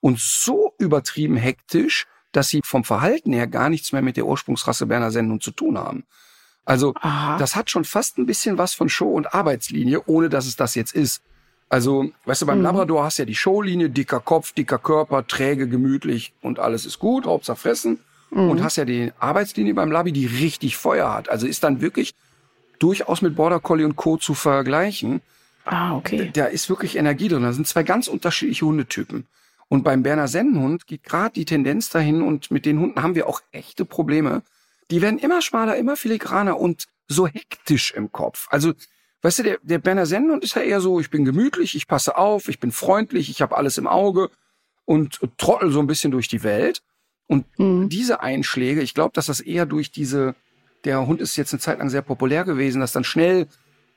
und 0.00 0.20
so 0.20 0.74
übertrieben 0.78 1.36
hektisch, 1.36 2.06
dass 2.32 2.48
sie 2.48 2.60
vom 2.64 2.84
Verhalten 2.84 3.32
her 3.32 3.46
gar 3.46 3.70
nichts 3.70 3.92
mehr 3.92 4.02
mit 4.02 4.18
der 4.18 4.26
Ursprungsrasse 4.26 4.84
Berner 4.84 5.10
Sennenhund 5.10 5.42
zu 5.42 5.52
tun 5.52 5.78
haben. 5.78 6.04
Also 6.66 6.92
Aha. 6.96 7.38
das 7.38 7.56
hat 7.56 7.70
schon 7.70 7.84
fast 7.84 8.18
ein 8.18 8.26
bisschen 8.26 8.58
was 8.58 8.74
von 8.74 8.90
Show- 8.90 9.14
und 9.14 9.32
Arbeitslinie, 9.32 10.02
ohne 10.04 10.28
dass 10.28 10.46
es 10.46 10.56
das 10.56 10.74
jetzt 10.74 10.94
ist. 10.94 11.22
Also, 11.70 12.10
weißt 12.26 12.42
du, 12.42 12.46
beim 12.46 12.58
Mhm. 12.58 12.64
Labrador 12.64 13.04
hast 13.04 13.18
du 13.18 13.22
ja 13.22 13.26
die 13.26 13.34
Showlinie, 13.34 13.88
dicker 13.88 14.20
Kopf, 14.20 14.52
dicker 14.52 14.78
Körper, 14.78 15.26
träge, 15.26 15.68
gemütlich 15.68 16.34
und 16.42 16.58
alles 16.58 16.84
ist 16.84 16.98
gut, 16.98 17.24
Hauptsache 17.24 17.56
fressen. 17.56 18.00
Mhm. 18.30 18.50
Und 18.50 18.62
hast 18.62 18.76
ja 18.76 18.84
die 18.84 19.12
Arbeitslinie 19.18 19.72
beim 19.72 19.90
Labi, 19.90 20.12
die 20.12 20.26
richtig 20.26 20.76
Feuer 20.76 21.12
hat. 21.12 21.30
Also 21.30 21.46
ist 21.46 21.64
dann 21.64 21.80
wirklich 21.80 22.14
durchaus 22.78 23.22
mit 23.22 23.34
Border 23.34 23.60
Collie 23.60 23.86
und 23.86 23.96
Co. 23.96 24.18
zu 24.18 24.34
vergleichen. 24.34 25.22
Ah, 25.66 25.94
okay. 25.96 26.30
Da 26.32 26.46
ist 26.46 26.68
wirklich 26.68 26.96
Energie 26.96 27.28
drin. 27.28 27.42
Da 27.42 27.52
sind 27.52 27.66
zwei 27.66 27.82
ganz 27.82 28.08
unterschiedliche 28.08 28.64
Hundetypen. 28.66 29.26
Und 29.68 29.82
beim 29.82 30.02
Berner 30.02 30.28
Sennenhund 30.28 30.86
geht 30.86 31.02
gerade 31.02 31.34
die 31.34 31.44
Tendenz 31.44 31.90
dahin 31.90 32.22
und 32.22 32.50
mit 32.50 32.66
den 32.66 32.78
Hunden 32.78 33.02
haben 33.02 33.14
wir 33.14 33.26
auch 33.28 33.40
echte 33.52 33.84
Probleme. 33.84 34.42
Die 34.90 35.02
werden 35.02 35.18
immer 35.18 35.42
schmaler, 35.42 35.76
immer 35.76 35.96
filigraner 35.96 36.58
und 36.58 36.86
so 37.08 37.26
hektisch 37.26 37.92
im 37.92 38.12
Kopf. 38.12 38.46
Also, 38.50 38.74
weißt 39.22 39.40
du, 39.40 39.42
der, 39.42 39.58
der 39.62 39.78
Berner 39.78 40.06
Sennenhund 40.06 40.44
ist 40.44 40.54
ja 40.54 40.62
eher 40.62 40.80
so, 40.80 41.00
ich 41.00 41.10
bin 41.10 41.24
gemütlich, 41.24 41.74
ich 41.74 41.88
passe 41.88 42.16
auf, 42.16 42.48
ich 42.48 42.60
bin 42.60 42.70
freundlich, 42.70 43.28
ich 43.28 43.42
habe 43.42 43.56
alles 43.56 43.76
im 43.78 43.88
Auge 43.88 44.30
und 44.84 45.20
trottel 45.36 45.72
so 45.72 45.80
ein 45.80 45.88
bisschen 45.88 46.12
durch 46.12 46.28
die 46.28 46.44
Welt. 46.44 46.82
Und 47.26 47.44
Mhm. 47.58 47.88
diese 47.88 48.20
Einschläge, 48.20 48.82
ich 48.82 48.94
glaube, 48.94 49.12
dass 49.14 49.26
das 49.26 49.40
eher 49.40 49.66
durch 49.66 49.90
diese, 49.90 50.36
der 50.84 51.04
Hund 51.08 51.20
ist 51.20 51.34
jetzt 51.36 51.52
eine 51.52 51.60
Zeit 51.60 51.80
lang 51.80 51.90
sehr 51.90 52.02
populär 52.02 52.44
gewesen, 52.44 52.80
dass 52.80 52.92
dann 52.92 53.02
schnell 53.02 53.48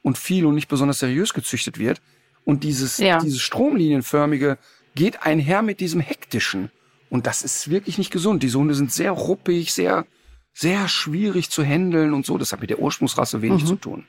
und 0.01 0.17
viel 0.17 0.45
und 0.45 0.55
nicht 0.55 0.67
besonders 0.67 0.99
seriös 0.99 1.33
gezüchtet 1.33 1.77
wird. 1.79 2.01
Und 2.45 2.63
dieses, 2.63 2.97
Ja. 2.97 3.19
dieses 3.19 3.41
stromlinienförmige 3.41 4.57
geht 4.95 5.23
einher 5.23 5.61
mit 5.61 5.79
diesem 5.79 5.99
hektischen. 6.01 6.71
Und 7.09 7.25
das 7.27 7.41
ist 7.43 7.69
wirklich 7.69 7.97
nicht 7.97 8.11
gesund. 8.11 8.43
Diese 8.43 8.57
Hunde 8.59 8.73
sind 8.75 8.91
sehr 8.91 9.11
ruppig, 9.11 9.73
sehr, 9.73 10.05
sehr 10.53 10.87
schwierig 10.87 11.49
zu 11.49 11.63
handeln 11.63 12.13
und 12.13 12.25
so. 12.25 12.37
Das 12.37 12.51
hat 12.51 12.61
mit 12.61 12.69
der 12.69 12.79
Ursprungsrasse 12.79 13.41
wenig 13.41 13.63
Mhm. 13.63 13.67
zu 13.67 13.75
tun. 13.75 14.05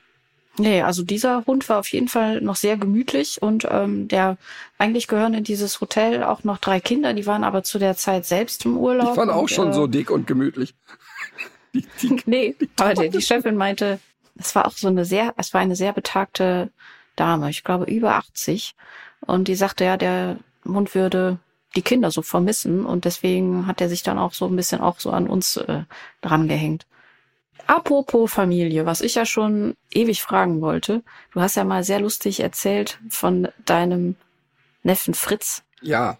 Nee, 0.57 0.81
also 0.81 1.03
dieser 1.03 1.45
Hund 1.45 1.67
war 1.69 1.79
auf 1.79 1.87
jeden 1.93 2.09
Fall 2.09 2.41
noch 2.41 2.57
sehr 2.57 2.75
gemütlich 2.75 3.41
und 3.41 3.65
ähm, 3.71 4.09
der 4.09 4.37
eigentlich 4.77 5.07
gehören 5.07 5.33
in 5.33 5.45
dieses 5.45 5.79
Hotel 5.79 6.23
auch 6.23 6.43
noch 6.43 6.57
drei 6.57 6.81
Kinder, 6.81 7.13
die 7.13 7.25
waren 7.25 7.45
aber 7.45 7.63
zu 7.63 7.79
der 7.79 7.95
Zeit 7.95 8.25
selbst 8.25 8.65
im 8.65 8.77
Urlaub. 8.77 9.13
Die 9.13 9.17
waren 9.17 9.29
auch 9.29 9.43
und, 9.43 9.51
schon 9.51 9.69
äh, 9.69 9.73
so 9.73 9.87
dick 9.87 10.11
und 10.11 10.27
gemütlich. 10.27 10.73
Die, 11.73 11.85
die, 12.01 12.21
Nee, 12.25 12.55
aber 12.77 12.93
der, 12.95 13.07
die 13.09 13.21
Chefin 13.21 13.55
meinte, 13.55 13.99
es 14.41 14.55
war 14.55 14.65
auch 14.65 14.71
so 14.71 14.87
eine 14.87 15.05
sehr, 15.05 15.33
es 15.37 15.53
war 15.53 15.61
eine 15.61 15.75
sehr 15.75 15.93
betagte 15.93 16.71
Dame, 17.15 17.49
ich 17.49 17.63
glaube 17.63 17.85
über 17.85 18.15
80. 18.15 18.75
Und 19.21 19.47
die 19.47 19.55
sagte, 19.55 19.85
ja, 19.85 19.97
der 19.97 20.37
Hund 20.65 20.95
würde 20.95 21.39
die 21.75 21.81
Kinder 21.81 22.11
so 22.11 22.21
vermissen 22.21 22.85
und 22.85 23.05
deswegen 23.05 23.65
hat 23.67 23.79
er 23.79 23.89
sich 23.89 24.03
dann 24.03 24.17
auch 24.17 24.33
so 24.33 24.45
ein 24.47 24.55
bisschen 24.55 24.81
auch 24.81 24.99
so 24.99 25.11
an 25.11 25.27
uns 25.27 25.57
äh, 25.57 25.83
drangehängt. 26.21 26.85
Apropos 27.67 28.31
Familie, 28.33 28.85
was 28.85 29.01
ich 29.01 29.15
ja 29.15 29.25
schon 29.25 29.75
ewig 29.91 30.21
fragen 30.21 30.61
wollte. 30.61 31.03
Du 31.31 31.39
hast 31.39 31.55
ja 31.55 31.63
mal 31.63 31.83
sehr 31.83 32.01
lustig 32.01 32.41
erzählt 32.41 32.99
von 33.09 33.47
deinem 33.65 34.15
Neffen 34.83 35.13
Fritz, 35.13 35.63
ja, 35.81 36.17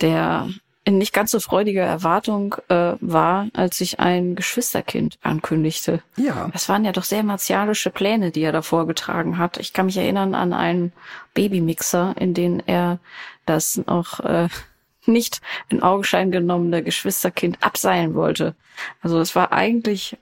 der 0.00 0.48
in 0.84 0.98
nicht 0.98 1.12
ganz 1.12 1.30
so 1.30 1.38
freudiger 1.38 1.84
Erwartung 1.84 2.56
äh, 2.68 2.94
war, 3.00 3.48
als 3.52 3.78
sich 3.78 4.00
ein 4.00 4.34
Geschwisterkind 4.34 5.18
ankündigte. 5.22 6.02
ja. 6.16 6.48
Das 6.52 6.68
waren 6.68 6.84
ja 6.84 6.92
doch 6.92 7.04
sehr 7.04 7.22
martialische 7.22 7.90
Pläne, 7.90 8.32
die 8.32 8.42
er 8.42 8.52
da 8.52 8.62
vorgetragen 8.62 9.38
hat. 9.38 9.58
Ich 9.58 9.72
kann 9.72 9.86
mich 9.86 9.96
erinnern 9.96 10.34
an 10.34 10.52
einen 10.52 10.92
Babymixer, 11.34 12.14
in 12.18 12.34
den 12.34 12.60
er 12.66 12.98
das 13.46 13.80
noch 13.86 14.20
äh, 14.20 14.48
nicht 15.06 15.40
in 15.68 15.82
Augenschein 15.82 16.30
genommene 16.30 16.82
Geschwisterkind 16.82 17.62
abseilen 17.62 18.14
wollte. 18.14 18.54
Also 19.02 19.20
es 19.20 19.36
war 19.36 19.52
eigentlich, 19.52 20.16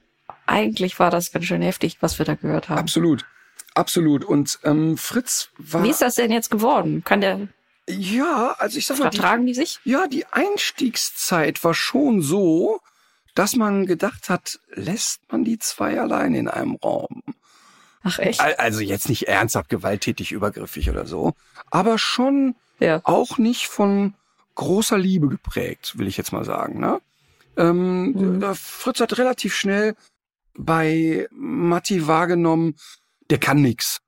eigentlich 0.46 0.98
war 0.98 1.10
das 1.10 1.32
ganz 1.32 1.46
schön 1.46 1.62
heftig, 1.62 1.98
was 2.00 2.18
wir 2.18 2.26
da 2.26 2.34
gehört 2.34 2.68
haben. 2.68 2.78
Absolut. 2.78 3.24
Absolut. 3.74 4.24
Und 4.24 4.58
ähm, 4.64 4.96
Fritz 4.96 5.50
war. 5.56 5.84
Wie 5.84 5.90
ist 5.90 6.02
das 6.02 6.16
denn 6.16 6.32
jetzt 6.32 6.50
geworden? 6.50 7.02
Kann 7.04 7.20
der, 7.20 7.48
Ja, 7.90 8.54
also 8.58 8.78
ich 8.78 8.86
sag 8.86 8.98
mal, 8.98 9.10
die, 9.10 9.16
Vertragen 9.18 9.46
die 9.46 9.54
sich? 9.54 9.78
ja, 9.84 10.06
die 10.06 10.26
Einstiegszeit 10.26 11.62
war 11.64 11.74
schon 11.74 12.22
so, 12.22 12.80
dass 13.34 13.56
man 13.56 13.86
gedacht 13.86 14.28
hat, 14.28 14.58
lässt 14.74 15.20
man 15.30 15.44
die 15.44 15.58
zwei 15.58 16.00
allein 16.00 16.34
in 16.34 16.48
einem 16.48 16.76
Raum? 16.76 17.22
Ach 18.02 18.18
echt? 18.18 18.40
Al- 18.40 18.54
Also 18.54 18.80
jetzt 18.80 19.08
nicht 19.08 19.28
ernsthaft 19.28 19.68
gewalttätig, 19.68 20.32
übergriffig 20.32 20.88
oder 20.90 21.06
so, 21.06 21.34
aber 21.70 21.98
schon 21.98 22.54
Ja. 22.78 23.00
auch 23.04 23.38
nicht 23.38 23.66
von 23.68 24.14
großer 24.54 24.98
Liebe 24.98 25.28
geprägt, 25.28 25.98
will 25.98 26.08
ich 26.08 26.16
jetzt 26.16 26.32
mal 26.32 26.44
sagen. 26.44 26.80
Ne? 26.80 27.00
Ähm, 27.56 28.12
Mhm. 28.40 28.54
Fritz 28.54 29.00
hat 29.00 29.16
relativ 29.18 29.54
schnell 29.54 29.94
bei 30.54 31.28
Matti 31.30 32.06
wahrgenommen, 32.06 32.74
der 33.30 33.38
kann 33.38 33.60
nix. 33.62 34.00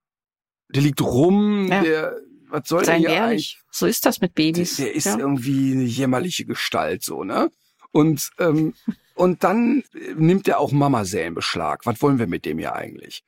Der 0.71 0.83
liegt 0.83 1.01
rum, 1.01 1.69
Ja. 1.69 1.83
der, 1.83 2.17
was 2.53 2.69
soll 2.69 2.81
der 2.81 2.87
Seien 2.87 3.07
eigentlich? 3.07 3.17
ehrlich. 3.17 3.61
So 3.71 3.87
ist 3.87 4.07
das 4.07 4.21
mit 4.21 4.37
Der, 4.37 4.45
Babys. 4.45 4.77
der 4.77 4.95
ist 4.95 5.07
ja. 5.07 5.19
irgendwie 5.19 5.73
eine 5.73 5.85
jämmerliche 5.85 6.45
Gestalt, 6.45 7.03
so, 7.03 7.25
ne? 7.25 7.51
Und, 7.91 8.31
ähm, 8.39 8.75
und 9.15 9.45
dann 9.45 9.83
äh, 9.95 10.15
nimmt 10.15 10.49
er 10.49 10.61
auch 10.61 10.73
Mama 10.73 11.05
sehr 11.05 11.27
in 11.27 11.35
Beschlag. 11.35 11.85
Was 11.85 12.01
wollen 12.01 12.19
wir 12.19 12.27
mit 12.27 12.45
dem 12.45 12.59
hier 12.59 12.75
eigentlich? 12.75 13.25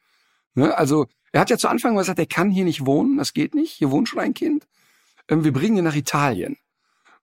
Ne? 0.55 0.77
Also, 0.77 1.07
er 1.33 1.41
hat 1.41 1.51
ja 1.51 1.59
zu 1.59 1.68
Anfang 1.68 1.97
gesagt, 1.97 2.18
er 2.18 2.27
kann 2.27 2.51
hier 2.51 2.64
nicht 2.64 2.87
wohnen, 2.87 3.18
das 3.18 3.33
geht 3.35 3.55
nicht, 3.55 3.72
hier 3.72 3.91
wohnt 3.91 4.09
schon 4.09 4.20
ein 4.20 4.35
Kind. 4.35 4.66
Ähm, 5.29 5.45
wir 5.45 5.53
bringen 5.53 5.77
ihn 5.77 5.85
nach 5.85 5.97
Italien. 5.97 6.57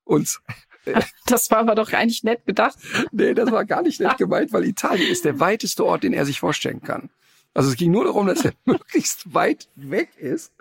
Und 0.04 0.41
Das 1.26 1.52
war 1.52 1.60
aber 1.60 1.76
doch 1.76 1.93
eigentlich 1.93 2.24
nett 2.24 2.45
gedacht. 2.45 2.78
nee, 3.12 3.34
das 3.34 3.52
war 3.52 3.66
gar 3.66 3.82
nicht 3.82 3.99
nett 3.99 4.18
gemeint, 4.18 4.52
weil 4.54 4.66
Italien 4.66 5.12
ist 5.12 5.26
der 5.26 5.39
weiteste 5.39 5.86
Ort, 5.86 6.04
den 6.04 6.14
er 6.14 6.26
sich 6.26 6.39
vorstellen 6.39 6.82
kann. 6.82 7.10
Also 7.54 7.70
es 7.70 7.76
ging 7.76 7.91
nur 7.91 8.06
darum, 8.06 8.28
dass 8.28 8.45
er 8.45 8.54
möglichst 8.66 9.34
weit 9.34 9.68
weg 9.76 10.10
ist. 10.18 10.52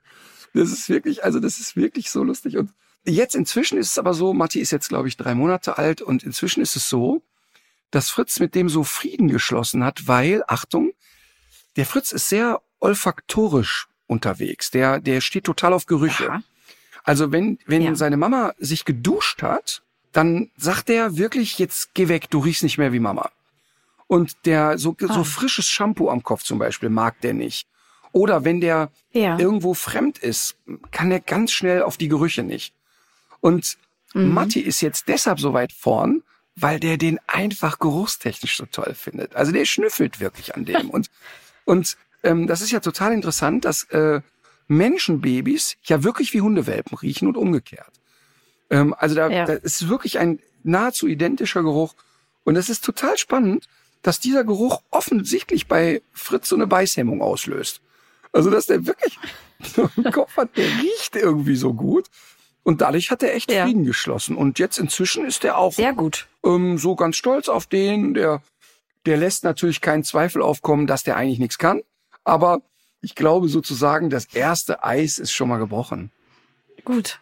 Das 0.54 0.70
ist 0.70 0.88
wirklich, 0.88 1.24
also 1.24 1.38
das 1.40 1.58
ist 1.60 1.76
wirklich 1.76 2.10
so 2.10 2.22
lustig. 2.24 2.56
Und 2.56 2.72
jetzt 3.04 3.34
inzwischen 3.34 3.78
ist 3.78 3.92
es 3.92 3.98
aber 3.98 4.14
so, 4.14 4.32
Matti 4.34 4.60
ist 4.60 4.70
jetzt, 4.72 4.88
glaube 4.88 5.08
ich, 5.08 5.16
drei 5.16 5.34
Monate 5.34 5.78
alt 5.78 6.02
und 6.02 6.22
inzwischen 6.22 6.60
ist 6.60 6.76
es 6.76 6.88
so, 6.88 7.22
dass 7.90 8.10
Fritz 8.10 8.38
mit 8.40 8.54
dem 8.54 8.68
so 8.68 8.84
Frieden 8.84 9.28
geschlossen 9.28 9.84
hat, 9.84 10.06
weil, 10.06 10.44
Achtung, 10.46 10.92
der 11.76 11.86
Fritz 11.86 12.12
ist 12.12 12.28
sehr 12.28 12.60
olfaktorisch 12.80 13.88
unterwegs. 14.06 14.70
Der, 14.70 15.00
der 15.00 15.20
steht 15.20 15.44
total 15.44 15.72
auf 15.72 15.86
Gerüche. 15.86 16.30
Aha. 16.30 16.42
Also 17.04 17.32
wenn, 17.32 17.58
wenn 17.66 17.82
Ja. 17.82 17.94
seine 17.94 18.16
Mama 18.16 18.52
sich 18.58 18.84
geduscht 18.84 19.42
hat, 19.42 19.82
dann 20.12 20.50
sagt 20.56 20.90
er 20.90 21.16
wirklich, 21.16 21.58
jetzt 21.58 21.94
geh 21.94 22.08
weg, 22.08 22.28
du 22.30 22.40
riechst 22.40 22.62
nicht 22.62 22.78
mehr 22.78 22.92
wie 22.92 22.98
Mama. 23.00 23.30
Und 24.08 24.36
der, 24.44 24.76
so, 24.78 24.96
so 24.98 25.06
Ah. 25.20 25.24
frisches 25.24 25.66
Shampoo 25.68 26.10
am 26.10 26.22
Kopf 26.24 26.42
zum 26.42 26.58
Beispiel 26.58 26.90
mag 26.90 27.20
der 27.20 27.32
nicht. 27.34 27.68
Oder 28.12 28.44
wenn 28.44 28.60
der 28.60 28.90
Ja. 29.12 29.38
irgendwo 29.38 29.74
fremd 29.74 30.18
ist, 30.18 30.56
kann 30.90 31.10
er 31.10 31.20
ganz 31.20 31.52
schnell 31.52 31.82
auf 31.82 31.96
die 31.96 32.08
Gerüche 32.08 32.42
nicht. 32.42 32.74
Und 33.40 33.78
Matti 34.12 34.60
ist 34.60 34.80
jetzt 34.80 35.06
deshalb 35.08 35.38
so 35.38 35.52
weit 35.52 35.72
vorn, 35.72 36.22
weil 36.56 36.80
der 36.80 36.96
den 36.96 37.20
einfach 37.28 37.78
geruchstechnisch 37.78 38.56
so 38.56 38.66
toll 38.66 38.94
findet. 38.94 39.36
Also 39.36 39.52
der 39.52 39.64
schnüffelt 39.64 40.18
wirklich 40.20 40.54
an 40.56 40.64
dem. 40.64 40.90
und 40.90 41.10
und 41.64 41.96
ähm, 42.24 42.46
das 42.48 42.60
ist 42.60 42.72
ja 42.72 42.80
total 42.80 43.12
interessant, 43.12 43.64
dass 43.64 43.84
äh, 43.84 44.20
Menschenbabys 44.66 45.76
ja 45.84 46.02
wirklich 46.02 46.32
wie 46.34 46.40
Hundewelpen 46.40 46.96
riechen 46.98 47.28
und 47.28 47.36
umgekehrt. 47.36 47.92
Ähm, 48.70 48.94
also 48.98 49.14
da, 49.14 49.28
Ja. 49.28 49.44
da 49.44 49.52
ist 49.54 49.88
wirklich 49.88 50.18
ein 50.18 50.38
nahezu 50.62 51.06
identischer 51.06 51.62
Geruch. 51.62 51.94
Und 52.44 52.56
es 52.56 52.68
ist 52.68 52.84
total 52.84 53.16
spannend, 53.18 53.68
dass 54.02 54.18
dieser 54.20 54.44
Geruch 54.44 54.82
offensichtlich 54.90 55.66
bei 55.68 56.02
Fritz 56.12 56.48
so 56.48 56.56
eine 56.56 56.66
Beißhemmung 56.66 57.20
auslöst. 57.22 57.80
Also 58.32 58.50
dass 58.50 58.66
der 58.66 58.86
wirklich 58.86 59.18
so 59.62 59.88
einen 59.96 60.12
Kopf 60.12 60.36
hat, 60.36 60.56
der 60.56 60.66
riecht 60.66 61.16
irgendwie 61.16 61.56
so 61.56 61.72
gut. 61.74 62.06
Und 62.62 62.82
dadurch 62.82 63.10
hat 63.10 63.22
er 63.22 63.34
echt 63.34 63.50
Ja. 63.50 63.64
Frieden 63.64 63.84
geschlossen. 63.84 64.36
Und 64.36 64.58
jetzt 64.58 64.78
inzwischen 64.78 65.24
ist 65.24 65.44
er 65.44 65.56
auch 65.56 65.72
Sehr 65.72 65.94
gut. 65.94 66.28
ähm, 66.44 66.76
so 66.78 66.94
ganz 66.94 67.16
stolz 67.16 67.48
auf 67.48 67.66
den. 67.66 68.14
Der, 68.14 68.42
der 69.06 69.16
lässt 69.16 69.44
natürlich 69.44 69.80
keinen 69.80 70.04
Zweifel 70.04 70.42
aufkommen, 70.42 70.86
dass 70.86 71.02
der 71.02 71.16
eigentlich 71.16 71.38
nichts 71.38 71.56
kann. 71.58 71.80
Aber 72.22 72.60
ich 73.00 73.14
glaube 73.14 73.48
sozusagen, 73.48 74.10
das 74.10 74.26
erste 74.26 74.84
Eis 74.84 75.18
ist 75.18 75.32
schon 75.32 75.48
mal 75.48 75.58
gebrochen. 75.58 76.10
Gut. 76.84 77.18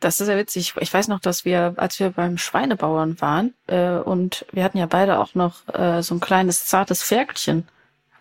Das 0.00 0.20
ist 0.20 0.28
ja 0.28 0.36
witzig. 0.36 0.74
Ich 0.80 0.92
weiß 0.92 1.08
noch, 1.08 1.20
dass 1.20 1.46
wir, 1.46 1.72
als 1.78 1.98
wir 1.98 2.10
beim 2.10 2.36
Schweinebauern 2.36 3.18
waren, 3.22 3.54
äh, 3.66 3.96
und 3.96 4.44
wir 4.52 4.62
hatten 4.62 4.76
ja 4.76 4.84
beide 4.84 5.18
auch 5.18 5.34
noch 5.34 5.66
äh, 5.72 6.02
so 6.02 6.14
ein 6.14 6.20
kleines 6.20 6.66
zartes 6.66 7.02
Ferkelchen 7.02 7.66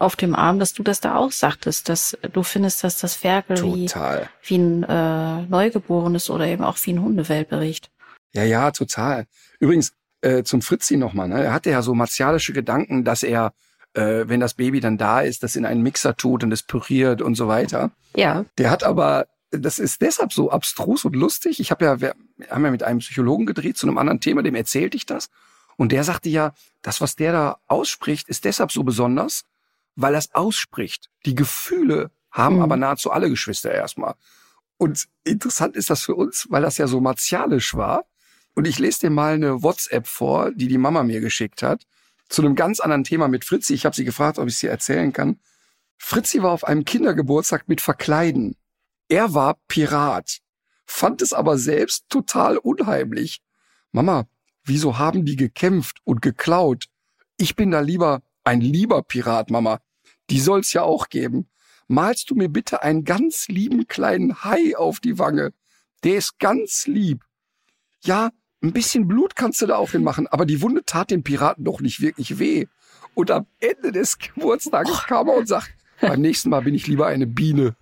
auf 0.03 0.15
dem 0.15 0.35
Arm, 0.35 0.59
dass 0.59 0.73
du 0.73 0.83
das 0.83 0.99
da 0.99 1.15
auch 1.15 1.31
sagtest, 1.31 1.89
dass 1.89 2.17
du 2.31 2.43
findest, 2.43 2.83
dass 2.83 2.99
das 2.99 3.15
Ferkel 3.15 3.63
wie, 3.63 3.87
Total. 3.87 4.29
wie 4.43 4.57
ein 4.57 4.83
äh, 4.83 5.41
Neugeborenes 5.43 6.29
oder 6.29 6.45
eben 6.45 6.63
auch 6.63 6.77
wie 6.83 6.93
ein 6.93 7.01
Hundewelpe 7.01 7.59
riecht. 7.59 7.89
Ja, 8.33 8.43
ja, 8.43 8.71
total. 8.71 9.25
Übrigens, 9.59 9.93
äh, 10.21 10.43
zum 10.43 10.61
Fritzi 10.61 10.97
nochmal, 10.97 11.27
ne? 11.27 11.43
Er 11.43 11.53
hatte 11.53 11.69
ja 11.69 11.81
so 11.81 11.93
martialische 11.93 12.53
Gedanken, 12.53 13.03
dass 13.03 13.23
er, 13.23 13.53
äh, 13.93 14.25
wenn 14.27 14.39
das 14.39 14.55
Baby 14.55 14.79
dann 14.79 14.97
da 14.97 15.21
ist, 15.21 15.43
das 15.43 15.55
in 15.55 15.65
einen 15.65 15.81
Mixer 15.81 16.15
tut 16.15 16.43
und 16.43 16.51
es 16.51 16.63
püriert 16.63 17.21
und 17.21 17.35
so 17.35 17.47
weiter. 17.47 17.91
Ja. 18.15 18.45
Der 18.57 18.71
hat 18.71 18.83
aber, 18.83 19.27
das 19.51 19.79
ist 19.79 20.01
deshalb 20.01 20.33
so 20.33 20.49
abstrus 20.49 21.05
und 21.05 21.15
lustig. 21.15 21.59
Ich 21.59 21.71
habe 21.71 21.85
ja, 21.85 22.01
wir 22.01 22.15
haben 22.49 22.65
ja 22.65 22.71
mit 22.71 22.83
einem 22.83 22.99
Psychologen 22.99 23.45
gedreht 23.45 23.77
zu 23.77 23.87
einem 23.87 23.97
anderen 23.97 24.19
Thema, 24.19 24.43
dem 24.43 24.55
erzählte 24.55 24.97
ich 24.97 25.05
das. 25.05 25.29
Und 25.75 25.91
der 25.91 26.03
sagte 26.03 26.29
ja, 26.29 26.53
das, 26.81 27.01
was 27.01 27.15
der 27.15 27.31
da 27.31 27.57
ausspricht, 27.67 28.29
ist 28.29 28.45
deshalb 28.45 28.71
so 28.71 28.83
besonders, 28.83 29.43
weil 29.95 30.15
es 30.15 30.33
ausspricht. 30.33 31.09
Die 31.25 31.35
Gefühle 31.35 32.11
haben 32.31 32.57
Mhm. 32.57 32.61
aber 32.63 32.77
nahezu 32.77 33.11
alle 33.11 33.29
Geschwister 33.29 33.71
erstmal. 33.71 34.15
Und 34.77 35.07
interessant 35.23 35.75
ist 35.75 35.89
das 35.89 36.03
für 36.03 36.15
uns, 36.15 36.47
weil 36.49 36.61
das 36.63 36.77
ja 36.77 36.87
so 36.87 36.99
martialisch 36.99 37.75
war. 37.75 38.05
Und 38.55 38.65
ich 38.65 38.79
lese 38.79 39.01
dir 39.01 39.09
mal 39.09 39.33
eine 39.33 39.63
WhatsApp 39.63 40.07
vor, 40.07 40.51
die 40.51 40.67
die 40.67 40.77
Mama 40.77 41.03
mir 41.03 41.21
geschickt 41.21 41.63
hat, 41.63 41.83
zu 42.29 42.41
einem 42.43 42.55
ganz 42.55 42.79
anderen 42.79 43.03
Thema 43.03 43.27
mit 43.27 43.45
Fritzi. 43.45 43.73
Ich 43.73 43.85
habe 43.85 43.95
sie 43.95 44.05
gefragt, 44.05 44.39
ob 44.39 44.47
ich 44.47 44.57
sie 44.57 44.67
erzählen 44.67 45.13
kann. 45.13 45.39
Fritzi 45.97 46.41
war 46.43 46.51
auf 46.51 46.63
einem 46.63 46.85
Kindergeburtstag 46.85 47.67
mit 47.67 47.81
Verkleiden. 47.81 48.55
Er 49.09 49.33
war 49.33 49.57
Pirat, 49.67 50.39
fand 50.85 51.21
es 51.21 51.33
aber 51.33 51.57
selbst 51.57 52.05
total 52.09 52.57
unheimlich. 52.57 53.41
Mama, 53.91 54.27
wieso 54.63 54.97
haben 54.97 55.25
die 55.25 55.35
gekämpft 55.35 55.97
und 56.03 56.21
geklaut? 56.21 56.85
Ich 57.37 57.55
bin 57.55 57.71
da 57.71 57.79
lieber 57.79 58.21
ein 58.43 58.61
lieber 58.61 59.03
Pirat, 59.03 59.49
Mama. 59.49 59.79
Die 60.29 60.39
soll's 60.39 60.73
ja 60.73 60.83
auch 60.83 61.09
geben. 61.09 61.49
Malst 61.87 62.29
du 62.29 62.35
mir 62.35 62.49
bitte 62.49 62.81
einen 62.81 63.03
ganz 63.03 63.47
lieben 63.47 63.87
kleinen 63.87 64.43
Hai 64.43 64.75
auf 64.77 64.99
die 64.99 65.19
Wange? 65.19 65.53
Der 66.03 66.17
ist 66.17 66.39
ganz 66.39 66.87
lieb. 66.87 67.23
Ja, 68.03 68.31
ein 68.61 68.73
bisschen 68.73 69.07
Blut 69.07 69.35
kannst 69.35 69.61
du 69.61 69.65
da 69.65 69.75
auch 69.75 69.91
hinmachen, 69.91 70.27
aber 70.27 70.45
die 70.45 70.61
Wunde 70.61 70.83
tat 70.85 71.11
dem 71.11 71.23
Piraten 71.23 71.65
doch 71.65 71.81
nicht 71.81 72.01
wirklich 72.01 72.39
weh. 72.39 72.67
Und 73.13 73.29
am 73.31 73.45
Ende 73.59 73.91
des 73.91 74.17
Geburtstages 74.17 75.03
kam 75.03 75.27
er 75.27 75.35
und 75.35 75.47
sagt, 75.47 75.73
beim 76.01 76.21
nächsten 76.21 76.49
Mal 76.49 76.61
bin 76.61 76.73
ich 76.73 76.87
lieber 76.87 77.07
eine 77.07 77.27
Biene. 77.27 77.75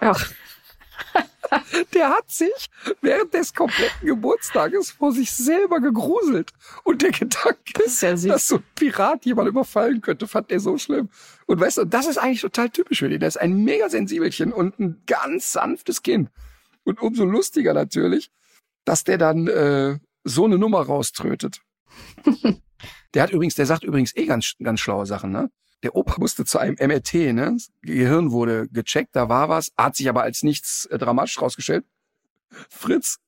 Ach, 0.00 0.30
Der 1.94 2.10
hat 2.10 2.30
sich 2.30 2.68
während 3.00 3.32
des 3.34 3.54
kompletten 3.54 4.06
Geburtstages 4.06 4.90
vor 4.90 5.12
sich 5.12 5.30
selber 5.32 5.80
gegruselt. 5.80 6.52
Und 6.84 7.02
der 7.02 7.10
Gedanke, 7.10 7.72
Das 7.74 7.86
ist 7.86 8.02
ja 8.02 8.14
dass 8.14 8.48
so 8.48 8.56
ein 8.56 8.64
Pirat 8.74 9.24
jemand 9.24 9.48
überfallen 9.48 10.00
könnte, 10.00 10.26
fand 10.26 10.50
er 10.50 10.60
so 10.60 10.78
schlimm. 10.78 11.08
Und 11.46 11.60
weißt 11.60 11.78
du, 11.78 11.84
das 11.84 12.06
ist 12.06 12.18
eigentlich 12.18 12.40
total 12.40 12.70
typisch 12.70 12.98
für 12.98 13.08
den. 13.08 13.20
Der 13.20 13.28
ist 13.28 13.40
ein 13.40 13.64
mega 13.64 13.88
Sensibelchen 13.88 14.52
und 14.52 14.78
ein 14.78 15.02
ganz 15.06 15.52
sanftes 15.52 16.02
Kind. 16.02 16.30
Und 16.84 17.00
umso 17.00 17.24
lustiger 17.24 17.74
natürlich, 17.74 18.30
dass 18.84 19.04
der 19.04 19.18
dann 19.18 19.46
äh, 19.46 19.98
so 20.24 20.44
eine 20.44 20.58
Nummer 20.58 20.80
rauströtet. 20.82 21.60
der 23.14 23.22
hat 23.22 23.30
übrigens, 23.30 23.54
der 23.54 23.66
sagt 23.66 23.84
übrigens 23.84 24.14
eh 24.16 24.26
ganz, 24.26 24.54
ganz 24.62 24.80
schlaue 24.80 25.06
Sachen, 25.06 25.32
ne? 25.32 25.50
Der 25.82 25.94
Opa 25.94 26.16
musste 26.18 26.44
zu 26.44 26.58
einem 26.58 26.76
MRT, 26.80 27.14
ne? 27.32 27.52
Das 27.54 27.70
Gehirn 27.82 28.32
wurde 28.32 28.68
gecheckt, 28.68 29.14
da 29.14 29.28
war 29.28 29.48
was, 29.48 29.72
hat 29.76 29.96
sich 29.96 30.08
aber 30.08 30.22
als 30.22 30.42
nichts 30.42 30.86
äh, 30.86 30.98
dramatisch 30.98 31.40
rausgestellt. 31.40 31.84
Fritz, 32.68 33.18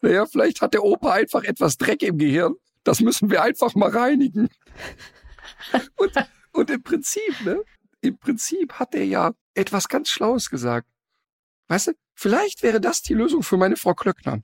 naja, 0.00 0.26
vielleicht 0.26 0.62
hat 0.62 0.74
der 0.74 0.84
Opa 0.84 1.12
einfach 1.12 1.44
etwas 1.44 1.76
Dreck 1.76 2.02
im 2.02 2.18
Gehirn. 2.18 2.54
Das 2.84 3.00
müssen 3.00 3.30
wir 3.30 3.42
einfach 3.42 3.74
mal 3.74 3.90
reinigen. 3.90 4.48
Und, 5.96 6.12
und 6.52 6.70
im 6.70 6.82
Prinzip, 6.82 7.44
ne? 7.44 7.62
Im 8.00 8.16
Prinzip 8.18 8.74
hat 8.74 8.94
er 8.94 9.04
ja 9.04 9.32
etwas 9.54 9.88
ganz 9.88 10.08
Schlaues 10.08 10.48
gesagt. 10.48 10.88
Weißt 11.68 11.88
du, 11.88 11.92
vielleicht 12.14 12.62
wäre 12.62 12.80
das 12.80 13.02
die 13.02 13.14
Lösung 13.14 13.42
für 13.42 13.56
meine 13.58 13.76
Frau 13.76 13.94
Klöckner. 13.94 14.42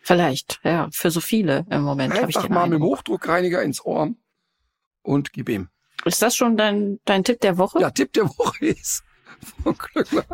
vielleicht, 0.00 0.60
ja, 0.64 0.88
für 0.92 1.10
so 1.10 1.20
viele 1.20 1.66
im 1.70 1.82
Moment 1.82 2.14
habe 2.14 2.30
ich 2.30 2.36
Einfach 2.36 2.48
den 2.48 2.54
mal 2.54 2.64
mit 2.64 2.72
dem 2.74 2.82
Eindruck. 2.82 2.98
Hochdruckreiniger 2.98 3.62
ins 3.62 3.84
Ohr 3.84 4.14
und 5.02 5.32
gib 5.32 5.48
ihm. 5.48 5.68
Ist 6.04 6.22
das 6.22 6.36
schon 6.36 6.56
dein, 6.56 6.98
dein 7.04 7.24
Tipp 7.24 7.40
der 7.40 7.58
Woche? 7.58 7.80
Ja, 7.80 7.90
Tipp 7.90 8.12
der 8.12 8.24
Woche 8.24 8.66
ist, 8.66 9.04
Frau 9.62 9.72
Klöckner, 9.72 10.24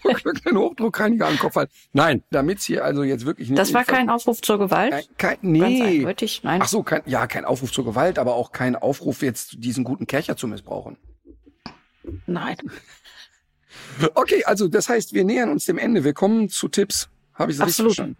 Frau 0.00 0.12
Klöckner 0.12 0.50
einen 0.50 0.58
Hochdruckreiniger 0.58 1.28
den 1.28 1.38
Kopf 1.38 1.56
halten. 1.56 1.72
Nein, 1.92 2.22
damit's 2.30 2.64
hier 2.64 2.84
also 2.84 3.02
jetzt 3.02 3.26
wirklich 3.26 3.48
nicht... 3.50 3.58
das 3.58 3.74
war 3.74 3.84
kein 3.84 4.10
Aufruf 4.10 4.40
zur 4.40 4.58
Gewalt? 4.58 4.92
Kein, 4.92 5.04
kein, 5.16 5.60
Ganz 5.60 5.78
nee. 5.78 5.82
eindeutig, 5.98 6.42
nein. 6.44 6.60
Ach 6.62 6.68
so, 6.68 6.82
kein, 6.82 7.02
ja, 7.06 7.26
kein 7.26 7.44
Aufruf 7.44 7.72
zur 7.72 7.84
Gewalt, 7.84 8.18
aber 8.18 8.34
auch 8.34 8.52
kein 8.52 8.76
Aufruf, 8.76 9.22
jetzt 9.22 9.56
diesen 9.58 9.84
guten 9.84 10.06
Kercher 10.06 10.36
zu 10.36 10.46
missbrauchen. 10.46 10.96
Nein. 12.26 12.56
Okay, 14.14 14.44
also 14.44 14.68
das 14.68 14.88
heißt, 14.88 15.12
wir 15.12 15.24
nähern 15.24 15.50
uns 15.50 15.64
dem 15.64 15.76
Ende. 15.76 16.04
Wir 16.04 16.14
kommen 16.14 16.48
zu 16.48 16.68
Tipps. 16.68 17.08
Habe 17.34 17.50
ich 17.50 17.58
so 17.58 17.64
richtig 17.64 17.84
verstanden? 17.84 18.16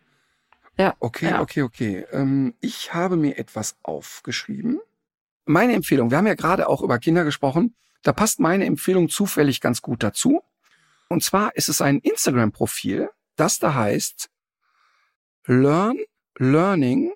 Ja. 0.78 0.94
Okay, 1.00 1.30
ja. 1.30 1.40
okay, 1.40 1.62
okay. 1.62 2.06
Ähm, 2.12 2.54
ich 2.60 2.94
habe 2.94 3.16
mir 3.16 3.38
etwas 3.38 3.76
aufgeschrieben. 3.82 4.80
Meine 5.48 5.72
Empfehlung, 5.72 6.10
wir 6.10 6.18
haben 6.18 6.26
ja 6.26 6.34
gerade 6.34 6.68
auch 6.68 6.82
über 6.82 6.98
Kinder 6.98 7.24
gesprochen, 7.24 7.74
da 8.02 8.12
passt 8.12 8.38
meine 8.38 8.66
Empfehlung 8.66 9.08
zufällig 9.08 9.62
ganz 9.62 9.80
gut 9.80 10.02
dazu. 10.02 10.42
Und 11.08 11.24
zwar 11.24 11.56
ist 11.56 11.70
es 11.70 11.80
ein 11.80 12.00
Instagram-Profil, 12.00 13.08
das 13.36 13.58
da 13.58 13.72
heißt 13.72 14.28
Learn 15.46 15.96
Learning 16.36 17.14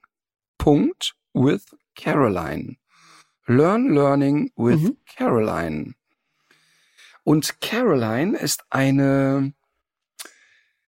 Punkt 0.57 1.15
with 1.35 1.67
Caroline. 1.95 2.77
Learn 3.47 3.93
Learning 3.93 4.51
with 4.57 4.81
Mhm. 4.81 4.97
Caroline. 5.15 5.95
Und 7.25 7.61
Caroline 7.61 8.39
ist 8.39 8.65
eine 8.71 9.53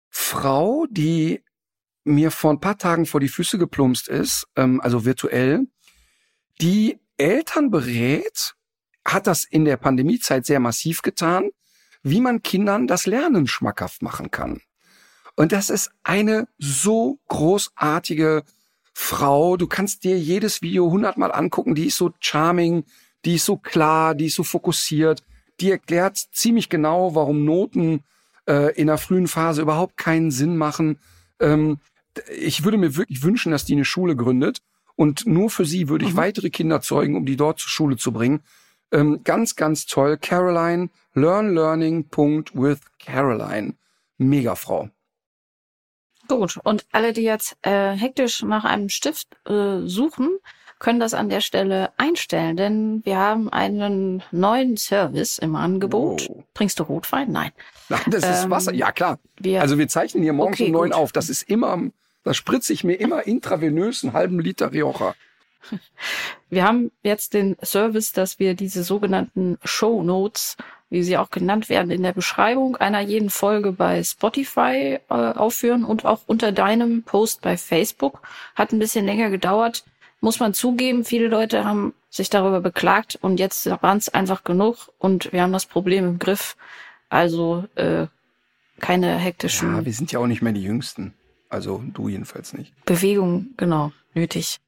Frau, 0.08 0.86
die 0.88 1.42
mir 2.04 2.30
vor 2.30 2.52
ein 2.52 2.60
paar 2.60 2.78
Tagen 2.78 3.06
vor 3.06 3.18
die 3.18 3.28
Füße 3.28 3.58
geplumpst 3.58 4.06
ist, 4.06 4.46
ähm, 4.54 4.80
also 4.80 5.04
virtuell, 5.04 5.66
die 6.60 7.00
Eltern 7.16 7.70
berät, 7.70 8.54
hat 9.04 9.26
das 9.26 9.44
in 9.44 9.64
der 9.64 9.76
Pandemiezeit 9.76 10.46
sehr 10.46 10.60
massiv 10.60 11.02
getan, 11.02 11.50
wie 12.02 12.20
man 12.20 12.42
Kindern 12.42 12.86
das 12.86 13.06
Lernen 13.06 13.46
schmackhaft 13.46 14.02
machen 14.02 14.30
kann. 14.30 14.60
Und 15.36 15.52
das 15.52 15.70
ist 15.70 15.90
eine 16.02 16.46
so 16.58 17.18
großartige 17.28 18.44
Frau. 18.92 19.56
Du 19.56 19.66
kannst 19.66 20.04
dir 20.04 20.18
jedes 20.18 20.62
Video 20.62 20.90
hundertmal 20.90 21.32
angucken. 21.32 21.74
Die 21.74 21.86
ist 21.86 21.96
so 21.96 22.12
charming, 22.20 22.84
die 23.24 23.34
ist 23.34 23.44
so 23.44 23.56
klar, 23.56 24.14
die 24.14 24.26
ist 24.26 24.36
so 24.36 24.44
fokussiert. 24.44 25.22
Die 25.60 25.70
erklärt 25.70 26.16
ziemlich 26.16 26.68
genau, 26.68 27.14
warum 27.14 27.44
Noten 27.44 28.04
äh, 28.48 28.74
in 28.74 28.86
der 28.86 28.98
frühen 28.98 29.26
Phase 29.26 29.62
überhaupt 29.62 29.96
keinen 29.96 30.30
Sinn 30.30 30.56
machen. 30.56 30.98
Ähm, 31.40 31.78
ich 32.36 32.64
würde 32.64 32.78
mir 32.78 32.96
wirklich 32.96 33.22
wünschen, 33.22 33.50
dass 33.50 33.64
die 33.64 33.74
eine 33.74 33.84
Schule 33.84 34.14
gründet. 34.14 34.62
Und 34.96 35.26
nur 35.26 35.50
für 35.50 35.64
sie 35.64 35.88
würde 35.88 36.04
ich 36.04 36.16
weitere 36.16 36.50
Kinder 36.50 36.80
zeugen, 36.80 37.16
um 37.16 37.26
die 37.26 37.36
dort 37.36 37.58
zur 37.58 37.68
Schule 37.68 37.96
zu 37.96 38.12
bringen. 38.12 38.42
Ähm, 38.92 39.22
ganz, 39.24 39.56
ganz 39.56 39.86
toll. 39.86 40.18
Caroline, 40.18 40.90
learnlearning.with 41.14 42.78
Caroline. 42.98 43.74
Mega 44.18 44.54
Frau. 44.54 44.88
Gut. 46.28 46.58
Und 46.62 46.86
alle, 46.92 47.12
die 47.12 47.22
jetzt 47.22 47.56
äh, 47.62 47.92
hektisch 47.92 48.42
nach 48.42 48.64
einem 48.64 48.88
Stift 48.88 49.28
äh, 49.46 49.80
suchen, 49.86 50.38
können 50.78 51.00
das 51.00 51.14
an 51.14 51.28
der 51.28 51.40
Stelle 51.40 51.92
einstellen, 51.96 52.56
denn 52.56 53.00
wir 53.04 53.16
haben 53.18 53.48
einen 53.48 54.22
neuen 54.32 54.76
Service 54.76 55.38
im 55.38 55.56
Angebot. 55.56 56.26
Oh. 56.28 56.44
Bringst 56.52 56.78
du 56.78 56.82
Rotwein? 56.84 57.32
Nein. 57.32 57.52
Nein, 57.88 58.00
das 58.06 58.28
ist 58.28 58.44
Ähm, 58.44 58.50
Wasser. 58.50 58.74
Ja, 58.74 58.92
klar. 58.92 59.18
Wir, 59.38 59.60
Also 59.60 59.78
wir 59.78 59.88
zeichnen 59.88 60.22
hier 60.22 60.32
morgens 60.32 60.60
Okay, 60.60 60.66
um 60.66 60.72
neun 60.72 60.92
auf. 60.92 61.12
Das 61.12 61.28
ist 61.30 61.42
immer, 61.48 61.80
da 62.24 62.34
spritze 62.34 62.72
ich 62.72 62.84
mir 62.84 62.94
immer 62.94 63.26
intravenös 63.26 64.02
einen 64.02 64.14
halben 64.14 64.40
Liter 64.40 64.72
Rioja. 64.72 65.14
wir 66.50 66.64
haben 66.64 66.90
jetzt 67.02 67.34
den 67.34 67.56
Service, 67.62 68.12
dass 68.12 68.38
wir 68.38 68.54
diese 68.54 68.82
sogenannten 68.82 69.58
Show 69.64 70.02
Notes, 70.02 70.56
wie 70.90 71.02
sie 71.02 71.16
auch 71.16 71.30
genannt 71.30 71.68
werden, 71.68 71.90
in 71.90 72.02
der 72.02 72.12
Beschreibung 72.12 72.76
einer 72.76 73.00
jeden 73.00 73.30
Folge 73.30 73.72
bei 73.72 74.02
Spotify 74.02 74.98
äh, 75.08 75.14
aufführen 75.14 75.84
und 75.84 76.04
auch 76.04 76.20
unter 76.26 76.52
deinem 76.52 77.02
Post 77.02 77.40
bei 77.40 77.56
Facebook. 77.56 78.20
Hat 78.54 78.72
ein 78.72 78.78
bisschen 78.78 79.06
länger 79.06 79.30
gedauert, 79.30 79.84
muss 80.20 80.40
man 80.40 80.54
zugeben. 80.54 81.04
Viele 81.04 81.28
Leute 81.28 81.64
haben 81.64 81.94
sich 82.10 82.30
darüber 82.30 82.60
beklagt 82.60 83.18
und 83.20 83.40
jetzt 83.40 83.66
waren 83.66 83.98
es 83.98 84.08
einfach 84.08 84.44
genug 84.44 84.90
und 84.98 85.32
wir 85.32 85.42
haben 85.42 85.52
das 85.52 85.66
Problem 85.66 86.04
im 86.06 86.18
Griff. 86.18 86.56
Also 87.08 87.64
äh, 87.74 88.06
keine 88.80 89.16
hektischen 89.18 89.76
Ja, 89.76 89.84
wir 89.84 89.92
sind 89.92 90.12
ja 90.12 90.18
auch 90.20 90.26
nicht 90.26 90.42
mehr 90.42 90.52
die 90.52 90.62
Jüngsten. 90.62 91.14
Also 91.54 91.84
du 91.94 92.08
jedenfalls 92.08 92.52
nicht. 92.52 92.72
Bewegung, 92.84 93.50
genau, 93.56 93.92
nötig. 94.12 94.58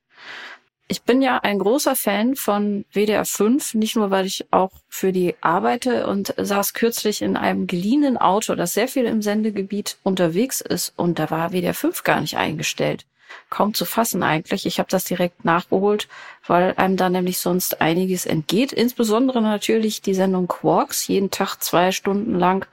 Ich 0.87 1.03
bin 1.03 1.21
ja 1.21 1.39
ein 1.39 1.59
großer 1.59 1.97
Fan 1.97 2.37
von 2.37 2.85
WDR 2.93 3.25
5, 3.25 3.75
nicht 3.75 3.97
nur, 3.97 4.13
weil 4.13 4.25
ich 4.25 4.47
auch 4.53 4.71
für 4.89 5.11
die 5.11 5.35
arbeite 5.41 6.07
und 6.07 6.33
saß 6.37 6.75
kürzlich 6.75 7.23
in 7.23 7.37
einem 7.37 7.67
geliehenen 7.67 8.17
Auto, 8.17 8.55
das 8.55 8.73
sehr 8.73 8.87
viel 8.87 9.05
im 9.07 9.21
Sendegebiet 9.21 9.97
unterwegs 10.05 10.61
ist 10.61 10.93
und 10.95 11.19
da 11.19 11.29
war 11.29 11.51
WDR 11.51 11.75
5 11.75 12.05
gar 12.05 12.21
nicht 12.21 12.37
eingestellt. 12.37 13.05
Kaum 13.51 13.75
zu 13.75 13.85
fassen 13.85 14.23
eigentlich. 14.23 14.65
Ich 14.65 14.79
habe 14.79 14.89
das 14.89 15.03
direkt 15.03 15.45
nachgeholt, 15.45 16.07
weil 16.47 16.73
einem 16.77 16.97
da 16.97 17.09
nämlich 17.09 17.39
sonst 17.39 17.81
einiges 17.81 18.25
entgeht. 18.25 18.73
Insbesondere 18.73 19.43
natürlich 19.43 20.03
die 20.03 20.15
Sendung 20.15 20.47
Quarks, 20.47 21.09
jeden 21.09 21.33
Tag 21.33 21.57
zwei 21.57 21.91
Stunden 21.91 22.39
lang 22.39 22.65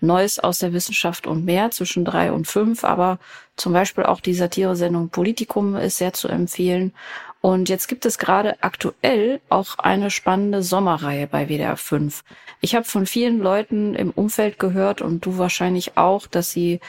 Neues 0.00 0.38
aus 0.38 0.58
der 0.58 0.72
Wissenschaft 0.72 1.26
und 1.26 1.44
mehr 1.44 1.70
zwischen 1.70 2.04
drei 2.04 2.32
und 2.32 2.46
fünf, 2.46 2.84
aber 2.84 3.18
zum 3.58 3.72
Beispiel 3.72 4.04
auch 4.04 4.20
die 4.20 4.34
Satiresendung 4.34 5.10
Politikum 5.10 5.76
ist 5.76 5.98
sehr 5.98 6.12
zu 6.12 6.28
empfehlen. 6.28 6.94
Und 7.40 7.68
jetzt 7.68 7.86
gibt 7.86 8.04
es 8.06 8.18
gerade 8.18 8.56
aktuell 8.62 9.40
auch 9.48 9.78
eine 9.78 10.10
spannende 10.10 10.62
Sommerreihe 10.62 11.26
bei 11.26 11.48
WDR 11.48 11.76
5. 11.76 12.24
Ich 12.60 12.74
habe 12.74 12.84
von 12.84 13.06
vielen 13.06 13.38
Leuten 13.38 13.94
im 13.94 14.10
Umfeld 14.10 14.58
gehört 14.58 15.02
und 15.02 15.24
du 15.24 15.38
wahrscheinlich 15.38 15.96
auch, 15.96 16.26
dass 16.26 16.50
sie 16.50 16.80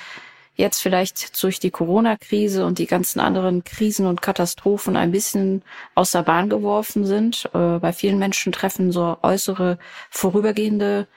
jetzt 0.60 0.82
vielleicht 0.82 1.42
durch 1.42 1.60
die 1.60 1.72
Corona-Krise 1.72 2.66
und 2.66 2.80
die 2.80 2.86
ganzen 2.86 3.20
anderen 3.20 3.64
Krisen 3.64 4.06
und 4.06 4.22
Katastrophen 4.22 4.98
ein 4.98 5.12
bisschen 5.12 5.64
aus 5.96 6.12
der 6.12 6.24
Bahn 6.24 6.50
geworfen 6.50 7.06
sind. 7.06 7.50
Äh, 7.54 7.80
bei 7.80 7.94
vielen 7.94 8.20
Menschen 8.20 8.52
treffen 8.52 8.92
so 8.92 9.18
äußere 9.22 9.80
vorübergehende 10.10 11.08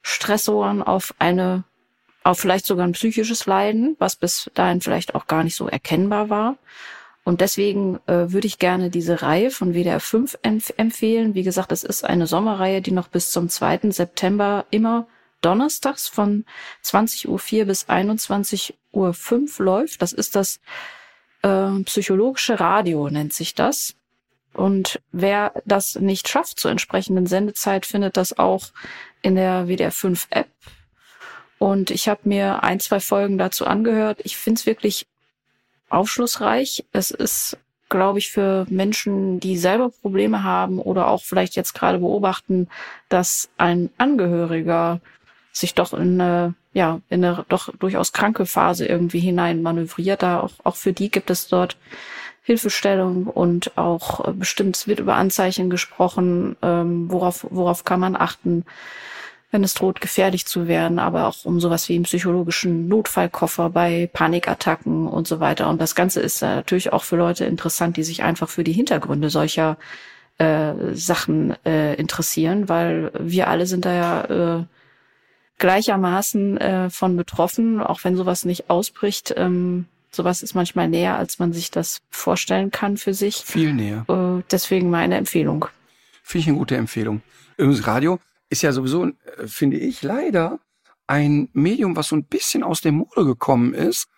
Stressoren 0.00 0.82
auf 0.82 1.14
eine, 1.18 1.64
auf 2.26 2.40
vielleicht 2.40 2.66
sogar 2.66 2.86
ein 2.86 2.92
psychisches 2.92 3.46
Leiden, 3.46 3.94
was 4.00 4.16
bis 4.16 4.50
dahin 4.54 4.80
vielleicht 4.80 5.14
auch 5.14 5.28
gar 5.28 5.44
nicht 5.44 5.54
so 5.54 5.68
erkennbar 5.68 6.28
war. 6.28 6.56
Und 7.22 7.40
deswegen 7.40 8.00
äh, 8.06 8.32
würde 8.32 8.48
ich 8.48 8.58
gerne 8.58 8.90
diese 8.90 9.22
Reihe 9.22 9.50
von 9.50 9.74
WDR 9.74 10.00
5 10.00 10.38
empf 10.42 10.72
empfehlen. 10.76 11.34
Wie 11.34 11.44
gesagt, 11.44 11.70
es 11.70 11.84
ist 11.84 12.04
eine 12.04 12.26
Sommerreihe, 12.26 12.82
die 12.82 12.90
noch 12.90 13.08
bis 13.08 13.30
zum 13.30 13.48
2. 13.48 13.90
September 13.90 14.66
immer 14.70 15.06
donnerstags 15.40 16.08
von 16.08 16.44
20.04 16.84 17.28
Uhr 17.60 17.64
bis 17.66 17.88
21.05 17.88 18.72
Uhr 18.92 19.64
läuft. 19.64 20.02
Das 20.02 20.12
ist 20.12 20.34
das 20.34 20.60
äh, 21.42 21.70
psychologische 21.84 22.58
Radio, 22.58 23.08
nennt 23.08 23.34
sich 23.34 23.54
das. 23.54 23.94
Und 24.52 25.00
wer 25.12 25.52
das 25.64 25.94
nicht 25.96 26.28
schafft 26.28 26.58
zur 26.58 26.72
entsprechenden 26.72 27.26
Sendezeit, 27.26 27.86
findet 27.86 28.16
das 28.16 28.36
auch 28.36 28.68
in 29.22 29.36
der 29.36 29.68
WDR 29.68 29.92
5 29.92 30.26
App. 30.30 30.48
Und 31.58 31.90
ich 31.90 32.08
habe 32.08 32.20
mir 32.24 32.62
ein, 32.62 32.80
zwei 32.80 33.00
Folgen 33.00 33.38
dazu 33.38 33.66
angehört. 33.66 34.20
Ich 34.24 34.36
finde 34.36 34.58
es 34.58 34.66
wirklich 34.66 35.06
aufschlussreich. 35.88 36.84
Es 36.92 37.10
ist, 37.10 37.56
glaube 37.88 38.18
ich, 38.18 38.30
für 38.30 38.66
Menschen, 38.68 39.40
die 39.40 39.56
selber 39.56 39.90
Probleme 39.90 40.42
haben 40.42 40.78
oder 40.78 41.08
auch 41.08 41.22
vielleicht 41.22 41.56
jetzt 41.56 41.74
gerade 41.74 41.98
beobachten, 41.98 42.68
dass 43.08 43.48
ein 43.56 43.90
Angehöriger 43.96 45.00
sich 45.52 45.74
doch 45.74 45.94
in 45.94 46.20
eine, 46.20 46.54
ja, 46.74 47.00
in 47.08 47.24
eine 47.24 47.46
doch 47.48 47.74
durchaus 47.78 48.12
kranke 48.12 48.44
Phase 48.44 48.86
irgendwie 48.86 49.20
hinein 49.20 49.62
manövriert. 49.62 50.22
Da 50.22 50.40
auch, 50.40 50.52
auch 50.64 50.76
für 50.76 50.92
die 50.92 51.10
gibt 51.10 51.30
es 51.30 51.48
dort 51.48 51.78
Hilfestellung 52.42 53.26
und 53.26 53.76
auch 53.76 54.28
äh, 54.28 54.32
bestimmt 54.32 54.76
es 54.76 54.86
wird 54.86 55.00
über 55.00 55.16
Anzeichen 55.16 55.70
gesprochen, 55.70 56.56
ähm, 56.62 57.10
worauf, 57.10 57.46
worauf 57.50 57.84
kann 57.84 57.98
man 57.98 58.14
achten, 58.14 58.64
wenn 59.50 59.64
es 59.64 59.74
droht, 59.74 60.00
gefährlich 60.00 60.46
zu 60.46 60.66
werden, 60.66 60.98
aber 60.98 61.26
auch 61.26 61.44
um 61.44 61.60
sowas 61.60 61.88
wie 61.88 61.94
einen 61.94 62.04
psychologischen 62.04 62.88
Notfallkoffer 62.88 63.70
bei 63.70 64.10
Panikattacken 64.12 65.06
und 65.06 65.28
so 65.28 65.40
weiter. 65.40 65.68
Und 65.68 65.80
das 65.80 65.94
Ganze 65.94 66.20
ist 66.20 66.42
natürlich 66.42 66.92
auch 66.92 67.04
für 67.04 67.16
Leute 67.16 67.44
interessant, 67.44 67.96
die 67.96 68.02
sich 68.02 68.22
einfach 68.22 68.48
für 68.48 68.64
die 68.64 68.72
Hintergründe 68.72 69.30
solcher 69.30 69.78
äh, 70.38 70.74
Sachen 70.92 71.54
äh, 71.64 71.94
interessieren, 71.94 72.68
weil 72.68 73.12
wir 73.18 73.48
alle 73.48 73.66
sind 73.66 73.84
da 73.84 73.94
ja 73.94 74.58
äh, 74.58 74.64
gleichermaßen 75.58 76.58
äh, 76.58 76.90
von 76.90 77.16
betroffen, 77.16 77.80
auch 77.80 78.04
wenn 78.04 78.16
sowas 78.16 78.44
nicht 78.44 78.68
ausbricht. 78.68 79.32
Ähm, 79.36 79.86
sowas 80.10 80.42
ist 80.42 80.54
manchmal 80.54 80.88
näher, 80.88 81.16
als 81.16 81.38
man 81.38 81.52
sich 81.52 81.70
das 81.70 82.02
vorstellen 82.10 82.70
kann 82.70 82.96
für 82.96 83.14
sich. 83.14 83.36
Viel 83.36 83.72
näher. 83.72 84.04
Äh, 84.08 84.42
deswegen 84.50 84.90
meine 84.90 85.16
Empfehlung. 85.16 85.66
Finde 86.22 86.42
ich 86.42 86.48
eine 86.48 86.58
gute 86.58 86.76
Empfehlung. 86.76 87.22
Übrigens, 87.56 87.86
Radio 87.86 88.18
ist 88.48 88.62
ja 88.62 88.72
sowieso, 88.72 89.06
äh, 89.06 89.12
finde 89.46 89.78
ich, 89.78 90.02
leider 90.02 90.58
ein 91.06 91.48
Medium, 91.52 91.96
was 91.96 92.08
so 92.08 92.16
ein 92.16 92.24
bisschen 92.24 92.62
aus 92.62 92.80
der 92.80 92.92
Mode 92.92 93.24
gekommen 93.24 93.74
ist. 93.74 94.08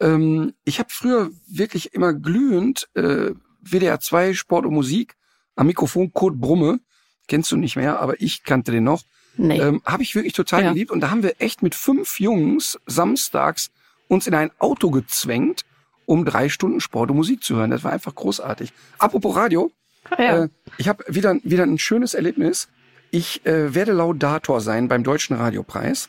Ähm, 0.00 0.54
ich 0.64 0.78
habe 0.78 0.88
früher 0.92 1.30
wirklich 1.46 1.92
immer 1.94 2.12
glühend 2.14 2.88
äh, 2.94 3.32
WDR 3.60 4.00
2 4.00 4.34
Sport 4.34 4.64
und 4.66 4.74
Musik 4.74 5.16
am 5.56 5.66
Mikrofon 5.66 6.12
Kurt 6.12 6.40
Brumme, 6.40 6.80
kennst 7.28 7.52
du 7.52 7.56
nicht 7.56 7.76
mehr, 7.76 8.00
aber 8.00 8.20
ich 8.20 8.44
kannte 8.44 8.72
den 8.72 8.84
noch. 8.84 9.02
Nee. 9.36 9.60
Ähm, 9.60 9.82
habe 9.84 10.02
ich 10.02 10.14
wirklich 10.14 10.32
total 10.32 10.62
Ja. 10.64 10.72
geliebt. 10.72 10.90
Und 10.90 11.00
da 11.00 11.10
haben 11.10 11.22
wir 11.22 11.34
echt 11.40 11.62
mit 11.62 11.74
fünf 11.74 12.18
Jungs 12.18 12.78
samstags 12.86 13.70
uns 14.08 14.26
in 14.26 14.34
ein 14.34 14.50
Auto 14.58 14.90
gezwängt, 14.90 15.64
um 16.06 16.24
drei 16.24 16.48
Stunden 16.48 16.80
Sport 16.80 17.10
und 17.10 17.16
Musik 17.16 17.44
zu 17.44 17.56
hören. 17.56 17.70
Das 17.70 17.84
war 17.84 17.92
einfach 17.92 18.14
großartig. 18.14 18.72
Apropos 18.98 19.36
Radio, 19.36 19.70
Ah, 20.10 20.22
ja. 20.22 20.44
äh, 20.44 20.48
ich 20.78 20.88
habe 20.88 21.04
wieder, 21.08 21.36
wieder 21.44 21.62
ein 21.64 21.78
schönes 21.78 22.14
Erlebnis. 22.14 22.68
Ich 23.10 23.44
äh, 23.46 23.74
werde 23.74 23.92
Laudator 23.92 24.60
sein 24.60 24.88
beim 24.88 25.02
Deutschen 25.02 25.36
Radiopreis. 25.36 26.08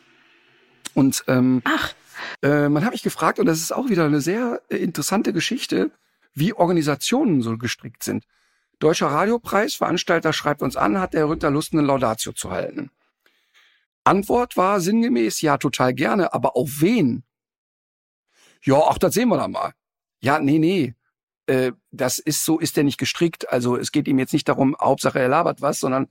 Und 0.94 1.24
ähm, 1.28 1.62
Ach, 1.66 1.94
Äh, 2.42 2.70
man 2.70 2.86
hat 2.86 2.92
mich 2.92 3.04
gefragt, 3.04 3.40
und 3.40 3.46
das 3.46 3.60
ist 3.60 3.72
auch 3.72 3.90
wieder 3.90 4.06
eine 4.06 4.22
sehr 4.22 4.62
äh, 4.70 4.78
interessante 4.78 5.34
Geschichte, 5.34 5.92
wie 6.34 6.54
Organisationen 6.54 7.42
so 7.42 7.58
gestrickt 7.58 8.04
sind. 8.04 8.26
Deutscher 8.80 9.08
Radiopreis, 9.08 9.76
Veranstalter 9.76 10.34
schreibt 10.34 10.62
uns 10.62 10.76
an, 10.76 11.00
hat 11.00 11.14
der 11.14 11.28
Rütter 11.28 11.52
Lust, 11.52 11.74
eine 11.74 11.82
Laudatio 11.82 12.32
zu 12.32 12.52
halten. 12.52 12.90
Antwort 14.04 14.58
war 14.58 14.80
sinngemäß, 14.80 15.42
ja, 15.42 15.58
total 15.58 15.94
gerne, 15.94 16.34
aber 16.34 16.56
auf 16.56 16.82
wen? 16.82 17.24
Ja, 18.64 18.82
ach, 18.88 18.98
das 18.98 19.14
sehen 19.14 19.30
wir 19.30 19.38
dann 19.38 19.52
mal. 19.52 19.74
Ja, 20.20 20.40
nee, 20.40 20.60
nee. 20.60 20.96
Äh, 21.46 21.74
das 21.92 22.18
ist 22.18 22.44
so, 22.46 22.60
ist 22.60 22.78
der 22.78 22.84
nicht 22.84 22.98
gestrickt. 22.98 23.50
Also 23.50 23.78
es 23.78 23.92
geht 23.92 24.08
ihm 24.08 24.20
jetzt 24.20 24.34
nicht 24.34 24.48
darum, 24.48 24.76
Hauptsache 24.80 25.20
er 25.20 25.30
labert 25.30 25.62
was, 25.62 25.80
sondern 25.80 26.08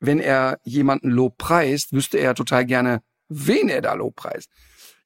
wenn 0.00 0.20
er 0.20 0.58
jemanden 0.64 1.10
Lob 1.10 1.38
preist, 1.38 1.92
wüsste 1.92 2.18
er 2.18 2.34
total 2.34 2.64
gerne, 2.64 3.02
wen 3.28 3.68
er 3.68 3.80
da 3.80 3.94
Lob 3.94 4.16
preist. 4.16 4.50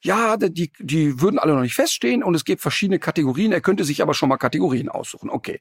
Ja, 0.00 0.36
die, 0.36 0.70
die 0.78 1.20
würden 1.20 1.38
alle 1.38 1.54
noch 1.54 1.62
nicht 1.62 1.74
feststehen 1.74 2.22
und 2.22 2.34
es 2.34 2.44
gibt 2.44 2.62
verschiedene 2.62 2.98
Kategorien. 2.98 3.52
Er 3.52 3.60
könnte 3.60 3.84
sich 3.84 4.00
aber 4.00 4.14
schon 4.14 4.28
mal 4.28 4.36
Kategorien 4.36 4.88
aussuchen. 4.88 5.28
Okay. 5.28 5.60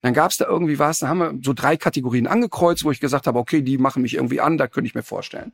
Dann 0.00 0.14
gab 0.14 0.30
es 0.30 0.36
da 0.36 0.46
irgendwie 0.46 0.78
was, 0.78 0.98
da 0.98 1.08
haben 1.08 1.18
wir 1.18 1.38
so 1.42 1.54
drei 1.54 1.76
Kategorien 1.76 2.26
angekreuzt, 2.26 2.84
wo 2.84 2.90
ich 2.90 3.00
gesagt 3.00 3.26
habe, 3.26 3.38
okay, 3.38 3.62
die 3.62 3.78
machen 3.78 4.02
mich 4.02 4.14
irgendwie 4.14 4.40
an, 4.40 4.58
da 4.58 4.68
könnte 4.68 4.86
ich 4.86 4.94
mir 4.94 5.02
vorstellen. 5.02 5.52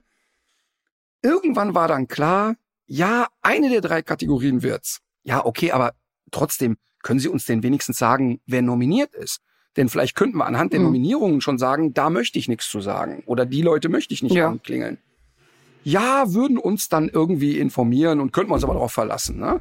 Irgendwann 1.23 1.75
war 1.75 1.87
dann 1.87 2.09
klar, 2.09 2.57
ja, 2.87 3.29
eine 3.43 3.69
der 3.69 3.81
drei 3.81 4.03
Kategorien 4.03 4.63
wird's. 4.63 5.01
Ja, 5.23 5.45
okay, 5.45 5.71
aber 5.71 5.95
trotzdem, 6.33 6.79
können 7.03 7.21
Sie 7.21 7.29
uns 7.29 7.45
denn 7.45 7.63
wenigstens 7.63 7.99
sagen, 7.99 8.41
wer 8.47 8.63
nominiert 8.63 9.15
ist? 9.15 9.41
Denn 9.77 9.89
vielleicht 9.89 10.17
könnten 10.17 10.39
wir 10.39 10.47
anhand 10.47 10.73
der 10.73 10.81
mhm. 10.81 10.87
Nominierungen 10.87 11.41
schon 11.41 11.59
sagen, 11.59 11.95
da 11.95 12.11
möchte 12.11 12.39
ich 12.39 12.49
nichts 12.49 12.69
zu 12.69 12.81
sagen. 12.81 13.23
Oder 13.27 13.47
die 13.47 13.63
Leute 13.63 13.89
möchte 13.89 14.15
ich 14.15 14.23
nicht 14.23 14.35
ja. 14.35 14.49
anklingeln. 14.49 14.99
Ja, 15.85 16.33
würden 16.35 16.59
uns 16.59 16.89
dann 16.89 17.09
irgendwie 17.09 17.59
informieren 17.59 18.21
und 18.21 18.33
könnten 18.33 18.51
wir 18.51 18.55
uns 18.55 18.65
aber 18.65 18.75
darauf 18.75 18.93
verlassen. 18.93 19.39
Ne? 19.39 19.61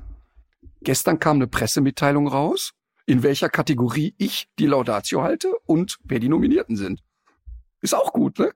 Gestern 0.82 1.20
kam 1.20 1.38
eine 1.38 1.48
Pressemitteilung 1.48 2.28
raus, 2.28 2.74
in 3.06 3.24
welcher 3.24 3.50
Kategorie 3.50 4.14
ich 4.18 4.50
die 4.60 4.66
Laudatio 4.66 5.22
halte 5.22 5.54
und 5.66 5.98
wer 6.04 6.20
die 6.20 6.30
Nominierten 6.30 6.76
sind. 6.76 7.02
Ist 7.82 7.96
auch 7.96 8.12
gut, 8.12 8.40
ne? 8.40 8.52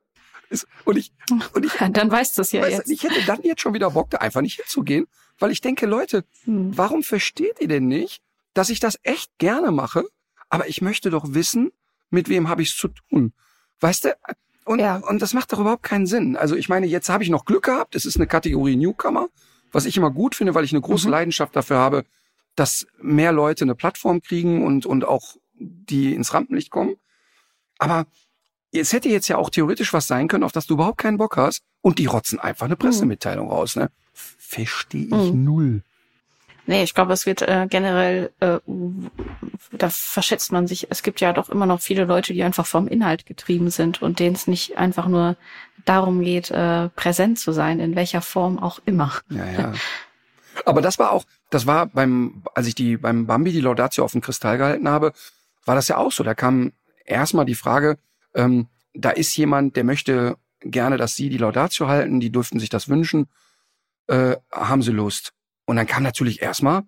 Ist, 0.49 0.67
und 0.85 0.97
ich, 0.97 1.13
und 1.53 1.65
ich, 1.65 1.71
dann 1.91 2.11
weißt 2.11 2.37
du 2.37 2.41
es 2.41 2.51
ja 2.51 2.61
weißt, 2.61 2.77
jetzt. 2.77 2.91
Ich 2.91 3.03
hätte 3.03 3.25
dann 3.25 3.41
jetzt 3.43 3.61
schon 3.61 3.73
wieder 3.73 3.91
Bock, 3.91 4.09
da 4.09 4.17
einfach 4.17 4.41
nicht 4.41 4.57
hinzugehen, 4.57 5.07
weil 5.39 5.51
ich 5.51 5.61
denke, 5.61 5.85
Leute, 5.85 6.25
hm. 6.43 6.77
warum 6.77 7.03
versteht 7.03 7.59
ihr 7.61 7.67
denn 7.67 7.87
nicht, 7.87 8.21
dass 8.53 8.69
ich 8.69 8.79
das 8.79 8.99
echt 9.03 9.31
gerne 9.37 9.71
mache, 9.71 10.05
aber 10.53 10.69
ich 10.69 10.83
möchte 10.83 11.09
doch 11.09 11.33
wissen, 11.33 11.71
mit 12.11 12.29
wem 12.29 12.47
habe 12.47 12.61
ich 12.61 12.69
es 12.69 12.77
zu 12.77 12.89
tun. 12.89 13.33
Weißt 13.79 14.05
du? 14.05 14.15
Und, 14.65 14.77
ja. 14.77 14.97
und 14.97 15.19
das 15.19 15.33
macht 15.33 15.51
doch 15.51 15.57
überhaupt 15.57 15.81
keinen 15.81 16.05
Sinn. 16.05 16.37
Also 16.37 16.55
ich 16.55 16.69
meine, 16.69 16.85
jetzt 16.85 17.09
habe 17.09 17.23
ich 17.23 17.31
noch 17.31 17.45
Glück 17.45 17.63
gehabt. 17.63 17.95
Es 17.95 18.05
ist 18.05 18.17
eine 18.17 18.27
Kategorie 18.27 18.75
Newcomer, 18.75 19.29
was 19.71 19.85
ich 19.85 19.97
immer 19.97 20.11
gut 20.11 20.35
finde, 20.35 20.53
weil 20.53 20.63
ich 20.63 20.71
eine 20.71 20.81
große 20.81 21.07
mhm. 21.07 21.11
Leidenschaft 21.11 21.55
dafür 21.55 21.77
habe, 21.77 22.05
dass 22.53 22.85
mehr 23.01 23.31
Leute 23.31 23.65
eine 23.65 23.73
Plattform 23.73 24.21
kriegen 24.21 24.63
und, 24.63 24.85
und 24.85 25.05
auch 25.05 25.37
die 25.55 26.13
ins 26.13 26.35
Rampenlicht 26.35 26.69
kommen. 26.69 26.97
Aber 27.79 28.05
es 28.71 28.93
hätte 28.93 29.09
jetzt 29.09 29.29
ja 29.29 29.37
auch 29.37 29.49
theoretisch 29.49 29.91
was 29.91 30.05
sein 30.05 30.27
können, 30.27 30.43
auf 30.43 30.51
das 30.51 30.67
du 30.67 30.75
überhaupt 30.75 30.99
keinen 30.99 31.17
Bock 31.17 31.35
hast. 31.35 31.63
Und 31.81 31.97
die 31.97 32.05
rotzen 32.05 32.39
einfach 32.39 32.67
eine 32.67 32.75
mhm. 32.75 32.79
Pressemitteilung 32.79 33.47
mhm. 33.47 33.53
raus. 33.53 33.75
Ne? 33.75 33.89
Verstehe 34.13 35.05
ich 35.05 35.33
mhm. 35.33 35.43
null. 35.43 35.83
Nee, 36.65 36.83
ich 36.83 36.93
glaube, 36.93 37.13
es 37.13 37.25
wird 37.25 37.41
äh, 37.41 37.67
generell, 37.69 38.31
äh, 38.39 38.59
da 39.71 39.89
verschätzt 39.89 40.51
man 40.51 40.65
sich. 40.65 40.87
Es 40.89 41.03
gibt 41.03 41.19
ja 41.19 41.33
doch 41.33 41.49
immer 41.49 41.65
noch 41.65 41.81
viele 41.81 42.05
Leute, 42.05 42.33
die 42.33 42.43
einfach 42.43 42.65
vom 42.65 42.87
Inhalt 42.87 43.25
getrieben 43.25 43.69
sind 43.69 44.01
und 44.01 44.19
denen 44.19 44.35
es 44.35 44.47
nicht 44.47 44.77
einfach 44.77 45.07
nur 45.07 45.35
darum 45.85 46.21
geht, 46.21 46.51
äh, 46.51 46.89
präsent 46.89 47.37
zu 47.39 47.51
sein, 47.51 47.79
in 47.79 47.95
welcher 47.95 48.21
Form 48.21 48.59
auch 48.59 48.79
immer. 48.85 49.11
Ja, 49.29 49.45
ja. 49.59 49.73
Aber 50.65 50.81
das 50.81 50.99
war 50.99 51.11
auch, 51.11 51.25
das 51.49 51.65
war 51.65 51.87
beim, 51.87 52.43
als 52.53 52.67
ich 52.67 52.75
die 52.75 52.97
beim 52.97 53.25
Bambi 53.25 53.51
die 53.51 53.61
Laudatio 53.61 54.05
auf 54.05 54.13
den 54.13 54.21
Kristall 54.21 54.57
gehalten 54.57 54.87
habe, 54.87 55.13
war 55.65 55.75
das 55.75 55.87
ja 55.87 55.97
auch 55.97 56.11
so. 56.11 56.23
Da 56.23 56.33
kam 56.33 56.71
erstmal 57.05 57.45
die 57.45 57.55
Frage, 57.55 57.97
ähm, 58.35 58.67
da 58.93 59.09
ist 59.09 59.35
jemand, 59.35 59.75
der 59.75 59.83
möchte 59.83 60.37
gerne, 60.61 60.97
dass 60.97 61.15
Sie 61.15 61.29
die 61.29 61.37
Laudatio 61.37 61.87
halten, 61.87 62.19
die 62.19 62.31
dürften 62.31 62.59
sich 62.59 62.69
das 62.69 62.87
wünschen. 62.87 63.27
Äh, 64.07 64.37
haben 64.51 64.81
Sie 64.81 64.91
Lust? 64.91 65.33
Und 65.65 65.75
dann 65.75 65.87
kam 65.87 66.03
natürlich 66.03 66.41
erstmal, 66.41 66.83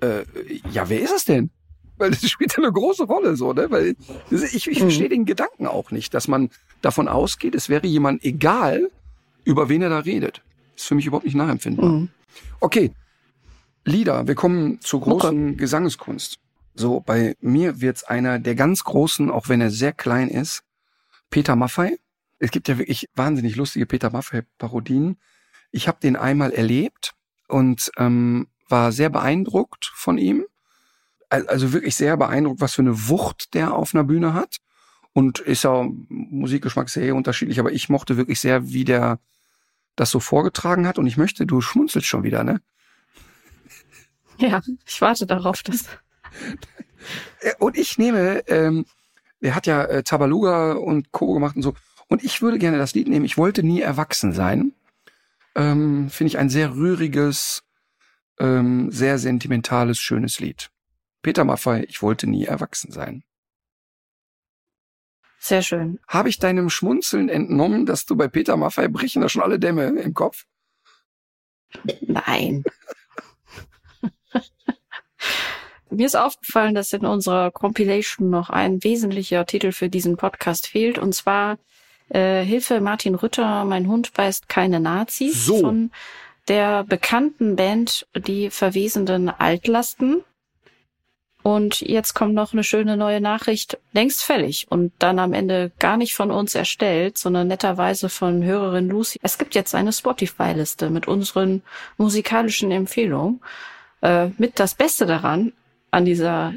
äh, 0.00 0.24
ja, 0.70 0.88
wer 0.88 1.00
ist 1.00 1.12
es 1.14 1.24
denn? 1.24 1.50
Weil 1.98 2.10
das 2.10 2.20
spielt 2.30 2.56
ja 2.56 2.62
eine 2.62 2.72
große 2.72 3.04
Rolle, 3.04 3.36
so, 3.36 3.52
ne? 3.52 3.70
Weil 3.70 3.96
ich, 4.30 4.66
ich 4.68 4.78
verstehe 4.78 5.06
mhm. 5.06 5.10
den 5.10 5.24
Gedanken 5.24 5.66
auch 5.66 5.90
nicht, 5.90 6.14
dass 6.14 6.28
man 6.28 6.50
davon 6.82 7.08
ausgeht, 7.08 7.54
es 7.54 7.68
wäre 7.68 7.86
jemand 7.86 8.24
egal, 8.24 8.90
über 9.44 9.68
wen 9.68 9.82
er 9.82 9.90
da 9.90 10.00
redet. 10.00 10.42
Das 10.74 10.82
ist 10.82 10.88
für 10.88 10.94
mich 10.94 11.06
überhaupt 11.06 11.24
nicht 11.24 11.36
nachempfindbar. 11.36 11.88
Mhm. 11.88 12.08
Okay, 12.60 12.92
Lieder. 13.86 14.26
Wir 14.26 14.34
kommen 14.34 14.80
zur 14.80 15.00
großen 15.00 15.50
okay. 15.50 15.56
Gesangeskunst. 15.56 16.40
So, 16.74 17.00
bei 17.00 17.36
mir 17.40 17.80
wird's 17.80 18.02
einer 18.02 18.40
der 18.40 18.56
ganz 18.56 18.82
großen, 18.82 19.30
auch 19.30 19.48
wenn 19.48 19.60
er 19.60 19.70
sehr 19.70 19.92
klein 19.92 20.28
ist, 20.28 20.64
Peter 21.30 21.54
Maffei. 21.54 21.96
Es 22.40 22.50
gibt 22.50 22.66
ja 22.68 22.78
wirklich 22.78 23.08
wahnsinnig 23.14 23.54
lustige 23.54 23.86
Peter 23.86 24.10
Maffei-Parodien. 24.10 25.18
Ich 25.70 25.86
habe 25.86 25.98
den 26.02 26.16
einmal 26.16 26.52
erlebt 26.52 27.14
und 27.48 27.90
ähm, 27.96 28.48
war 28.68 28.92
sehr 28.92 29.10
beeindruckt 29.10 29.90
von 29.94 30.18
ihm. 30.18 30.44
Also 31.28 31.72
wirklich 31.72 31.96
sehr 31.96 32.16
beeindruckt, 32.16 32.60
was 32.60 32.74
für 32.74 32.82
eine 32.82 33.08
Wucht 33.08 33.54
der 33.54 33.74
auf 33.74 33.94
einer 33.94 34.04
Bühne 34.04 34.34
hat. 34.34 34.58
Und 35.12 35.38
ist 35.38 35.64
ja 35.64 35.88
Musikgeschmack 36.08 36.90
sehr 36.90 37.14
unterschiedlich, 37.14 37.58
aber 37.58 37.72
ich 37.72 37.88
mochte 37.88 38.16
wirklich 38.16 38.38
sehr, 38.38 38.68
wie 38.68 38.84
der 38.84 39.18
das 39.96 40.10
so 40.10 40.20
vorgetragen 40.20 40.86
hat. 40.86 40.98
Und 40.98 41.06
ich 41.06 41.16
möchte, 41.16 41.46
du 41.46 41.60
schmunzelst 41.60 42.06
schon 42.06 42.22
wieder, 42.22 42.44
ne? 42.44 42.60
Ja, 44.38 44.60
ich 44.84 45.00
warte 45.00 45.26
darauf, 45.26 45.62
dass. 45.62 45.86
und 47.58 47.78
ich 47.78 47.96
nehme, 47.96 48.46
ähm, 48.48 48.84
er 49.40 49.54
hat 49.54 49.66
ja 49.66 49.84
äh, 49.84 50.02
Tabaluga 50.02 50.72
und 50.74 51.10
Co. 51.10 51.32
gemacht 51.32 51.56
und 51.56 51.62
so. 51.62 51.74
Und 52.08 52.22
ich 52.22 52.42
würde 52.42 52.58
gerne 52.58 52.76
das 52.76 52.94
Lied 52.94 53.08
nehmen. 53.08 53.24
Ich 53.24 53.38
wollte 53.38 53.62
nie 53.62 53.80
erwachsen 53.80 54.34
sein 54.34 54.74
ähm, 55.56 56.08
finde 56.10 56.28
ich 56.28 56.38
ein 56.38 56.50
sehr 56.50 56.74
rühriges, 56.74 57.64
ähm, 58.38 58.92
sehr 58.92 59.18
sentimentales, 59.18 59.98
schönes 59.98 60.38
Lied. 60.38 60.70
Peter 61.22 61.44
Maffay, 61.44 61.84
ich 61.84 62.02
wollte 62.02 62.28
nie 62.28 62.44
erwachsen 62.44 62.92
sein. 62.92 63.24
Sehr 65.40 65.62
schön. 65.62 65.98
Habe 66.06 66.28
ich 66.28 66.38
deinem 66.38 66.70
Schmunzeln 66.70 67.28
entnommen, 67.28 67.86
dass 67.86 68.04
du 68.04 68.16
bei 68.16 68.28
Peter 68.28 68.56
Maffay 68.56 68.88
brechen 68.88 69.22
da 69.22 69.28
schon 69.28 69.42
alle 69.42 69.58
Dämme 69.58 69.86
im 69.86 70.12
Kopf? 70.12 70.44
Nein. 72.00 72.64
Mir 75.90 76.06
ist 76.06 76.16
aufgefallen, 76.16 76.74
dass 76.74 76.92
in 76.92 77.06
unserer 77.06 77.50
Compilation 77.50 78.28
noch 78.28 78.50
ein 78.50 78.82
wesentlicher 78.82 79.46
Titel 79.46 79.72
für 79.72 79.88
diesen 79.88 80.16
Podcast 80.16 80.66
fehlt, 80.66 80.98
und 80.98 81.14
zwar 81.14 81.58
äh, 82.08 82.42
Hilfe 82.42 82.80
Martin 82.80 83.14
Rütter, 83.14 83.64
mein 83.64 83.88
Hund 83.88 84.12
beißt 84.14 84.48
keine 84.48 84.80
Nazis 84.80 85.46
so. 85.46 85.58
von 85.58 85.90
der 86.48 86.84
bekannten 86.84 87.56
Band 87.56 88.06
Die 88.14 88.50
Verwesenden 88.50 89.28
Altlasten. 89.28 90.22
Und 91.42 91.80
jetzt 91.80 92.14
kommt 92.14 92.34
noch 92.34 92.52
eine 92.52 92.64
schöne 92.64 92.96
neue 92.96 93.20
Nachricht, 93.20 93.78
längst 93.92 94.24
fällig 94.24 94.66
und 94.68 94.92
dann 94.98 95.20
am 95.20 95.32
Ende 95.32 95.70
gar 95.78 95.96
nicht 95.96 96.14
von 96.14 96.32
uns 96.32 96.56
erstellt, 96.56 97.18
sondern 97.18 97.46
netterweise 97.46 98.08
von 98.08 98.42
Hörerin 98.42 98.88
Lucy. 98.88 99.20
Es 99.22 99.38
gibt 99.38 99.54
jetzt 99.54 99.72
eine 99.72 99.92
Spotify-Liste 99.92 100.90
mit 100.90 101.06
unseren 101.06 101.62
musikalischen 101.98 102.72
Empfehlungen. 102.72 103.40
Äh, 104.02 104.30
mit 104.38 104.58
das 104.58 104.74
Beste 104.74 105.06
daran 105.06 105.52
an 105.92 106.04
dieser 106.04 106.54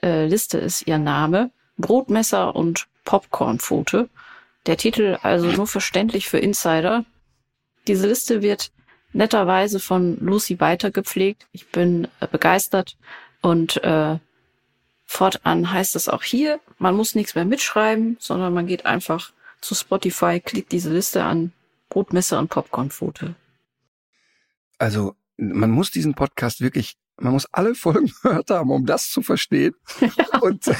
äh, 0.00 0.26
Liste 0.26 0.58
ist 0.58 0.86
ihr 0.86 0.98
Name, 0.98 1.50
Brotmesser 1.76 2.54
und 2.54 2.86
Popcornpfote. 3.04 4.08
Der 4.66 4.76
Titel 4.76 5.18
also 5.22 5.46
nur 5.48 5.66
verständlich 5.66 6.28
für 6.28 6.38
Insider. 6.38 7.04
Diese 7.86 8.06
Liste 8.06 8.42
wird 8.42 8.70
netterweise 9.12 9.80
von 9.80 10.18
Lucy 10.20 10.60
weitergepflegt. 10.60 11.46
Ich 11.52 11.68
bin 11.70 12.08
äh, 12.20 12.26
begeistert 12.26 12.96
und 13.40 13.82
äh, 13.82 14.18
fortan 15.06 15.72
heißt 15.72 15.96
es 15.96 16.08
auch 16.08 16.22
hier, 16.22 16.60
man 16.78 16.94
muss 16.94 17.14
nichts 17.14 17.34
mehr 17.34 17.44
mitschreiben, 17.44 18.16
sondern 18.20 18.54
man 18.54 18.66
geht 18.66 18.86
einfach 18.86 19.32
zu 19.60 19.74
Spotify, 19.74 20.40
klickt 20.40 20.72
diese 20.72 20.92
Liste 20.92 21.24
an, 21.24 21.52
Brotmesser 21.88 22.38
und 22.38 22.48
Popcornpfote. 22.48 23.34
Also 24.78 25.14
man 25.36 25.70
muss 25.70 25.90
diesen 25.90 26.14
Podcast 26.14 26.60
wirklich, 26.60 26.96
man 27.20 27.32
muss 27.32 27.46
alle 27.52 27.74
Folgen 27.74 28.12
gehört 28.22 28.50
haben, 28.50 28.70
um 28.70 28.86
das 28.86 29.10
zu 29.10 29.22
verstehen. 29.22 29.74
Ja. 30.00 30.38
Und 30.40 30.66
äh, 30.68 30.74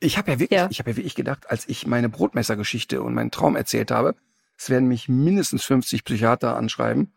ich 0.00 0.18
habe 0.18 0.32
ja 0.32 0.38
wirklich, 0.38 0.58
ja. 0.58 0.68
ich 0.70 0.78
habe 0.78 0.90
ja 0.90 0.96
wirklich 0.96 1.14
gedacht, 1.14 1.50
als 1.50 1.68
ich 1.68 1.86
meine 1.86 2.08
Brotmessergeschichte 2.08 3.00
und 3.00 3.14
meinen 3.14 3.30
Traum 3.30 3.54
erzählt 3.54 3.92
habe, 3.92 4.16
es 4.56 4.70
werden 4.70 4.88
mich 4.88 5.08
mindestens 5.08 5.64
50 5.64 6.04
Psychiater 6.04 6.56
anschreiben. 6.56 7.12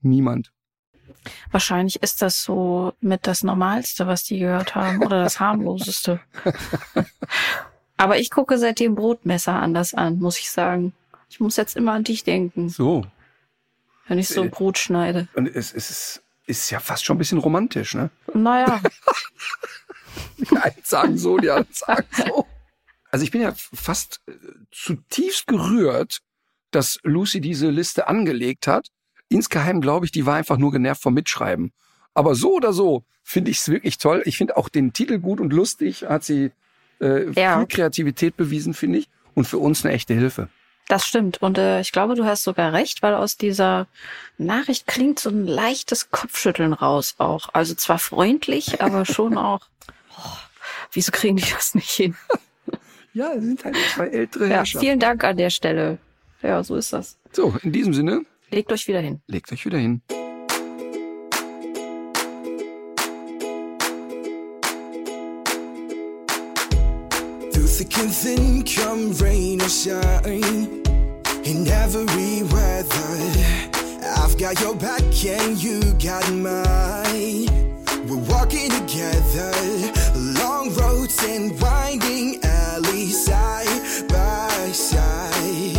Niemand. 0.00 0.52
Wahrscheinlich 1.50 2.02
ist 2.02 2.22
das 2.22 2.42
so 2.42 2.92
mit 3.00 3.26
das 3.26 3.42
Normalste, 3.42 4.06
was 4.06 4.22
die 4.22 4.38
gehört 4.38 4.74
haben, 4.76 5.02
oder 5.02 5.22
das 5.22 5.40
harmloseste. 5.40 6.20
Aber 7.96 8.18
ich 8.18 8.30
gucke 8.30 8.58
seitdem 8.58 8.94
Brotmesser 8.94 9.54
anders 9.54 9.94
an, 9.94 10.18
muss 10.18 10.38
ich 10.38 10.50
sagen. 10.50 10.92
Ich 11.28 11.40
muss 11.40 11.56
jetzt 11.56 11.76
immer 11.76 11.92
an 11.92 12.04
dich 12.04 12.22
denken. 12.24 12.68
So. 12.68 13.06
Wenn 14.06 14.18
ich 14.18 14.28
so 14.28 14.44
äh, 14.44 14.48
Brot 14.48 14.78
schneide. 14.78 15.28
Und 15.34 15.48
es, 15.48 15.72
es 15.72 15.90
ist, 15.90 16.23
ist 16.46 16.70
ja 16.70 16.80
fast 16.80 17.04
schon 17.04 17.16
ein 17.16 17.18
bisschen 17.18 17.38
romantisch, 17.38 17.94
ne? 17.94 18.10
Naja, 18.32 18.80
Die 20.38 20.56
einen 20.56 20.74
sagen 20.82 21.16
so, 21.18 21.38
die 21.38 21.50
anderen 21.50 21.72
sagen 21.74 22.06
so. 22.12 22.46
Also 23.10 23.24
ich 23.24 23.30
bin 23.30 23.40
ja 23.42 23.54
fast 23.72 24.20
äh, 24.26 24.32
zutiefst 24.72 25.46
gerührt, 25.46 26.18
dass 26.70 26.98
Lucy 27.02 27.40
diese 27.40 27.70
Liste 27.70 28.08
angelegt 28.08 28.66
hat. 28.66 28.88
Insgeheim 29.28 29.80
glaube 29.80 30.06
ich, 30.06 30.12
die 30.12 30.26
war 30.26 30.34
einfach 30.36 30.56
nur 30.58 30.72
genervt 30.72 31.02
vom 31.02 31.14
Mitschreiben. 31.14 31.72
Aber 32.14 32.34
so 32.34 32.54
oder 32.54 32.72
so 32.72 33.04
finde 33.22 33.50
ich 33.50 33.58
es 33.58 33.68
wirklich 33.68 33.98
toll. 33.98 34.22
Ich 34.24 34.36
finde 34.36 34.56
auch 34.56 34.68
den 34.68 34.92
Titel 34.92 35.18
gut 35.18 35.40
und 35.40 35.52
lustig. 35.52 36.04
Hat 36.08 36.24
sie 36.24 36.50
äh, 37.00 37.30
Ja. 37.32 37.58
viel 37.58 37.66
Kreativität 37.66 38.36
bewiesen, 38.36 38.74
finde 38.74 38.98
ich. 38.98 39.08
Und 39.34 39.46
für 39.46 39.58
uns 39.58 39.84
eine 39.84 39.94
echte 39.94 40.14
Hilfe. 40.14 40.48
Das 40.88 41.06
stimmt. 41.06 41.40
Und 41.42 41.58
äh, 41.58 41.80
ich 41.80 41.92
glaube, 41.92 42.14
du 42.14 42.24
hast 42.24 42.42
sogar 42.44 42.72
recht, 42.72 43.02
weil 43.02 43.14
aus 43.14 43.36
dieser 43.36 43.86
Nachricht 44.38 44.86
klingt 44.86 45.18
so 45.18 45.30
ein 45.30 45.46
leichtes 45.46 46.10
Kopfschütteln 46.10 46.72
raus 46.72 47.14
auch. 47.18 47.48
Also 47.52 47.74
zwar 47.74 47.98
freundlich, 47.98 48.80
aber 48.82 49.04
schon 49.04 49.36
auch. 49.38 49.60
Oh, 50.18 50.36
wieso 50.92 51.10
kriegen 51.12 51.36
die 51.36 51.50
das 51.50 51.74
nicht 51.74 51.90
hin? 51.90 52.14
Ja, 53.16 53.32
es 53.32 53.44
sind 53.44 53.64
halt 53.64 53.76
zwei 53.94 54.08
ältere 54.08 54.48
Ja, 54.48 54.64
vielen 54.64 54.98
Dank 54.98 55.22
an 55.22 55.36
der 55.36 55.50
Stelle. 55.50 55.98
Ja, 56.42 56.64
so 56.64 56.74
ist 56.74 56.92
das. 56.92 57.16
So, 57.30 57.54
in 57.62 57.70
diesem 57.70 57.94
Sinne, 57.94 58.22
Legt 58.50 58.72
euch 58.72 58.88
wieder 58.88 58.98
hin. 58.98 59.22
legt 59.28 59.52
euch 59.52 59.64
wieder 59.64 59.78
hin. 59.78 60.02
Through 67.74 67.86
thick 67.86 67.98
and 67.98 68.14
thin, 68.14 68.62
come 68.62 69.12
rain 69.14 69.60
or 69.60 69.68
shine. 69.68 70.82
In 71.44 71.66
every 71.66 72.44
weather, 72.44 73.16
I've 74.16 74.38
got 74.38 74.60
your 74.60 74.76
back 74.76 75.02
and 75.24 75.60
you 75.60 75.80
got 75.94 76.30
mine. 76.32 77.48
We're 78.06 78.24
walking 78.28 78.70
together, 78.70 79.52
long 80.38 80.72
roads 80.74 81.20
and 81.24 81.60
winding 81.60 82.38
alleys, 82.44 83.24
side 83.24 84.08
by 84.08 84.70
side. 84.72 85.74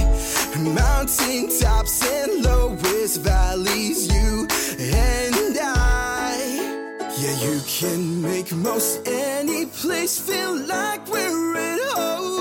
Mountain 0.58 1.48
tops 1.60 2.06
and 2.06 2.44
lowest 2.44 3.22
valleys, 3.22 4.14
you 4.14 4.48
and 4.80 5.58
I. 5.62 7.06
Yeah, 7.18 7.40
you 7.42 7.62
can 7.66 8.22
make 8.46 8.64
most 8.64 9.08
any 9.08 9.66
place 9.66 10.20
feel 10.20 10.56
like 10.68 11.08
we're 11.08 11.58
at 11.58 11.80
home. 11.96 12.35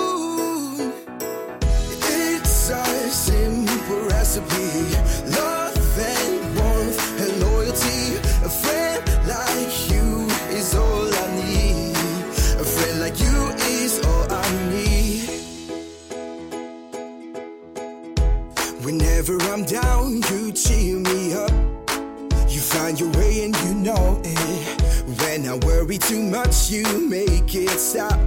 Worry 25.95 25.99
too 26.09 26.23
much, 26.25 26.71
you 26.71 27.09
make 27.09 27.55
it 27.55 27.79
stop. 27.79 28.19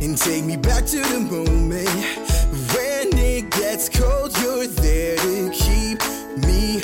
And 0.00 0.18
take 0.18 0.44
me 0.44 0.56
back 0.56 0.84
to 0.86 0.98
the 1.00 1.20
moment 1.20 1.88
when 2.74 3.16
it 3.16 3.48
gets 3.50 3.88
cold. 3.88 4.36
You're 4.40 4.66
there 4.66 5.16
to 5.16 5.50
keep 5.52 6.00
me 6.44 6.80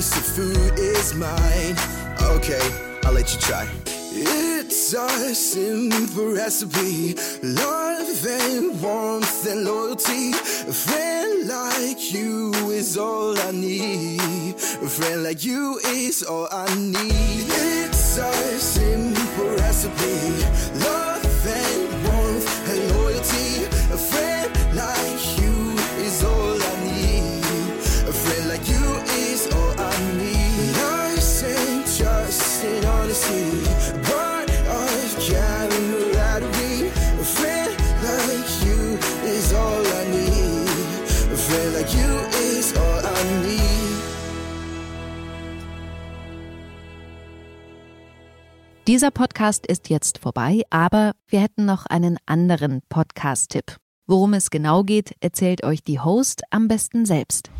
eyes. 0.00 0.10
The 0.10 0.20
food 0.20 0.78
is 0.78 1.14
mine. 1.14 1.76
Okay, 2.36 2.60
I'll 3.04 3.12
let 3.12 3.32
you 3.32 3.40
try. 3.40 3.68
It's 4.12 4.92
a 4.94 5.34
simple 5.34 6.32
recipe. 6.32 7.14
Love 7.42 8.26
and 8.26 8.82
warmth 8.82 9.46
and 9.46 9.64
loyalty. 9.64 10.32
A 10.68 10.72
friend 10.72 11.48
like 11.48 12.12
you 12.12 12.52
is 12.70 12.96
all 12.96 13.38
I 13.38 13.50
need. 13.52 14.54
A 14.54 14.88
friend 14.88 15.22
like 15.22 15.44
you 15.44 15.78
is 15.86 16.22
all 16.22 16.48
I 16.50 16.66
need. 16.74 17.46
It's 17.48 18.18
a 18.18 18.32
simple 18.58 19.50
recipe. 19.56 20.69
Dieser 48.90 49.12
Podcast 49.12 49.68
ist 49.68 49.88
jetzt 49.88 50.18
vorbei, 50.18 50.62
aber 50.68 51.12
wir 51.28 51.38
hätten 51.38 51.64
noch 51.64 51.86
einen 51.86 52.18
anderen 52.26 52.82
Podcast-Tipp. 52.88 53.76
Worum 54.08 54.34
es 54.34 54.50
genau 54.50 54.82
geht, 54.82 55.14
erzählt 55.20 55.62
euch 55.62 55.84
die 55.84 56.00
Host 56.00 56.42
am 56.50 56.66
besten 56.66 57.06
selbst. 57.06 57.52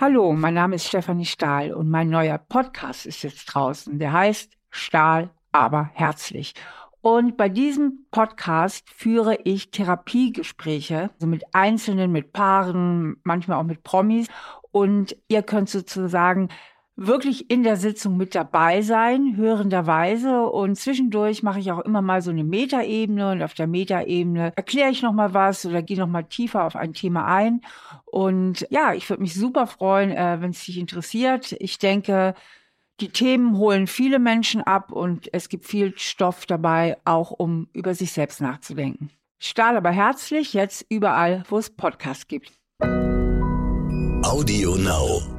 Hallo, 0.00 0.32
mein 0.32 0.54
Name 0.54 0.76
ist 0.76 0.86
Stefanie 0.86 1.26
Stahl 1.26 1.74
und 1.74 1.90
mein 1.90 2.08
neuer 2.08 2.38
Podcast 2.38 3.04
ist 3.04 3.22
jetzt 3.22 3.44
draußen. 3.52 3.98
Der 3.98 4.14
heißt 4.14 4.50
Stahl, 4.70 5.28
aber 5.52 5.90
herzlich. 5.92 6.54
Und 7.02 7.36
bei 7.36 7.50
diesem 7.50 8.06
Podcast 8.10 8.88
führe 8.88 9.36
ich 9.44 9.72
Therapiegespräche, 9.72 11.10
also 11.12 11.26
mit 11.26 11.44
Einzelnen, 11.52 12.12
mit 12.12 12.32
Paaren, 12.32 13.20
manchmal 13.24 13.58
auch 13.58 13.64
mit 13.64 13.82
Promis. 13.82 14.28
Und 14.70 15.14
ihr 15.28 15.42
könnt 15.42 15.68
sozusagen 15.68 16.48
wirklich 16.98 17.48
in 17.48 17.62
der 17.62 17.76
Sitzung 17.76 18.16
mit 18.16 18.34
dabei 18.34 18.82
sein, 18.82 19.36
hörenderweise. 19.36 20.42
Und 20.42 20.76
zwischendurch 20.76 21.42
mache 21.42 21.60
ich 21.60 21.70
auch 21.70 21.78
immer 21.80 22.02
mal 22.02 22.20
so 22.20 22.30
eine 22.30 22.42
Metaebene 22.42 23.30
und 23.30 23.42
auf 23.42 23.54
der 23.54 23.68
Metaebene 23.68 24.52
erkläre 24.56 24.90
ich 24.90 25.00
nochmal 25.00 25.32
was 25.32 25.64
oder 25.64 25.80
gehe 25.80 25.96
nochmal 25.96 26.24
tiefer 26.24 26.64
auf 26.64 26.74
ein 26.74 26.92
Thema 26.92 27.24
ein. 27.24 27.60
Und 28.04 28.66
ja, 28.70 28.94
ich 28.94 29.08
würde 29.08 29.22
mich 29.22 29.34
super 29.34 29.68
freuen, 29.68 30.10
äh, 30.10 30.38
wenn 30.40 30.50
es 30.50 30.64
dich 30.64 30.78
interessiert. 30.78 31.54
Ich 31.60 31.78
denke, 31.78 32.34
die 33.00 33.10
Themen 33.10 33.56
holen 33.56 33.86
viele 33.86 34.18
Menschen 34.18 34.60
ab 34.62 34.90
und 34.90 35.32
es 35.32 35.48
gibt 35.48 35.66
viel 35.66 35.94
Stoff 35.96 36.46
dabei, 36.46 36.96
auch 37.04 37.30
um 37.30 37.68
über 37.72 37.94
sich 37.94 38.10
selbst 38.10 38.40
nachzudenken. 38.40 39.10
Stahl 39.38 39.76
aber 39.76 39.92
herzlich, 39.92 40.52
jetzt 40.52 40.84
überall, 40.88 41.44
wo 41.48 41.58
es 41.58 41.70
Podcasts 41.70 42.26
gibt. 42.26 42.52
Audio 44.24 44.74
Now. 44.74 45.37